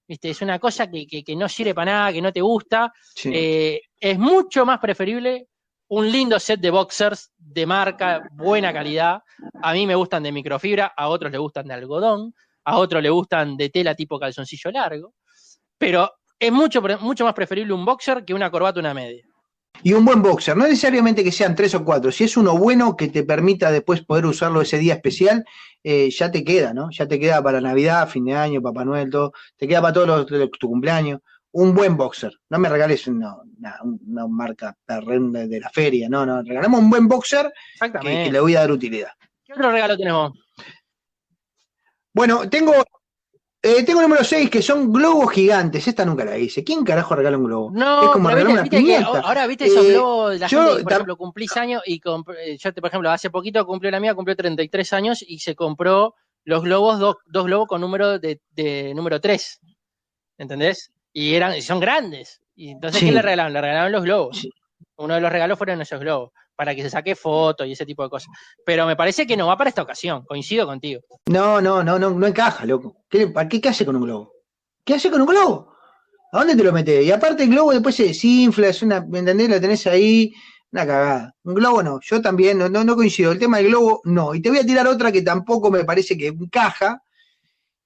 ¿Viste? 0.08 0.30
Es 0.32 0.42
una 0.42 0.60
cosa 0.60 0.90
que, 0.90 1.08
que- 1.08 1.24
que 1.24 1.36
no 1.36 1.48
sirve 1.48 1.74
para 1.74 1.92
nada, 1.92 2.14
que 2.14 2.22
no 2.22 2.32
te 2.34 2.42
gusta. 2.42 2.92
Sí. 3.16 3.32
Eh, 3.34 3.82
es 4.00 4.20
mucho 4.20 4.66
más 4.66 4.80
preferible 4.80 5.48
un 5.88 6.12
lindo 6.12 6.40
set 6.40 6.60
de 6.60 6.72
boxers 6.72 7.32
de 7.38 7.66
marca, 7.66 8.28
buena 8.34 8.74
calidad. 8.74 9.22
A 9.62 9.74
mí 9.74 9.86
me 9.88 9.96
gustan 9.96 10.24
de 10.24 10.32
microfibra, 10.32 10.94
a 10.96 11.08
otros 11.08 11.32
le 11.32 11.38
gustan 11.38 11.68
de 11.68 11.74
algodón, 11.76 12.34
a 12.66 12.78
otros 12.78 13.02
le 13.04 13.10
gustan 13.10 13.56
de 13.58 13.70
tela 13.70 13.94
tipo 13.96 14.20
calzoncillo 14.20 14.72
largo. 14.72 15.14
Pero 15.78 16.12
es 16.40 16.52
mucho, 16.52 16.82
mucho 17.00 17.24
más 17.26 17.34
preferible 17.34 17.74
un 17.74 17.86
boxer 17.86 18.26
que 18.26 18.34
una 18.34 18.50
corbata 18.52 18.80
o 18.80 18.82
una 18.82 18.94
media. 18.94 19.24
Y 19.82 19.94
un 19.94 20.06
buen 20.06 20.22
boxer, 20.22 20.56
no 20.56 20.64
necesariamente 20.66 21.24
que 21.24 21.32
sean 21.32 21.56
tres 21.56 21.74
o 21.76 21.84
cuatro, 21.84 22.12
si 22.12 22.24
es 22.24 22.38
uno 22.38 22.58
bueno 22.58 22.96
que 22.96 23.08
te 23.10 23.24
permita 23.24 23.72
después 23.72 24.02
poder 24.06 24.26
usarlo 24.26 24.62
ese 24.62 24.78
día 24.78 24.94
especial, 24.94 25.44
eh, 25.84 26.10
ya 26.10 26.32
te 26.32 26.44
queda, 26.44 26.74
¿no? 26.74 26.90
Ya 26.92 27.08
te 27.08 27.20
queda 27.20 27.42
para 27.44 27.60
Navidad, 27.60 28.08
fin 28.08 28.24
de 28.26 28.34
año, 28.36 28.62
Papá 28.62 28.86
Noel, 28.86 29.10
todo, 29.10 29.34
te 29.58 29.68
queda 29.68 29.82
para 29.82 29.94
todos 29.94 30.08
los, 30.08 30.32
los- 30.32 30.52
tu 30.52 30.70
cumpleaños. 30.70 31.20
Un 31.52 31.76
buen 31.76 31.98
boxer, 31.98 32.32
no 32.50 32.60
me 32.60 32.70
regales 32.70 33.06
una, 33.08 33.36
una- 33.36 33.80
una 34.08 34.28
marca 34.28 34.76
de, 34.88 35.48
de 35.48 35.60
la 35.60 35.70
feria, 35.70 36.08
no, 36.10 36.26
no, 36.26 36.42
regalamos 36.44 36.80
un 36.80 36.90
buen 36.90 37.08
boxer 37.08 37.52
que 38.26 38.32
le 38.32 38.40
voy 38.40 38.56
a 38.56 38.62
dar 38.62 38.72
utilidad. 38.72 39.12
¿Qué 39.44 39.54
otro 39.54 39.70
regalo 39.72 39.98
tenemos? 39.98 40.32
Bueno, 42.14 42.48
tengo, 42.50 42.74
eh, 43.64 43.84
tengo 43.84 44.02
el 44.02 44.08
número 44.08 44.24
6 44.24 44.50
que 44.50 44.62
son 44.62 44.92
globos 44.92 45.32
gigantes, 45.32 45.88
esta 45.88 46.04
nunca 46.06 46.26
la 46.26 46.38
hice. 46.38 46.64
¿Quién 46.64 46.84
carajo 46.84 47.16
regala 47.16 47.38
un 47.38 47.46
globo? 47.46 47.72
No, 47.74 48.04
es 48.04 48.10
como 48.10 48.30
regalar 48.30 48.52
una 48.52 48.62
viste 48.64 48.78
que 48.78 48.82
pimienta. 48.84 49.20
ahora 49.22 49.48
viste 49.48 49.66
esos 49.66 49.86
Eh, 49.86 49.90
globos, 49.94 50.40
la 50.40 50.48
yo 50.48 50.68
gente 50.68 50.84
por 50.84 50.92
ejemplo, 50.92 51.18
cumplís 51.18 51.56
años 51.58 51.82
y 51.86 51.96
eh, 51.96 52.58
yo, 52.60 52.74
por 52.74 52.88
ejemplo, 52.88 53.10
hace 53.10 53.30
poquito 53.30 53.66
cumplió 53.66 53.90
la 53.90 54.00
mía, 54.02 54.14
cumplió 54.16 54.36
33 54.36 54.94
años 54.94 55.24
y 55.26 55.40
se 55.40 55.56
compró 55.56 56.14
los 56.44 56.62
globos, 56.64 57.00
dos, 57.00 57.16
dos 57.26 57.46
globos 57.46 57.68
con 57.68 57.80
número 57.82 58.20
de, 58.20 58.42
de 58.52 58.94
número 58.94 59.22
3. 59.22 59.62
¿Entendés? 60.38 60.92
Y 61.14 61.36
eran, 61.36 61.62
son 61.62 61.80
grandes. 61.80 62.42
Y 62.56 62.70
entonces, 62.72 63.00
Sí. 63.00 63.06
¿qué 63.08 63.12
le 63.14 63.22
regalaron? 63.22 63.54
Le 63.54 63.62
regalaron 63.62 63.92
los 63.92 64.04
globos. 64.04 64.38
Sí. 64.40 64.50
Uno 64.98 65.16
de 65.16 65.22
los 65.22 65.32
regalos 65.32 65.58
fueron 65.58 65.82
esos 65.82 66.00
globos, 66.00 66.32
para 66.56 66.76
que 66.76 66.82
se 66.84 66.90
saque 66.90 67.16
fotos 67.16 67.68
y 67.68 67.72
ese 67.74 67.86
tipo 67.86 68.04
de 68.04 68.10
cosas. 68.10 68.30
Pero 68.66 68.86
me 68.86 68.96
parece 68.96 69.26
que 69.26 69.36
no 69.38 69.48
va 69.48 69.58
para 69.58 69.70
esta 69.70 69.82
ocasión, 69.82 70.24
coincido 70.26 70.66
contigo. 70.66 71.02
No, 71.28 71.62
no, 71.62 71.84
no, 71.84 71.98
no, 72.00 72.10
no 72.12 72.28
encaja, 72.28 72.66
loco. 72.66 72.98
¿Qué, 73.10 73.28
¿Para 73.28 73.48
qué, 73.50 73.60
qué 73.60 73.70
hace 73.70 73.86
con 73.86 73.96
un 73.96 74.04
globo? 74.04 74.32
¿Qué 74.86 74.94
hace 74.96 75.10
con 75.10 75.22
un 75.22 75.28
globo? 75.28 75.74
¿A 76.32 76.40
dónde 76.40 76.56
te 76.56 76.64
lo 76.64 76.72
metes? 76.74 77.06
Y 77.06 77.12
aparte 77.12 77.44
el 77.44 77.50
globo 77.50 77.72
después 77.72 77.96
se 77.96 78.04
desinfla, 78.06 78.68
es 78.68 78.82
una, 78.82 79.02
¿me 79.02 79.20
entendés? 79.20 79.50
Lo 79.50 79.62
tenés 79.62 79.86
ahí, 79.88 80.34
una 80.72 80.86
cagada. 80.86 81.36
Un 81.44 81.54
globo 81.54 81.84
no, 81.84 82.00
yo 82.02 82.22
también, 82.22 82.58
no, 82.58 82.70
no, 82.70 82.84
no 82.84 82.96
coincido. 82.96 83.32
El 83.32 83.40
tema 83.40 83.58
del 83.58 83.68
globo, 83.68 84.02
no. 84.06 84.34
Y 84.34 84.42
te 84.42 84.50
voy 84.50 84.60
a 84.60 84.66
tirar 84.66 84.88
otra 84.88 85.12
que 85.12 85.22
tampoco 85.22 85.70
me 85.72 85.84
parece 85.84 86.18
que 86.18 86.28
encaja. 86.28 87.02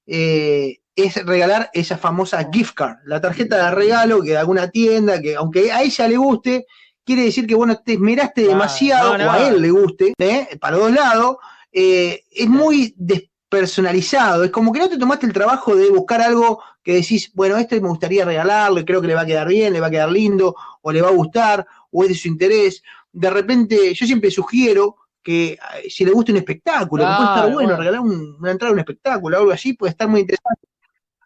eh, 0.06 0.78
es 0.96 1.24
regalar 1.24 1.70
esa 1.74 1.96
famosa 1.96 2.48
gift 2.52 2.74
card, 2.74 2.96
la 3.04 3.20
tarjeta 3.20 3.66
de 3.66 3.70
regalo 3.70 4.20
que 4.20 4.30
de 4.30 4.38
alguna 4.38 4.68
tienda, 4.68 5.20
que 5.20 5.36
aunque 5.36 5.70
a 5.70 5.82
ella 5.82 6.08
le 6.08 6.16
guste, 6.16 6.66
quiere 7.08 7.24
decir 7.24 7.46
que 7.46 7.54
bueno, 7.54 7.76
te 7.84 7.94
esmeraste 7.94 8.44
Ah, 8.44 8.48
demasiado, 8.48 9.18
no, 9.18 9.24
no. 9.24 9.30
o 9.30 9.32
a 9.32 9.48
él 9.48 9.60
le 9.62 9.70
guste, 9.70 10.12
¿eh? 10.18 10.48
para 10.60 10.76
dos 10.76 10.92
lados, 10.92 11.36
eh, 11.72 12.22
es 12.30 12.48
muy 12.48 12.94
despersonalizado, 12.96 14.44
es 14.44 14.50
como 14.50 14.72
que 14.72 14.78
no 14.80 14.88
te 14.88 14.98
tomaste 14.98 15.26
el 15.26 15.32
trabajo 15.32 15.74
de 15.74 15.88
buscar 15.90 16.20
algo 16.20 16.60
que 16.82 16.94
decís, 16.94 17.32
bueno, 17.34 17.56
este 17.56 17.80
me 17.80 17.88
gustaría 17.88 18.24
regalarle, 18.24 18.84
creo 18.84 19.00
que 19.00 19.06
le 19.08 19.14
va 19.14 19.22
a 19.22 19.26
quedar 19.26 19.48
bien, 19.48 19.72
le 19.72 19.80
va 19.80 19.86
a 19.88 19.90
quedar 19.90 20.10
lindo, 20.12 20.54
o 20.82 20.92
le 20.92 21.02
va 21.02 21.08
a 21.08 21.12
gustar, 21.12 21.66
o 21.90 22.02
es 22.02 22.10
de 22.10 22.14
su 22.14 22.28
interés. 22.28 22.82
De 23.12 23.30
repente, 23.30 23.94
yo 23.94 24.06
siempre 24.06 24.30
sugiero 24.30 24.96
que 25.22 25.52
eh, 25.52 25.58
si 25.90 26.04
le 26.04 26.12
gusta 26.12 26.32
un 26.32 26.38
espectáculo, 26.38 27.04
que 27.04 27.14
puede 27.16 27.28
estar 27.28 27.52
bueno. 27.52 27.76
regalar 27.76 28.00
un- 28.00 28.36
una 28.38 28.50
entrada 28.52 28.70
a 28.70 28.74
un 28.74 28.78
espectáculo, 28.80 29.36
algo 29.38 29.50
así, 29.50 29.72
puede 29.72 29.90
estar 29.90 30.08
muy 30.08 30.20
interesante. 30.20 30.67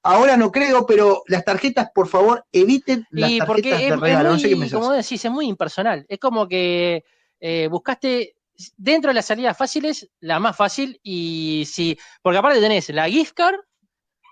Ahora 0.04 0.36
no 0.36 0.50
creo, 0.50 0.84
pero 0.86 1.22
las 1.28 1.44
tarjetas, 1.44 1.90
por 1.94 2.08
favor, 2.08 2.44
eviten 2.50 3.06
las 3.10 3.30
Y 3.30 3.38
porque 3.40 3.62
tarjetas 3.62 3.82
es, 3.82 3.88
de 3.90 3.96
regalo. 3.96 4.30
no 4.30 4.38
sé 4.38 4.48
qué 4.48 4.56
muy, 4.56 4.70
como 4.70 4.92
decís, 4.92 5.24
es 5.24 5.30
muy 5.30 5.46
impersonal. 5.46 6.04
Es 6.08 6.18
como 6.18 6.48
que 6.48 7.04
eh, 7.40 7.68
buscaste 7.70 8.36
dentro 8.76 9.08
de 9.10 9.14
las 9.14 9.26
salidas 9.26 9.56
fáciles 9.56 10.08
la 10.20 10.38
más 10.40 10.56
fácil 10.56 10.98
y 11.02 11.64
si, 11.66 11.96
porque 12.20 12.38
aparte 12.38 12.60
tenés 12.60 12.88
la 12.90 13.08
gift 13.08 13.32
card 13.34 13.56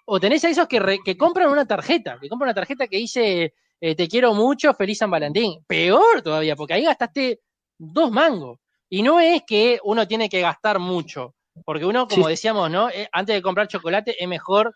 o 0.06 0.18
tenés 0.18 0.44
a 0.44 0.50
esos 0.50 0.66
que, 0.66 0.80
re- 0.80 0.98
que 1.04 1.16
compran 1.16 1.48
una 1.50 1.66
tarjeta, 1.66 2.18
que 2.20 2.28
compran 2.28 2.48
una 2.48 2.54
tarjeta 2.54 2.88
que 2.88 2.96
dice 2.96 3.54
eh, 3.80 3.94
te 3.94 4.08
quiero 4.08 4.34
mucho, 4.34 4.74
feliz 4.74 4.98
San 4.98 5.10
Valentín. 5.10 5.64
Peor 5.66 6.20
todavía, 6.22 6.56
porque 6.56 6.74
ahí 6.74 6.84
gastaste 6.84 7.40
dos 7.78 8.10
mangos. 8.10 8.58
Y 8.88 9.02
no 9.02 9.20
es 9.20 9.42
que 9.46 9.78
uno 9.84 10.06
tiene 10.08 10.28
que 10.28 10.40
gastar 10.40 10.80
mucho, 10.80 11.36
porque 11.64 11.84
uno, 11.84 12.08
como 12.08 12.26
Sí. 12.26 12.32
decíamos, 12.32 12.68
¿no? 12.70 12.90
Eh, 12.90 13.08
antes 13.12 13.36
de 13.36 13.40
comprar 13.42 13.68
chocolate 13.68 14.16
es 14.22 14.28
mejor 14.28 14.74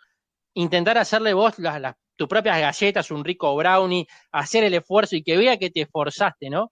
intentar 0.54 0.98
hacerle 0.98 1.32
vos 1.34 1.58
las, 1.58 1.80
las- 1.80 1.94
tus 2.16 2.28
propias 2.28 2.58
galletas, 2.60 3.10
un 3.10 3.24
rico 3.24 3.54
brownie, 3.56 4.06
hacer 4.32 4.64
el 4.64 4.74
esfuerzo 4.74 5.16
y 5.16 5.22
que 5.24 5.36
vea 5.36 5.56
que 5.56 5.70
te 5.70 5.80
esforzaste, 5.82 6.48
¿no? 6.48 6.70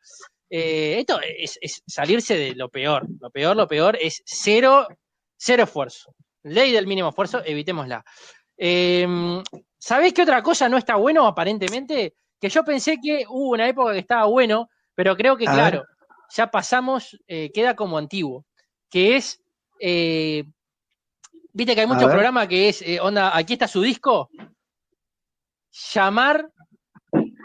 eh, 0.49 0.99
esto 1.01 1.19
es, 1.21 1.59
es 1.61 1.83
salirse 1.87 2.37
de 2.37 2.55
lo 2.55 2.69
peor. 2.69 3.07
Lo 3.21 3.31
peor, 3.31 3.57
lo 3.57 3.67
peor 3.67 3.97
es 4.01 4.23
cero, 4.25 4.87
cero 5.37 5.63
esfuerzo. 5.65 6.15
Ley 6.45 6.71
del 6.73 6.87
mínimo 6.87 7.09
esfuerzo, 7.09 7.43
evitémosla. 7.45 8.05
Eh, 8.57 9.07
¿Sabés 9.79 10.13
qué 10.13 10.23
otra 10.23 10.43
cosa 10.43 10.69
no 10.69 10.77
está 10.77 10.97
bueno 10.97 11.27
aparentemente? 11.27 12.15
Que 12.41 12.49
yo 12.49 12.63
pensé 12.65 12.99
que 13.03 13.25
hubo 13.29 13.51
una 13.51 13.67
época 13.69 13.93
que 13.95 13.99
estaba 14.01 14.27
bueno, 14.27 14.69
pero 14.95 15.17
creo 15.17 15.37
que, 15.37 15.47
A 15.49 15.53
claro, 15.55 15.79
ver. 15.79 15.87
ya 16.37 16.51
pasamos, 16.51 17.19
eh, 17.27 17.51
queda 17.53 17.75
como 17.75 17.99
antiguo, 17.99 18.45
que 18.91 19.17
es, 19.17 19.41
eh, 19.81 20.45
viste 21.53 21.75
que 21.75 21.83
hay 21.83 21.87
muchos 21.87 22.11
programas 22.11 22.49
que 22.49 22.69
es, 22.69 22.83
eh, 22.83 23.01
onda, 23.01 23.37
aquí 23.37 23.55
está 23.55 23.69
su 23.69 23.83
disco, 23.83 24.29
llamar 25.95 26.51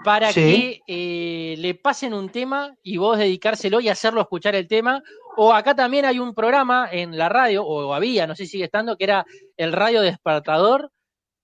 para 0.04 0.32
Sí. 0.32 0.42
que 0.42 0.82
eh, 0.88 1.56
le 1.58 1.76
pasen 1.76 2.14
un 2.14 2.30
tema 2.30 2.74
y 2.84 2.98
vos 2.98 3.18
dedicárselo 3.18 3.80
y 3.82 3.90
hacerlo 3.90 4.22
escuchar 4.22 4.56
el 4.56 4.68
tema. 4.68 5.02
O 5.36 5.54
acá 5.54 5.76
también 5.76 6.06
hay 6.06 6.20
un 6.20 6.34
programa 6.34 6.88
en 6.92 7.18
la 7.18 7.30
radio, 7.30 7.64
o 7.66 7.94
había, 7.94 8.26
no 8.26 8.36
sé 8.36 8.46
si 8.46 8.52
sigue 8.52 8.64
estando, 8.66 8.98
que 8.98 9.04
era 9.04 9.26
el 9.58 9.72
radio 9.72 10.02
despertador, 10.02 10.92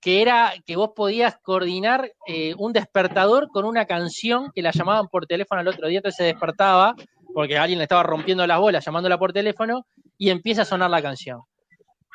que 0.02 0.22
era 0.22 0.54
que 0.66 0.76
vos 0.76 0.92
podías 0.96 1.38
coordinar 1.42 2.12
eh, 2.28 2.56
un 2.58 2.74
despertador 2.74 3.50
con 3.50 3.66
una 3.66 3.86
canción 3.86 4.52
que 4.54 4.62
la 4.62 4.72
llamaban 4.72 5.08
por 5.10 5.28
teléfono 5.28 5.62
al 5.62 5.68
otro 5.68 5.88
día, 5.88 6.00
entonces 6.00 6.18
se 6.18 6.24
despertaba, 6.24 6.96
porque 7.34 7.58
alguien 7.58 7.78
le 7.80 7.84
estaba 7.84 8.04
rompiendo 8.04 8.46
las 8.48 8.60
bolas 8.60 8.84
llamándola 8.84 9.18
por 9.18 9.32
teléfono, 9.32 9.86
y 10.18 10.30
empieza 10.30 10.64
a 10.64 10.66
sonar 10.66 10.90
la 10.90 11.02
canción. 11.02 11.42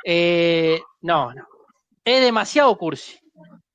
Eh, 0.04 0.80
no, 1.02 1.32
no. 1.34 1.46
Es 2.04 2.20
demasiado 2.22 2.76
cursi. 2.76 3.18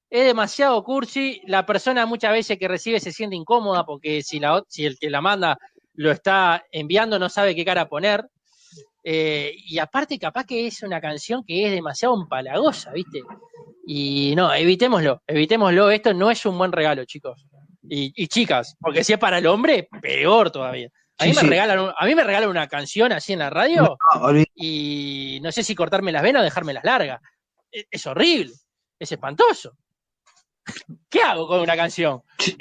Es 0.10 0.26
demasiado 0.26 0.84
cursi. 0.84 1.42
La 1.46 1.66
persona 1.66 2.06
muchas 2.06 2.32
veces 2.32 2.58
que 2.58 2.68
recibe 2.68 3.00
se 3.00 3.12
siente 3.12 3.36
incómoda 3.36 3.86
porque 3.86 4.22
si, 4.24 4.40
la, 4.40 4.64
si 4.68 4.86
el 4.86 4.98
que 4.98 5.10
la 5.10 5.22
manda 5.22 5.58
lo 5.96 6.12
está 6.12 6.64
enviando 6.72 7.20
no 7.20 7.30
sabe 7.30 7.56
qué 7.56 7.66
cara 7.66 7.88
poner. 7.88 8.26
Eh, 9.04 9.54
y 9.58 9.80
aparte, 9.80 10.18
capaz 10.18 10.46
que 10.46 10.68
es 10.68 10.82
una 10.82 11.02
canción 11.02 11.44
que 11.46 11.66
es 11.66 11.72
demasiado 11.72 12.16
empalagosa, 12.16 12.92
¿viste? 12.92 13.22
Y 13.86 14.34
no, 14.36 14.54
evitémoslo, 14.54 15.22
evitémoslo. 15.28 15.92
Esto 15.92 16.14
no 16.14 16.32
es 16.32 16.46
un 16.46 16.58
buen 16.58 16.72
regalo, 16.72 17.04
chicos. 17.06 17.46
Y, 17.90 18.14
y 18.16 18.28
chicas, 18.28 18.78
porque 18.80 19.04
si 19.04 19.14
es 19.14 19.20
para 19.20 19.40
el 19.40 19.48
hombre, 19.48 19.90
peor 20.02 20.52
todavía. 20.52 20.90
A 21.20 21.26
mí, 21.26 21.32
Sí, 21.32 21.36
me 21.36 21.42
sí. 21.42 21.48
regalan, 21.48 21.80
un- 21.80 21.94
a 21.96 22.06
mí 22.06 22.16
me 22.16 22.24
regalan 22.24 22.50
una 22.50 22.68
canción 22.68 23.12
así 23.12 23.34
en 23.34 23.40
la 23.40 23.50
radio 23.50 23.98
No, 24.16 24.30
y 24.56 25.40
no 25.44 25.52
sé 25.52 25.64
si 25.64 25.76
cortarme 25.76 26.12
las 26.12 26.24
venas 26.24 26.42
o 26.42 26.44
dejármelas 26.44 26.84
largas. 26.84 27.22
Es, 27.72 27.86
es 27.90 28.08
horrible, 28.08 28.52
es 29.00 29.12
espantoso. 29.12 29.78
¿Qué 31.10 31.22
hago 31.22 31.48
con 31.48 31.60
una 31.60 31.76
canción? 31.76 32.22
¿Qué 32.38 32.56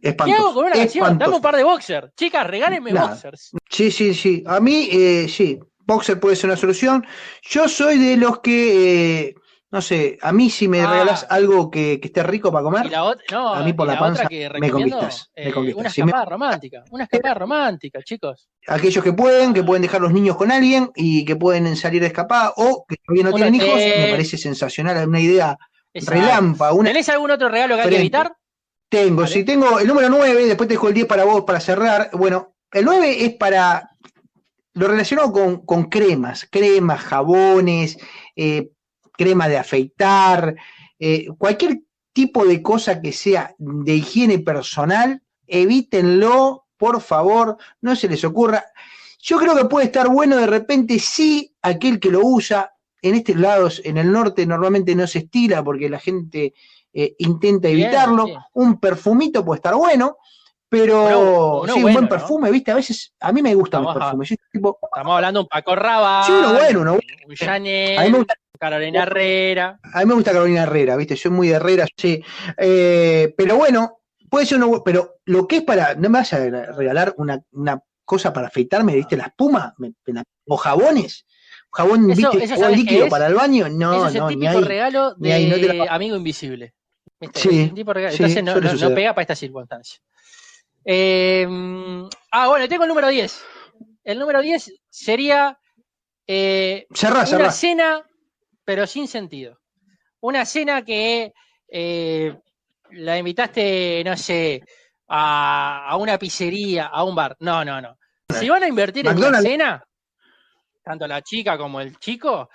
espantoso, 0.00 0.42
hago 0.42 0.54
con 0.54 0.66
una 0.66 0.74
canción? 0.76 1.18
Dame 1.18 1.34
un 1.36 1.42
par 1.42 1.56
de 1.56 1.64
boxers. 1.64 2.14
Chicas, 2.16 2.46
regálenme 2.46 2.92
boxers. 2.92 3.50
Sí, 3.68 3.90
sí, 3.90 4.14
sí. 4.14 4.42
A 4.46 4.60
mí, 4.60 4.88
eh, 4.90 5.26
sí, 5.28 5.58
Boxer 5.80 6.20
puede 6.20 6.36
ser 6.36 6.50
una 6.50 6.56
solución. 6.56 7.06
Yo 7.42 7.66
soy 7.68 7.98
de 7.98 8.16
los 8.18 8.40
que, 8.40 9.22
eh, 9.28 9.34
no 9.70 9.82
sé, 9.82 10.18
a 10.22 10.32
mí 10.32 10.48
si 10.48 10.66
me 10.66 10.80
Ah. 10.80 10.90
regalás 10.90 11.26
algo 11.28 11.70
que, 11.70 12.00
que 12.00 12.08
esté 12.08 12.22
rico 12.22 12.50
para 12.50 12.62
comer, 12.64 12.90
la, 12.90 13.14
no, 13.30 13.54
a 13.54 13.62
mí 13.62 13.72
por 13.74 13.86
la 13.86 13.94
la 13.94 13.98
panza 13.98 14.26
que 14.26 14.48
me 14.58 14.70
conquistas, 14.70 15.30
me 15.36 15.48
eh, 15.48 15.52
conquistas. 15.52 15.80
una 15.80 15.90
Si 15.90 16.02
me- 16.02 16.06
escapada 16.10 16.24
romántica. 16.30 16.84
Una 16.90 17.04
escapada 17.04 17.34
romántica, 17.34 18.02
chicos. 18.02 18.48
aquellos 18.66 19.04
que 19.04 19.12
pueden, 19.12 19.52
que 19.52 19.62
pueden 19.62 19.82
dejar 19.82 20.00
los 20.00 20.12
niños 20.12 20.36
con 20.36 20.50
alguien 20.50 20.90
y 20.96 21.24
que 21.24 21.36
pueden 21.36 21.76
salir 21.76 22.00
de 22.00 22.06
escapada 22.06 22.52
o 22.56 22.84
que 22.88 22.96
todavía 22.96 23.24
no 23.24 23.32
tienen 23.32 23.54
hijos, 23.56 23.74
me 23.76 24.08
parece 24.10 24.38
sensacional, 24.38 25.06
una 25.06 25.20
idea 25.20 25.58
relámpago, 25.94 26.76
una 26.78 26.90
¿Tenés 26.90 27.08
algún 27.08 27.30
otro 27.30 27.48
regalo 27.48 27.76
que 27.76 27.82
hay 27.82 27.88
que 27.90 27.96
evitar? 27.96 28.36
Tengo, 28.90 29.26
si 29.26 29.44
tengo 29.44 29.78
el 29.80 29.86
número 29.86 30.08
9, 30.08 30.46
después 30.46 30.66
te 30.66 30.74
dejo 30.74 30.88
el 30.88 30.94
10 30.94 31.06
para 31.06 31.24
vos 31.24 31.44
para 31.44 31.60
cerrar. 31.60 32.08
Bueno, 32.14 32.54
el 32.72 32.84
9 32.86 33.24
es 33.24 33.34
para 33.34 33.90
lo 34.74 34.88
relacionado 34.88 35.30
con, 35.32 35.64
con 35.66 35.84
cremas, 35.90 36.46
cremas, 36.50 37.00
jabones, 37.02 37.98
eh, 38.36 38.70
crema 39.18 39.48
de 39.48 39.58
afeitar, 39.58 40.54
eh, 40.98 41.26
cualquier 41.36 41.80
tipo 42.12 42.46
de 42.46 42.62
cosa 42.62 43.02
que 43.02 43.12
sea 43.12 43.54
de 43.58 43.96
higiene 43.96 44.38
personal, 44.38 45.22
evítenlo, 45.46 46.66
por 46.76 47.00
favor, 47.00 47.58
no 47.80 47.96
se 47.96 48.08
les 48.08 48.24
ocurra. 48.24 48.64
Yo 49.20 49.38
creo 49.38 49.56
que 49.56 49.64
puede 49.64 49.86
estar 49.86 50.08
bueno 50.08 50.36
de 50.36 50.46
repente 50.46 50.98
si 51.00 51.54
aquel 51.60 51.98
que 51.98 52.10
lo 52.10 52.20
usa, 52.22 52.72
en 53.02 53.16
estos 53.16 53.36
lados, 53.36 53.82
en 53.84 53.96
el 53.98 54.10
norte 54.10 54.46
normalmente 54.46 54.94
no 54.94 55.06
se 55.06 55.20
estila 55.20 55.62
porque 55.62 55.88
la 55.88 55.98
gente 55.98 56.54
eh, 56.92 57.14
intenta 57.18 57.68
Bien, 57.68 57.82
evitarlo. 57.82 58.26
sí. 58.26 58.32
Un 58.54 58.78
perfumito 58.78 59.44
puede 59.44 59.58
estar 59.58 59.74
bueno, 59.74 60.16
pero 60.68 61.62
sí, 61.66 61.72
un 61.72 61.82
buen 61.82 62.02
¿no? 62.02 62.08
perfume, 62.08 62.50
¿viste? 62.50 62.70
A 62.72 62.74
veces, 62.74 63.14
a 63.20 63.32
mí 63.32 63.42
me 63.42 63.54
gustan 63.54 63.82
los 63.82 63.94
perfumes. 63.94 64.28
Yo 64.28 64.36
tipo, 64.52 64.78
Estamos 64.82 65.14
hablando 65.14 65.40
de 65.40 65.42
un 65.42 65.48
Paco 65.48 65.74
sí, 66.24 66.32
uno 66.32 66.52
bueno, 66.54 66.80
uno 66.80 66.90
bueno. 66.92 67.00
un 67.26 67.48
A 67.48 67.58
mí 67.58 68.10
me 68.10 68.18
gusta 68.18 68.34
Carolina 68.58 69.02
Herrera. 69.02 69.78
A 69.92 70.00
mí 70.00 70.06
me 70.06 70.14
gusta 70.14 70.32
Carolina 70.32 70.62
Herrera, 70.64 70.96
¿viste? 70.96 71.16
Soy 71.16 71.30
muy 71.30 71.48
de 71.48 71.54
Herrera, 71.54 71.86
sí. 71.96 72.22
Eh, 72.56 73.34
pero 73.36 73.56
bueno, 73.56 74.00
puede 74.30 74.46
ser 74.46 74.58
uno, 74.62 74.82
pero 74.84 75.16
lo 75.26 75.46
que 75.46 75.56
es 75.58 75.62
para, 75.62 75.94
no 75.94 76.08
me 76.10 76.18
vas 76.18 76.32
a 76.32 76.38
regalar 76.72 77.14
una, 77.16 77.40
una 77.52 77.80
cosa 78.04 78.32
para 78.32 78.48
afeitarme, 78.48 78.94
¿viste? 78.94 79.16
La 79.16 79.24
espuma, 79.26 79.74
me- 79.78 79.92
me 80.06 80.14
la- 80.14 80.24
o 80.46 80.56
jabones, 80.56 81.26
jabón, 81.72 82.10
Eso- 82.10 82.30
¿viste? 82.30 82.44
eso 82.44 82.54
Jabón 82.54 82.60
¿sabes 82.70 82.76
qué 82.76 82.82
líquido 82.92 83.08
para 83.08 83.26
el 83.26 83.34
baño, 83.34 83.68
no, 83.68 84.06
Ese 84.06 84.08
es 84.08 84.14
el 84.14 84.20
no, 84.20 84.28
ni 84.30 84.34
típico 84.36 84.58
ahí. 84.58 84.64
regalo 84.64 85.10
no 85.10 85.16
de 85.18 85.74
la- 85.74 85.84
amigo 85.94 86.16
invisible. 86.16 86.74
¿Viste? 87.20 87.40
Sí, 87.40 87.72
tipo 87.74 87.92
regalo. 87.92 88.16
sí, 88.16 88.22
Entonces 88.22 88.80
no, 88.80 88.88
no- 88.88 88.94
pega 88.94 89.12
para 89.14 89.22
esta 89.22 89.34
circunstancia. 89.34 90.00
Eh, 90.84 91.46
ah, 92.32 92.48
bueno, 92.48 92.68
tengo 92.68 92.84
el 92.84 92.88
número 92.88 93.08
10. 93.08 93.42
El 94.04 94.18
número 94.18 94.40
10 94.40 94.72
sería 94.88 95.58
eh, 96.26 96.86
Cerrá, 96.94 97.16
una 97.20 97.26
cerrá. 97.26 97.50
cena, 97.50 98.02
pero 98.68 98.86
sin 98.86 99.08
sentido. 99.08 99.58
Una 100.20 100.44
cena 100.44 100.84
que 100.84 101.32
eh, 101.68 102.38
la 102.90 103.16
invitaste, 103.16 104.02
no 104.04 104.14
sé, 104.14 104.62
a, 105.08 105.88
a 105.88 105.96
una 105.96 106.18
pizzería, 106.18 106.84
a 106.88 107.02
un 107.02 107.14
bar. 107.14 107.34
No, 107.40 107.64
no, 107.64 107.80
no. 107.80 107.96
Si 108.28 108.46
van 108.46 108.64
a 108.64 108.68
invertir 108.68 109.06
en 109.06 109.16
una 109.16 109.40
cena, 109.40 109.82
tanto 110.84 111.06
la 111.06 111.22
chica 111.22 111.56
como 111.56 111.80
el 111.80 111.98
chico, 111.98 112.50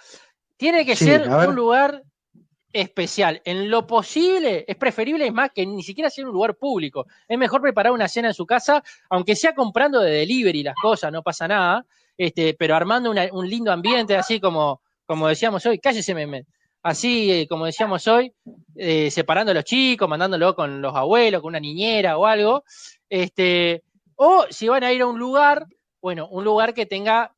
tiene 0.55 0.86
que 0.86 0.95
Sí, 0.95 1.05
ser 1.05 1.28
un 1.47 1.55
lugar 1.55 2.03
especial. 2.72 3.41
En 3.43 3.72
lo 3.72 3.88
posible, 3.88 4.66
es 4.68 4.76
preferible, 4.76 5.26
es 5.26 5.34
más, 5.34 5.49
que 5.49 5.66
ni 5.66 5.82
siquiera 5.82 6.11
sea 6.11 6.28
un 6.28 6.32
lugar 6.32 6.53
público. 6.57 7.07
Es 7.28 7.39
mejor 7.39 7.59
preparar 7.59 7.91
una 7.91 8.07
cena 8.07 8.28
en 8.28 8.36
su 8.36 8.45
casa, 8.45 8.84
aunque 9.09 9.36
sea 9.36 9.55
comprando 9.55 9.99
de 9.99 10.11
delivery 10.11 10.61
las 10.61 10.76
cosas, 10.80 11.11
no 11.11 11.24
pasa 11.24 11.47
nada, 11.47 11.84
este, 12.16 12.53
pero 12.53 12.76
armando 12.76 13.09
una- 13.09 13.30
un 13.32 13.49
lindo 13.49 13.72
ambiente, 13.72 14.16
así 14.16 14.39
como, 14.39 14.82
como 15.06 15.28
decíamos 15.28 15.66
hoy, 15.66 15.80
cállese. 15.80 16.45
Así 16.82 17.32
eh, 17.32 17.47
como 17.47 17.66
decíamos 17.66 18.08
hoy, 18.08 18.34
eh, 18.76 19.10
separando 19.10 19.51
a 19.51 19.56
los 19.56 19.64
chicos, 19.64 20.10
mandándolo 20.10 20.54
con 20.54 20.82
los 20.82 20.93
abuelos, 20.95 21.41
con 21.41 21.49
una 21.49 21.60
niñera 21.60 22.18
o 22.18 22.26
algo. 22.26 22.64
Este, 23.10 23.84
o 24.16 24.45
si 24.49 24.68
van 24.68 24.84
a 24.84 24.91
ir 24.91 25.01
a 25.01 25.08
un 25.08 25.18
lugar, 25.18 25.66
bueno, 26.01 26.28
un 26.30 26.43
lugar 26.43 26.74
que 26.74 26.86
tenga, 26.86 27.34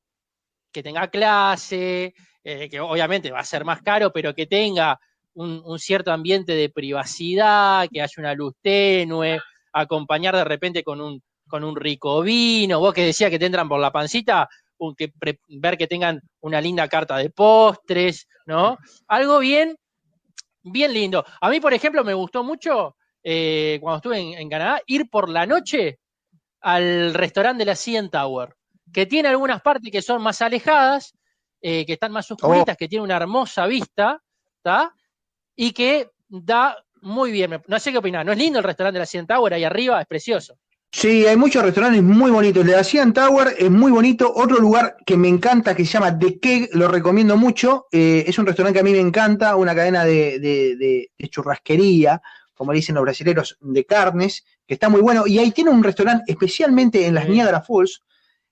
que 0.71 0.81
tenga 0.81 1.07
clase, 1.09 2.15
eh, 2.43 2.69
que 2.69 2.79
obviamente 2.79 3.31
va 3.31 3.39
a 3.39 3.45
ser 3.45 3.65
más 3.65 3.81
caro, 3.81 4.11
pero 4.11 4.33
que 4.33 4.47
tenga 4.47 4.99
un, 5.35 5.79
cierto 5.79 6.11
ambiente 6.11 6.53
de 6.53 6.69
privacidad, 6.69 7.87
que 7.91 8.01
haya 8.01 8.13
una 8.17 8.33
luz 8.33 8.53
tenue, 8.61 9.39
acompañar 9.73 10.35
de 10.35 10.43
repente 10.43 10.83
con 10.83 11.01
un, 11.01 11.21
con 11.47 11.63
un 11.63 11.75
rico 11.75 12.21
vino, 12.21 12.79
vos 12.79 12.93
que 12.93 13.05
decías 13.05 13.29
que 13.29 13.39
te 13.39 13.45
entran 13.45 13.67
por 13.69 13.79
la 13.79 13.91
pancita, 13.91 14.49
que 14.97 15.09
pre- 15.09 15.39
ver 15.47 15.77
que 15.77 15.87
tengan 15.87 16.21
una 16.41 16.61
linda 16.61 16.87
carta 16.87 17.17
de 17.17 17.29
postres, 17.29 18.27
¿no? 18.45 18.77
Algo 19.07 19.39
bien, 19.39 19.75
bien 20.63 20.93
lindo. 20.93 21.23
A 21.41 21.49
mí, 21.49 21.59
por 21.59 21.73
ejemplo, 21.73 22.03
me 22.03 22.13
gustó 22.13 22.43
mucho, 22.43 22.95
eh, 23.23 23.77
cuando 23.81 23.97
estuve 23.97 24.19
en, 24.19 24.33
en 24.39 24.49
Canadá, 24.49 24.81
ir 24.87 25.09
por 25.09 25.29
la 25.29 25.45
noche 25.45 25.99
al 26.61 27.13
restaurante 27.13 27.59
de 27.61 27.65
la 27.65 27.75
CN 27.75 28.09
Tower, 28.09 28.55
que 28.91 29.05
tiene 29.05 29.29
algunas 29.29 29.61
partes 29.61 29.91
que 29.91 30.01
son 30.01 30.21
más 30.21 30.41
alejadas, 30.41 31.13
eh, 31.61 31.85
que 31.85 31.93
están 31.93 32.11
más 32.11 32.29
oscuritas, 32.31 32.77
que 32.77 32.87
tiene 32.87 33.03
una 33.03 33.15
hermosa 33.17 33.65
vista, 33.67 34.21
¿está? 34.57 34.93
Y 35.55 35.71
que 35.71 36.09
da 36.27 36.77
muy 37.01 37.31
bien. 37.31 37.61
No 37.67 37.79
sé 37.79 37.91
qué 37.91 37.99
opinás, 37.99 38.25
¿no 38.25 38.31
es 38.31 38.37
lindo 38.37 38.59
el 38.59 38.65
restaurante 38.65 38.95
de 38.95 39.01
la 39.01 39.05
CN 39.05 39.27
Tower 39.27 39.53
ahí 39.53 39.63
arriba? 39.63 40.01
Es 40.01 40.07
precioso. 40.07 40.57
Sí, 40.91 41.25
hay 41.25 41.35
muchos 41.35 41.61
restaurantes 41.61 42.01
muy 42.03 42.31
bonitos. 42.31 42.61
El 42.61 42.67
de 42.69 42.75
la 42.77 42.83
Cian 42.83 43.11
Tower 43.13 43.53
es 43.57 43.69
muy 43.69 43.91
bonito. 43.91 44.31
Otro 44.33 44.57
lugar 44.59 44.95
que 45.05 45.17
me 45.17 45.27
encanta, 45.27 45.75
que 45.75 45.85
se 45.85 45.91
llama 45.93 46.17
The 46.17 46.39
Keg, 46.39 46.69
lo 46.73 46.87
recomiendo 46.87 47.35
mucho. 47.35 47.87
Eh, 47.91 48.23
es 48.27 48.39
un 48.39 48.45
restaurante 48.45 48.75
que 48.77 48.79
a 48.79 48.83
mí 48.83 48.91
me 48.93 48.99
encanta, 49.01 49.55
una 49.57 49.75
cadena 49.75 50.05
de, 50.05 50.39
de- 50.39 50.75
de- 50.77 51.11
de 51.17 51.29
churrasquería, 51.29 52.21
como 52.53 52.71
le 52.71 52.77
dicen 52.77 52.95
los 52.95 53.03
brasileños, 53.03 53.57
de 53.59 53.85
carnes, 53.85 54.45
que 54.65 54.73
está 54.75 54.87
muy 54.87 55.01
bueno. 55.01 55.27
Y 55.27 55.37
ahí 55.39 55.51
tiene 55.51 55.69
un 55.69 55.83
restaurante, 55.83 56.23
especialmente 56.31 57.05
en 57.05 57.13
las. 57.15 57.27
Niagara 57.27 57.61
Falls, 57.61 58.01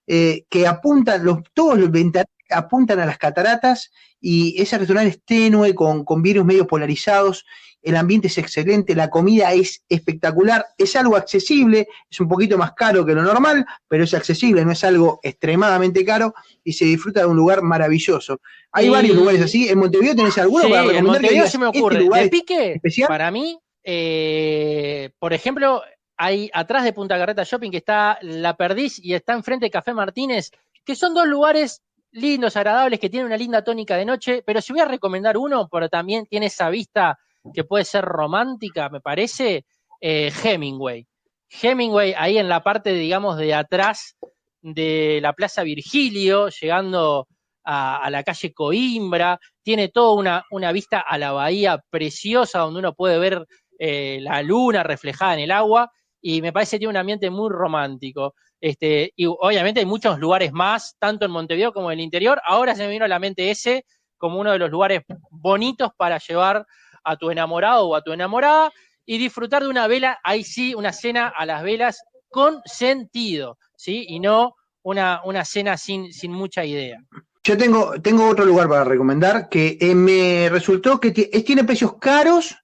eh, 0.08 0.46
que 0.50 0.68
apuntan, 0.68 1.24
los, 1.24 1.38
todos 1.54 1.78
los 1.80 1.90
ventanales 1.92 2.30
apuntan 2.50 3.00
a 3.00 3.06
las 3.06 3.18
cataratas 3.18 3.90
y 4.20 4.62
ese 4.62 4.78
restaurante 4.78 5.10
es 5.12 5.24
tenue, 5.24 5.74
con, 5.74 6.04
con 6.04 6.22
vidrios 6.22 6.46
medio 6.46 6.68
polarizados 6.68 7.46
el 7.84 7.96
ambiente 7.98 8.28
es 8.28 8.38
excelente, 8.38 8.96
la 8.96 9.10
comida 9.10 9.54
es 9.54 9.84
espectacular, 9.90 10.66
es 10.78 10.96
algo 10.96 11.16
accesible, 11.18 11.88
es 12.10 12.20
un 12.20 12.28
poquito 12.30 12.58
más 12.58 12.72
caro 12.74 13.06
que 13.06 13.14
lo 13.14 13.22
normal, 13.22 13.66
pero 13.88 14.06
es 14.06 14.14
accesible, 14.14 14.66
no 14.66 14.72
es 14.72 14.84
algo 14.84 15.20
extremadamente 15.22 16.04
caro 16.06 16.34
y 16.64 16.74
se 16.74 16.86
disfruta 16.86 17.20
de 17.20 17.26
un 17.28 17.36
lugar 17.38 17.62
maravilloso. 17.62 18.40
Hay 18.72 18.90
varios 18.90 19.16
lugares 19.16 19.42
así, 19.42 19.68
en 19.70 19.78
Montevideo 19.80 20.16
tenés 20.16 20.38
alguno 20.38 20.64
Sí, 20.64 20.70
para 20.70 20.82
en 20.84 20.88
recomendar 20.88 21.14
que 21.22 21.22
Montevideo 21.28 21.48
se 21.48 21.58
me 21.60 21.66
"Este 21.68 21.80
ocurre. 21.80 22.00
lugar 22.00 22.24
de 22.24 22.30
pique, 22.30 22.72
especial? 22.74 23.08
para 23.08 23.30
mí, 23.32 23.60
eh, 23.84 25.12
por 25.20 25.34
ejemplo, 25.34 25.82
hay 26.18 26.50
atrás 26.54 26.84
de 26.84 26.94
Punta 26.94 27.18
Carreta 27.18 27.44
Shopping 27.44 27.72
que 27.72 27.78
está 27.78 28.18
La 28.22 28.56
Perdiz 28.56 28.98
y 29.04 29.14
está 29.14 29.34
enfrente 29.34 29.66
de 29.66 29.72
Café 29.72 29.94
Martínez, 29.94 30.52
que 30.86 30.96
son 30.96 31.14
dos 31.14 31.28
lugares 31.28 31.82
lindos, 32.12 32.56
agradables, 32.56 33.00
que 33.00 33.10
tienen 33.10 33.28
una 33.28 33.38
linda 33.38 33.64
tónica 33.64 33.98
de 33.98 34.06
noche, 34.06 34.44
pero 34.46 34.62
si 34.62 34.72
voy 34.72 34.82
a 34.82 34.86
recomendar 34.86 35.36
uno, 35.38 35.68
pero 35.72 35.90
también 35.90 36.26
tiene 36.28 36.46
esa 36.46 36.70
vista 36.70 37.18
que 37.54 37.64
puede 37.64 37.86
ser 37.86 38.06
romántica, 38.06 38.90
me 38.90 39.02
parece, 39.02 39.66
eh, 40.00 40.32
Hemingway. 40.44 41.06
Hemingway, 41.50 42.14
ahí 42.18 42.38
en 42.38 42.50
la 42.50 42.64
parte, 42.64 42.94
digamos, 42.94 43.38
de 43.38 43.54
atrás 43.54 44.16
de 44.62 45.20
la 45.22 45.34
Plaza 45.34 45.64
Virgilio, 45.64 46.50
llegando 46.50 47.28
a, 47.66 48.10
la 48.10 48.24
calle 48.24 48.54
Coimbra, 48.54 49.40
tiene 49.62 49.90
toda 49.90 50.16
una, 50.16 50.44
una 50.52 50.72
vista 50.72 51.00
a 51.00 51.18
la 51.18 51.32
bahía 51.32 51.82
preciosa 51.90 52.60
donde 52.60 52.80
uno 52.80 52.94
puede 52.94 53.20
ver 53.20 53.46
eh, 53.80 54.20
la 54.22 54.42
luna 54.42 54.84
reflejada 54.84 55.34
en 55.34 55.42
el 55.42 55.52
agua 55.52 55.92
y 56.22 56.42
me 56.42 56.54
parece 56.54 56.76
que 56.76 56.80
tiene 56.80 56.92
un 56.92 56.98
ambiente 56.98 57.30
muy 57.30 57.50
romántico. 57.50 58.34
Este, 58.62 59.12
y 59.16 59.26
obviamente 59.26 59.82
hay 59.82 59.86
muchos 59.86 60.20
lugares 60.20 60.54
más, 60.54 60.96
tanto 60.98 61.26
en 61.26 61.32
Montevideo 61.32 61.74
como 61.74 61.92
en 61.92 62.00
el 62.00 62.06
interior. 62.06 62.42
Ahora 62.46 62.76
se 62.76 62.84
me 62.84 62.90
vino 62.90 63.06
a 63.06 63.10
la 63.10 63.20
mente 63.20 63.52
ese 63.52 63.86
como 64.18 64.40
uno 64.40 64.54
de 64.54 64.60
los 64.60 64.72
lugares 64.72 65.02
bonitos 65.30 65.90
para 65.98 66.18
llevar 66.18 66.66
a 67.04 67.18
tu 67.18 67.32
enamorado 67.32 67.88
o 67.88 67.96
a 67.96 68.02
tu 68.02 68.12
enamorada 68.12 68.72
y 69.06 69.18
disfrutar 69.18 69.64
de 69.64 69.70
una 69.70 69.88
vela, 69.88 70.20
ahí 70.24 70.44
sí, 70.44 70.74
una 70.76 70.94
cena 70.94 71.28
a 71.28 71.46
las 71.46 71.64
velas 71.64 72.04
con 72.30 72.62
sentido, 72.66 73.58
¿sí? 73.76 74.06
Y 74.08 74.20
no 74.20 74.56
una, 74.82 75.22
una 75.26 75.46
cena 75.46 75.78
sin, 75.78 76.12
sin 76.14 76.32
mucha 76.32 76.66
idea. 76.66 76.98
Yo 77.44 77.58
tengo, 77.58 78.02
tengo 78.02 78.28
otro 78.28 78.46
lugar 78.46 78.70
para 78.70 78.86
recomendar 78.86 79.50
que 79.50 79.78
eh, 79.80 79.94
me 79.94 80.48
resultó 80.50 81.00
que 81.00 81.12
tiene 81.12 81.64
precios 81.66 81.98
caros 81.98 82.56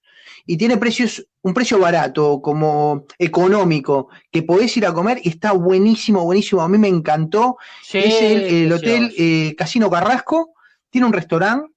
y 0.45 0.57
tiene 0.57 0.77
precios, 0.77 1.27
un 1.41 1.53
precio 1.53 1.77
barato, 1.77 2.41
como 2.41 3.05
económico, 3.17 4.07
que 4.31 4.41
podés 4.41 4.75
ir 4.77 4.85
a 4.85 4.93
comer 4.93 5.19
y 5.21 5.29
está 5.29 5.51
buenísimo, 5.51 6.23
buenísimo. 6.23 6.61
A 6.61 6.69
mí 6.69 6.77
me 6.77 6.87
encantó. 6.87 7.57
Sí, 7.83 7.99
es 7.99 8.21
el, 8.21 8.41
el 8.41 8.71
hotel 8.71 9.13
eh, 9.17 9.53
Casino 9.57 9.89
Carrasco, 9.89 10.53
tiene 10.89 11.05
un 11.05 11.13
restaurante 11.13 11.71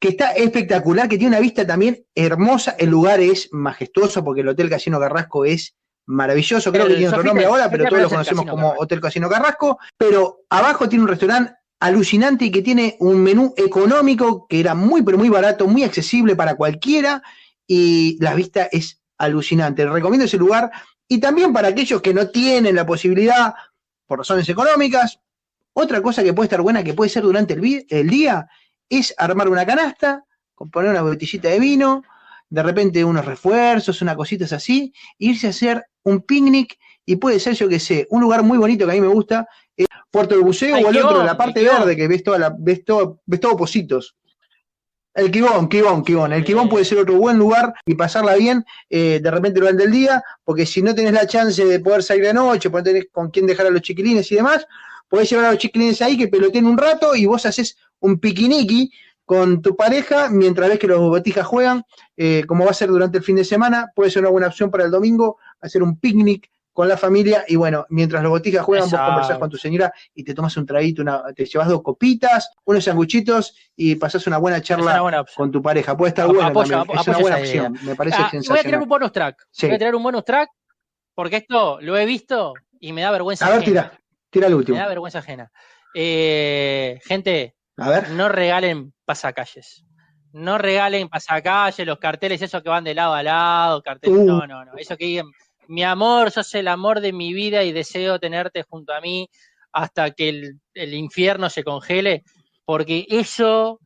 que 0.00 0.08
está 0.08 0.32
espectacular, 0.32 1.08
que 1.08 1.18
tiene 1.18 1.36
una 1.36 1.40
vista 1.40 1.66
también 1.66 2.04
hermosa. 2.14 2.76
El 2.78 2.90
lugar 2.90 3.20
es 3.20 3.48
majestuoso 3.52 4.22
porque 4.24 4.42
el 4.42 4.48
Hotel 4.48 4.70
Casino 4.70 5.00
Carrasco 5.00 5.44
es 5.44 5.74
maravilloso. 6.06 6.70
Creo 6.70 6.84
El 6.84 6.92
que 6.92 6.98
tiene 6.98 7.10
otro 7.10 7.24
nombre 7.24 7.46
ahora, 7.46 7.70
pero 7.70 7.84
todos 7.86 8.02
lo 8.02 8.08
conocemos 8.08 8.44
Casino 8.44 8.50
como 8.50 8.62
Carrasco. 8.68 8.82
Hotel 8.82 9.00
Casino 9.00 9.28
Carrasco. 9.28 9.78
Pero 9.96 10.40
abajo 10.48 10.88
tiene 10.88 11.02
un 11.02 11.08
restaurante 11.08 11.54
alucinante 11.80 12.44
y 12.44 12.50
que 12.50 12.62
tiene 12.62 12.96
un 13.00 13.22
menú 13.22 13.54
económico 13.56 14.46
que 14.48 14.60
era 14.60 14.74
muy, 14.74 15.02
pero 15.02 15.18
muy 15.18 15.28
barato, 15.28 15.66
muy 15.66 15.84
accesible 15.84 16.34
para 16.34 16.54
cualquiera 16.56 17.22
y 17.66 18.18
la 18.20 18.34
vista 18.34 18.68
es 18.70 19.00
alucinante. 19.16 19.86
Recomiendo 19.86 20.24
ese 20.24 20.38
lugar 20.38 20.70
y 21.08 21.18
también 21.18 21.52
para 21.52 21.68
aquellos 21.68 22.02
que 22.02 22.14
no 22.14 22.28
tienen 22.28 22.74
la 22.74 22.86
posibilidad, 22.86 23.54
por 24.06 24.18
razones 24.18 24.48
económicas, 24.48 25.20
otra 25.72 26.02
cosa 26.02 26.22
que 26.22 26.32
puede 26.32 26.46
estar 26.46 26.62
buena, 26.62 26.82
que 26.82 26.94
puede 26.94 27.10
ser 27.10 27.22
durante 27.22 27.54
el 27.54 28.10
día, 28.10 28.48
es 28.88 29.14
armar 29.18 29.48
una 29.48 29.66
canasta, 29.66 30.24
poner 30.72 30.90
una 30.90 31.02
botellita 31.02 31.48
de 31.48 31.60
vino, 31.60 32.02
de 32.50 32.62
repente 32.62 33.04
unos 33.04 33.24
refuerzos, 33.24 34.02
unas 34.02 34.16
cositas 34.16 34.52
así, 34.52 34.92
irse 35.18 35.46
a 35.46 35.50
hacer 35.50 35.84
un 36.02 36.22
picnic 36.22 36.78
y 37.04 37.16
puede 37.16 37.40
ser, 37.40 37.54
yo 37.54 37.68
que 37.68 37.80
sé, 37.80 38.06
un 38.10 38.20
lugar 38.20 38.42
muy 38.42 38.58
bonito 38.58 38.86
que 38.86 38.92
a 38.92 38.94
mí 38.94 39.00
me 39.00 39.08
gusta, 39.08 39.48
es 39.76 39.86
Puerto 40.10 40.34
del 40.34 40.44
Buceo 40.44 40.74
Ay, 40.74 40.84
o 40.84 40.88
el 40.88 40.96
Quibón, 40.96 41.10
otro, 41.10 41.24
la 41.24 41.36
parte 41.36 41.60
Quibón. 41.60 41.78
verde 41.78 41.96
que 41.96 42.08
ves 42.08 42.22
toda 42.22 42.38
la, 42.38 42.54
ves 42.58 42.84
todo, 42.84 43.20
ves 43.26 43.40
todo 43.40 43.56
Positos. 43.56 44.16
El 45.14 45.30
Quibón, 45.30 45.68
Quibón, 45.68 46.04
Quibón. 46.04 46.32
El 46.32 46.44
Quibón 46.44 46.68
puede 46.68 46.84
ser 46.84 46.98
otro 46.98 47.16
buen 47.16 47.38
lugar 47.38 47.74
y 47.84 47.94
pasarla 47.94 48.36
bien 48.36 48.64
eh, 48.88 49.20
de 49.22 49.30
repente 49.30 49.58
durante 49.58 49.84
el 49.84 49.90
día, 49.90 50.22
porque 50.44 50.64
si 50.64 50.80
no 50.80 50.94
tenés 50.94 51.12
la 51.12 51.26
chance 51.26 51.64
de 51.64 51.80
poder 51.80 52.02
salir 52.02 52.24
de 52.24 52.34
noche, 52.34 52.70
poder 52.70 52.84
tener 52.84 53.10
con 53.10 53.30
quién 53.30 53.46
dejar 53.46 53.66
a 53.66 53.70
los 53.70 53.82
chiquilines 53.82 54.30
y 54.30 54.36
demás, 54.36 54.66
podés 55.08 55.30
llevar 55.30 55.46
a 55.46 55.50
los 55.50 55.58
chiquilines 55.58 56.00
ahí 56.02 56.16
que 56.16 56.28
peloteen 56.28 56.66
un 56.66 56.78
rato 56.78 57.14
y 57.16 57.26
vos 57.26 57.44
haces 57.46 57.76
un 58.00 58.18
piquiniqui 58.20 58.90
con 59.24 59.60
tu 59.60 59.76
pareja 59.76 60.28
mientras 60.30 60.68
ves 60.70 60.78
que 60.78 60.86
los 60.86 61.00
botijas 61.00 61.46
juegan, 61.46 61.82
eh, 62.16 62.44
como 62.46 62.64
va 62.64 62.70
a 62.70 62.74
ser 62.74 62.88
durante 62.88 63.18
el 63.18 63.24
fin 63.24 63.36
de 63.36 63.44
semana, 63.44 63.90
puede 63.94 64.10
ser 64.10 64.22
una 64.22 64.30
buena 64.30 64.46
opción 64.46 64.70
para 64.70 64.84
el 64.84 64.90
domingo, 64.90 65.38
hacer 65.60 65.82
un 65.82 65.98
picnic 65.98 66.50
con 66.72 66.88
la 66.88 66.96
familia 66.96 67.44
y 67.48 67.56
bueno, 67.56 67.84
mientras 67.90 68.22
los 68.22 68.30
botijas 68.30 68.64
juegan, 68.64 68.84
vos 68.84 68.92
Exacto. 68.92 69.10
conversás 69.10 69.38
con 69.38 69.50
tu 69.50 69.56
señora 69.56 69.92
y 70.14 70.22
te 70.22 70.32
tomas 70.32 70.56
un 70.56 70.64
traguito, 70.64 71.02
una, 71.02 71.24
te 71.34 71.44
llevas 71.44 71.68
dos 71.68 71.82
copitas, 71.82 72.50
unos 72.64 72.84
sanguchitos 72.84 73.54
y 73.74 73.96
pasás 73.96 74.26
una 74.28 74.38
buena 74.38 74.62
charla 74.62 74.92
una 74.92 75.02
buena 75.02 75.20
opción. 75.22 75.36
con 75.44 75.50
tu 75.50 75.60
pareja. 75.60 75.96
Puede 75.96 76.10
estar 76.10 76.26
bueno 76.28 76.52
también, 76.52 76.80
es 77.00 77.08
una 77.08 77.18
buena 77.18 77.40
idea. 77.40 77.62
opción, 77.66 77.78
me 77.84 77.96
parece 77.96 78.16
Ah, 78.20 78.30
voy 78.48 78.58
a 78.58 78.62
tirar 78.62 78.80
un 78.82 78.88
bonus 78.88 79.10
track. 79.12 79.46
Sí. 79.50 79.66
Voy 79.66 79.74
a 79.74 79.78
tirar 79.78 79.94
un 79.96 80.02
bonus 80.04 80.24
track 80.24 80.50
porque 81.14 81.36
esto 81.38 81.80
lo 81.80 81.96
he 81.96 82.06
visto 82.06 82.54
y 82.78 82.92
me 82.92 83.02
da 83.02 83.10
vergüenza 83.10 83.44
A 83.46 83.50
ver, 83.50 83.64
tira, 83.64 83.92
tira 84.30 84.46
el 84.46 84.52
Me 84.54 84.58
último. 84.58 84.78
da 84.78 84.86
vergüenza 84.88 85.18
ajena. 85.20 85.50
Eh, 85.94 86.98
gente, 87.04 87.54
A 87.76 87.88
ver. 87.88 88.10
no 88.10 88.28
regalen 88.28 88.92
pasacalles. 89.04 89.84
No 90.32 90.58
regalen 90.58 91.08
pasacalles, 91.08 91.86
los 91.86 91.98
carteles 91.98 92.42
esos 92.42 92.62
que 92.62 92.68
van 92.68 92.84
de 92.84 92.94
lado 92.94 93.14
a 93.14 93.22
lado, 93.22 93.82
carteles. 93.82 94.18
Uh. 94.18 94.24
No, 94.24 94.46
no, 94.46 94.64
no. 94.64 94.72
Eso 94.76 94.96
que 94.96 95.06
digan, 95.06 95.26
mi 95.68 95.82
amor, 95.84 96.30
sos 96.30 96.54
el 96.54 96.68
amor 96.68 97.00
de 97.00 97.12
mi 97.12 97.32
vida 97.32 97.62
y 97.64 97.72
deseo 97.72 98.18
tenerte 98.18 98.62
junto 98.62 98.92
a 98.92 99.00
mí 99.00 99.28
hasta 99.72 100.10
que 100.12 100.28
el, 100.28 100.60
el 100.74 100.94
infierno 100.94 101.48
se 101.50 101.64
congele, 101.64 102.24
porque 102.64 103.06
eso 103.08 103.80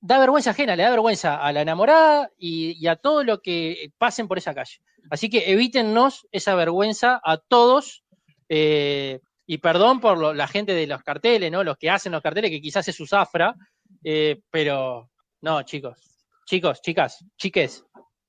da 0.00 0.18
vergüenza 0.18 0.50
ajena, 0.50 0.76
le 0.76 0.82
da 0.84 0.90
vergüenza 0.90 1.36
a 1.36 1.52
la 1.52 1.62
enamorada 1.62 2.30
y, 2.38 2.76
y 2.82 2.86
a 2.88 2.96
todo 2.96 3.24
lo 3.24 3.40
que 3.40 3.90
pasen 3.98 4.28
por 4.28 4.38
esa 4.38 4.54
calle. 4.54 4.78
Así 5.10 5.28
que 5.30 5.50
evítennos 5.52 6.26
esa 6.32 6.54
vergüenza 6.54 7.20
a 7.24 7.38
todos. 7.38 8.04
eh, 8.48 9.20
y 9.50 9.58
perdón 9.58 9.98
por 9.98 10.36
la 10.36 10.46
gente 10.46 10.74
de 10.74 10.86
los 10.86 11.02
carteles, 11.02 11.50
¿no? 11.50 11.64
Los 11.64 11.78
que 11.78 11.88
hacen 11.88 12.12
los 12.12 12.20
carteles, 12.20 12.50
que 12.50 12.60
quizás 12.60 12.86
es 12.86 12.94
su 12.94 13.06
zafra, 13.06 13.56
eh, 14.04 14.42
pero 14.50 15.08
no, 15.40 15.62
chicos, 15.62 15.98
chicos, 16.44 16.82
chicas, 16.82 17.24
chiques, 17.38 17.82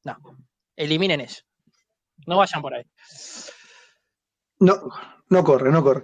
no, 0.05 0.17
eliminen 0.77 1.19
eso. 1.19 1.43
No 2.25 2.37
vayan 2.37 2.61
por 2.61 2.73
ahí. 2.73 2.85
No, 4.59 4.75
no 5.27 5.43
corre, 5.43 5.69
no 5.71 5.83
corre. 5.83 6.03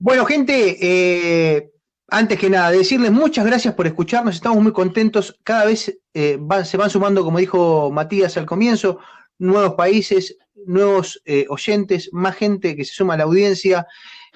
Bueno, 0.00 0.24
gente, 0.24 0.78
eh, 0.80 1.70
antes 2.08 2.40
que 2.40 2.50
nada, 2.50 2.72
decirles 2.72 3.12
muchas 3.12 3.46
gracias 3.46 3.72
por 3.74 3.86
escucharnos, 3.86 4.34
estamos 4.34 4.60
muy 4.60 4.72
contentos, 4.72 5.38
cada 5.44 5.66
vez 5.66 5.96
eh, 6.12 6.40
se 6.64 6.76
van 6.76 6.90
sumando, 6.90 7.22
como 7.22 7.38
dijo 7.38 7.92
Matías 7.92 8.36
al 8.36 8.46
comienzo, 8.46 8.98
nuevos 9.42 9.74
países, 9.74 10.38
nuevos 10.66 11.20
eh, 11.24 11.46
oyentes, 11.48 12.10
más 12.12 12.36
gente 12.36 12.76
que 12.76 12.84
se 12.84 12.94
suma 12.94 13.14
a 13.14 13.16
la 13.16 13.24
audiencia. 13.24 13.86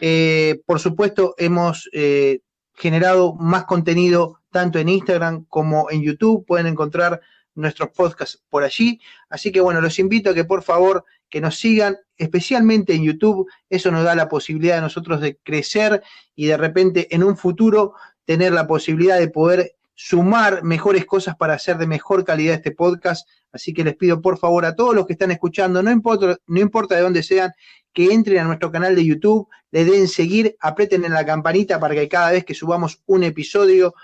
Eh, 0.01 0.61
por 0.67 0.81
supuesto, 0.81 1.35
hemos 1.39 1.89
eh, 1.93 2.41
generado 2.75 3.35
más 3.35 3.65
contenido 3.65 4.41
tanto 4.51 4.81
en 4.81 4.89
Instagram 4.89 5.47
como 5.49 5.91
en 5.91 6.03
YouTube, 6.03 6.45
pueden 6.45 6.67
encontrar 6.67 7.21
nuestros 7.55 7.91
podcasts 7.91 8.43
por 8.51 8.65
allí. 8.65 9.01
Así 9.31 9.53
que 9.53 9.61
bueno, 9.61 9.81
los 9.81 9.99
invito 10.01 10.31
a 10.31 10.35
que 10.35 10.45
por 10.45 10.65
favor 10.65 11.05
que 11.29 11.41
nos 11.41 11.57
sigan, 11.57 11.97
especialmente 12.17 12.93
en 12.93 13.05
YouTube. 13.05 13.49
Eso 13.71 13.93
nos 13.93 14.03
da 14.03 14.17
la 14.17 14.29
posibilidad 14.29 14.79
a 14.79 14.83
nosotros 14.83 15.21
de 15.21 15.37
crecer 15.37 16.03
y 16.35 16.47
de 16.47 16.57
repente 16.57 17.15
en 17.15 17.23
un 17.23 17.37
futuro 17.37 17.95
tener 18.25 18.53
la 18.53 18.67
posibilidad 18.67 19.19
de 19.21 19.29
poder 19.29 19.76
sumar 19.97 20.63
mejores 20.63 21.05
cosas 21.07 21.35
para 21.37 21.55
hacer 21.55 21.79
de 21.79 21.87
mejor 21.89 22.25
calidad 22.25 22.55
este 22.55 22.71
podcast. 22.71 23.29
Así 23.51 23.75
que 23.75 23.83
les 23.83 23.97
pido 23.97 24.21
por 24.23 24.39
favor 24.39 24.65
a 24.65 24.77
todos 24.77 24.95
los 24.95 25.07
que 25.07 25.15
están 25.15 25.33
escuchando, 25.33 25.83
no 25.83 25.91
importa, 25.91 26.37
no 26.47 26.61
importa 26.61 26.95
de 26.95 27.01
dónde 27.01 27.23
sean, 27.25 27.51
que 27.93 28.13
entren 28.13 28.39
a 28.41 28.45
nuestro 28.45 28.71
canal 28.71 28.95
de 28.95 29.05
YouTube, 29.05 29.49
le 29.73 29.85
den 29.87 30.07
seguir, 30.07 30.55
aprieten 30.61 31.05
en 31.05 31.15
la 31.15 31.25
campanita 31.27 31.81
para 31.81 31.95
que 31.95 32.09
cada 32.09 32.31
vez 32.31 32.45
que 32.45 32.55
subamos 32.55 33.01
un 33.07 33.25
episodio 33.25 33.95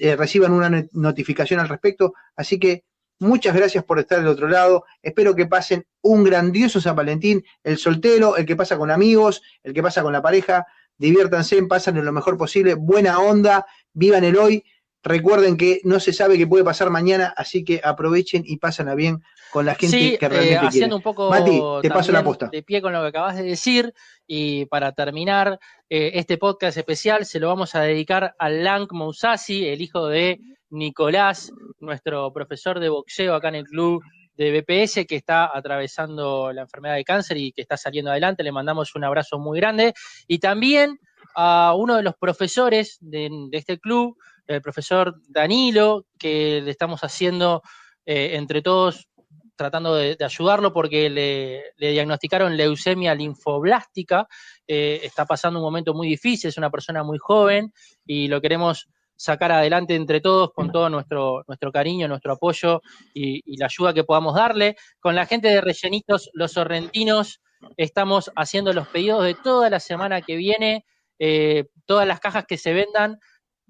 eh, 0.00 0.14
reciban 0.16 0.52
una 0.52 0.70
not- 0.70 0.88
notificación 0.92 1.60
al 1.60 1.68
respecto. 1.68 2.14
Así 2.36 2.58
que 2.58 2.84
Muchas 3.18 3.54
gracias 3.54 3.84
por 3.84 4.00
estar 4.00 4.18
del 4.18 4.26
otro 4.26 4.48
lado. 4.48 4.84
Espero 5.00 5.36
que 5.36 5.46
pasen 5.46 5.86
un 6.00 6.24
grandioso 6.24 6.80
San 6.80 6.96
Valentín, 6.96 7.44
el 7.62 7.78
soltero, 7.78 8.36
el 8.36 8.44
que 8.44 8.56
pasa 8.56 8.76
con 8.76 8.90
amigos, 8.90 9.42
el 9.62 9.72
que 9.72 9.80
pasa 9.80 10.02
con 10.02 10.12
la 10.12 10.20
pareja. 10.20 10.66
Diviértanse, 10.98 11.62
pasen 11.64 12.04
lo 12.04 12.10
mejor 12.12 12.36
posible, 12.36 12.74
buena 12.74 13.20
onda, 13.20 13.64
vivan 13.92 14.24
el 14.24 14.36
hoy. 14.36 14.64
Recuerden 15.02 15.56
que 15.56 15.80
no 15.84 15.98
se 16.00 16.12
sabe 16.12 16.38
qué 16.38 16.46
puede 16.46 16.64
pasar 16.64 16.90
mañana, 16.90 17.34
así 17.36 17.64
que 17.64 17.80
aprovechen 17.82 18.42
y 18.46 18.58
pásenla 18.58 18.94
bien 18.94 19.22
con 19.50 19.66
la 19.66 19.74
gente 19.74 19.96
Sí, 19.98 20.16
que 20.18 20.26
eh, 20.26 20.28
realmente 20.28 20.54
quiere. 20.54 20.66
haciendo 20.68 20.96
un 20.96 21.02
poco 21.02 21.28
Mati, 21.28 21.60
te 21.82 21.90
paso 21.90 22.12
la 22.12 22.22
posta. 22.22 22.48
de 22.48 22.62
pie 22.62 22.80
con 22.80 22.92
lo 22.92 23.02
que 23.02 23.08
acabas 23.08 23.36
de 23.36 23.42
decir 23.42 23.92
y 24.26 24.64
para 24.66 24.92
terminar 24.92 25.58
eh, 25.90 26.12
este 26.14 26.38
podcast 26.38 26.76
especial 26.78 27.26
se 27.26 27.40
lo 27.40 27.48
vamos 27.48 27.74
a 27.74 27.80
dedicar 27.82 28.34
a 28.38 28.48
Lank 28.48 28.92
Mousasi, 28.92 29.66
el 29.66 29.82
hijo 29.82 30.06
de 30.06 30.38
Nicolás, 30.70 31.52
nuestro 31.80 32.32
profesor 32.32 32.80
de 32.80 32.88
boxeo 32.88 33.34
acá 33.34 33.48
en 33.48 33.56
el 33.56 33.64
club 33.64 34.02
de 34.36 34.60
BPS 34.62 35.04
que 35.06 35.16
está 35.16 35.50
atravesando 35.54 36.52
la 36.52 36.62
enfermedad 36.62 36.94
de 36.94 37.04
cáncer 37.04 37.36
y 37.36 37.52
que 37.52 37.60
está 37.60 37.76
saliendo 37.76 38.10
adelante. 38.10 38.42
Le 38.42 38.52
mandamos 38.52 38.94
un 38.94 39.04
abrazo 39.04 39.38
muy 39.38 39.60
grande. 39.60 39.92
Y 40.26 40.38
también 40.38 40.98
a 41.34 41.74
uno 41.76 41.96
de 41.96 42.02
los 42.02 42.14
profesores 42.16 42.96
de, 43.00 43.28
de 43.50 43.58
este 43.58 43.78
club, 43.78 44.16
el 44.46 44.62
profesor 44.62 45.14
Danilo, 45.28 46.06
que 46.18 46.60
le 46.62 46.70
estamos 46.70 47.00
haciendo 47.02 47.62
eh, 48.04 48.30
entre 48.34 48.62
todos, 48.62 49.08
tratando 49.56 49.94
de, 49.94 50.16
ayudarlo 50.20 50.72
porque 50.72 51.08
le, 51.08 51.74
diagnosticaron 51.78 52.56
leucemia 52.56 53.14
linfoblástica. 53.14 54.26
Eh, 54.66 55.00
está 55.02 55.24
pasando 55.24 55.58
un 55.58 55.64
momento 55.64 55.94
muy 55.94 56.08
difícil, 56.08 56.48
es 56.48 56.58
una 56.58 56.70
persona 56.70 57.02
muy 57.02 57.18
joven 57.18 57.72
y 58.04 58.28
lo 58.28 58.40
queremos 58.40 58.88
sacar 59.14 59.52
adelante 59.52 59.94
entre 59.94 60.20
todos 60.20 60.50
con 60.52 60.72
todo 60.72 60.90
nuestro, 60.90 61.44
nuestro 61.46 61.70
cariño, 61.70 62.08
nuestro 62.08 62.32
apoyo 62.32 62.82
y, 63.14 63.40
y, 63.44 63.56
la 63.56 63.66
ayuda 63.66 63.94
que 63.94 64.02
podamos 64.02 64.34
darle. 64.34 64.76
Con 64.98 65.14
la 65.14 65.26
gente 65.26 65.48
de 65.48 65.60
Rellenitos, 65.60 66.30
los 66.32 66.52
sorrentinos, 66.52 67.40
estamos 67.76 68.32
haciendo 68.34 68.72
los 68.72 68.88
pedidos 68.88 69.22
de 69.24 69.34
toda 69.34 69.70
la 69.70 69.78
semana 69.78 70.22
que 70.22 70.34
viene. 70.34 70.84
Eh, 71.24 71.66
todas 71.86 72.04
las 72.04 72.18
cajas 72.18 72.46
que 72.48 72.58
se 72.58 72.72
vendan, 72.72 73.20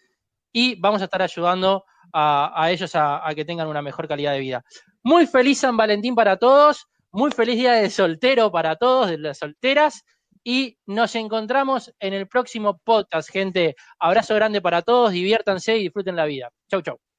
y 0.53 0.81
vamos 0.81 1.03
a 1.03 1.05
estar 1.05 1.23
ayudando 1.23 1.85
a, 2.13 2.63
a 2.63 2.71
ellos 2.71 2.95
a, 2.95 3.29
a, 3.29 3.35
que 3.35 3.45
tengan 3.45 3.69
una 3.69 3.83
mejor 3.83 4.09
calidad 4.09 4.33
de 4.33 4.41
vida. 4.41 4.65
Muy 5.03 5.27
feliz 5.27 5.61
San 5.61 5.77
Valentín 5.77 6.15
para 6.15 6.37
todos, 6.37 6.87
muy 7.11 7.31
feliz 7.31 7.57
día 7.57 7.73
de 7.73 7.91
soltero 7.91 8.51
para 8.51 8.77
todos, 8.77 9.11
de 9.11 9.19
las 9.19 9.39
solteras 9.39 10.05
y 10.45 10.77
nos 10.87 11.15
encontramos 11.17 11.93
en 11.99 12.13
el 12.13 12.29
próximo 12.29 12.79
podcast, 12.85 13.31
gente. 13.31 13.75
Abrazo 13.99 14.35
grande 14.35 14.61
para 14.61 14.83
todos, 14.83 15.13
diviértanse 15.13 15.77
y 15.79 15.85
disfruten 15.85 16.17
la 16.17 16.27
vida. 16.27 16.51
Chau, 16.71 16.83
chau. 16.83 17.14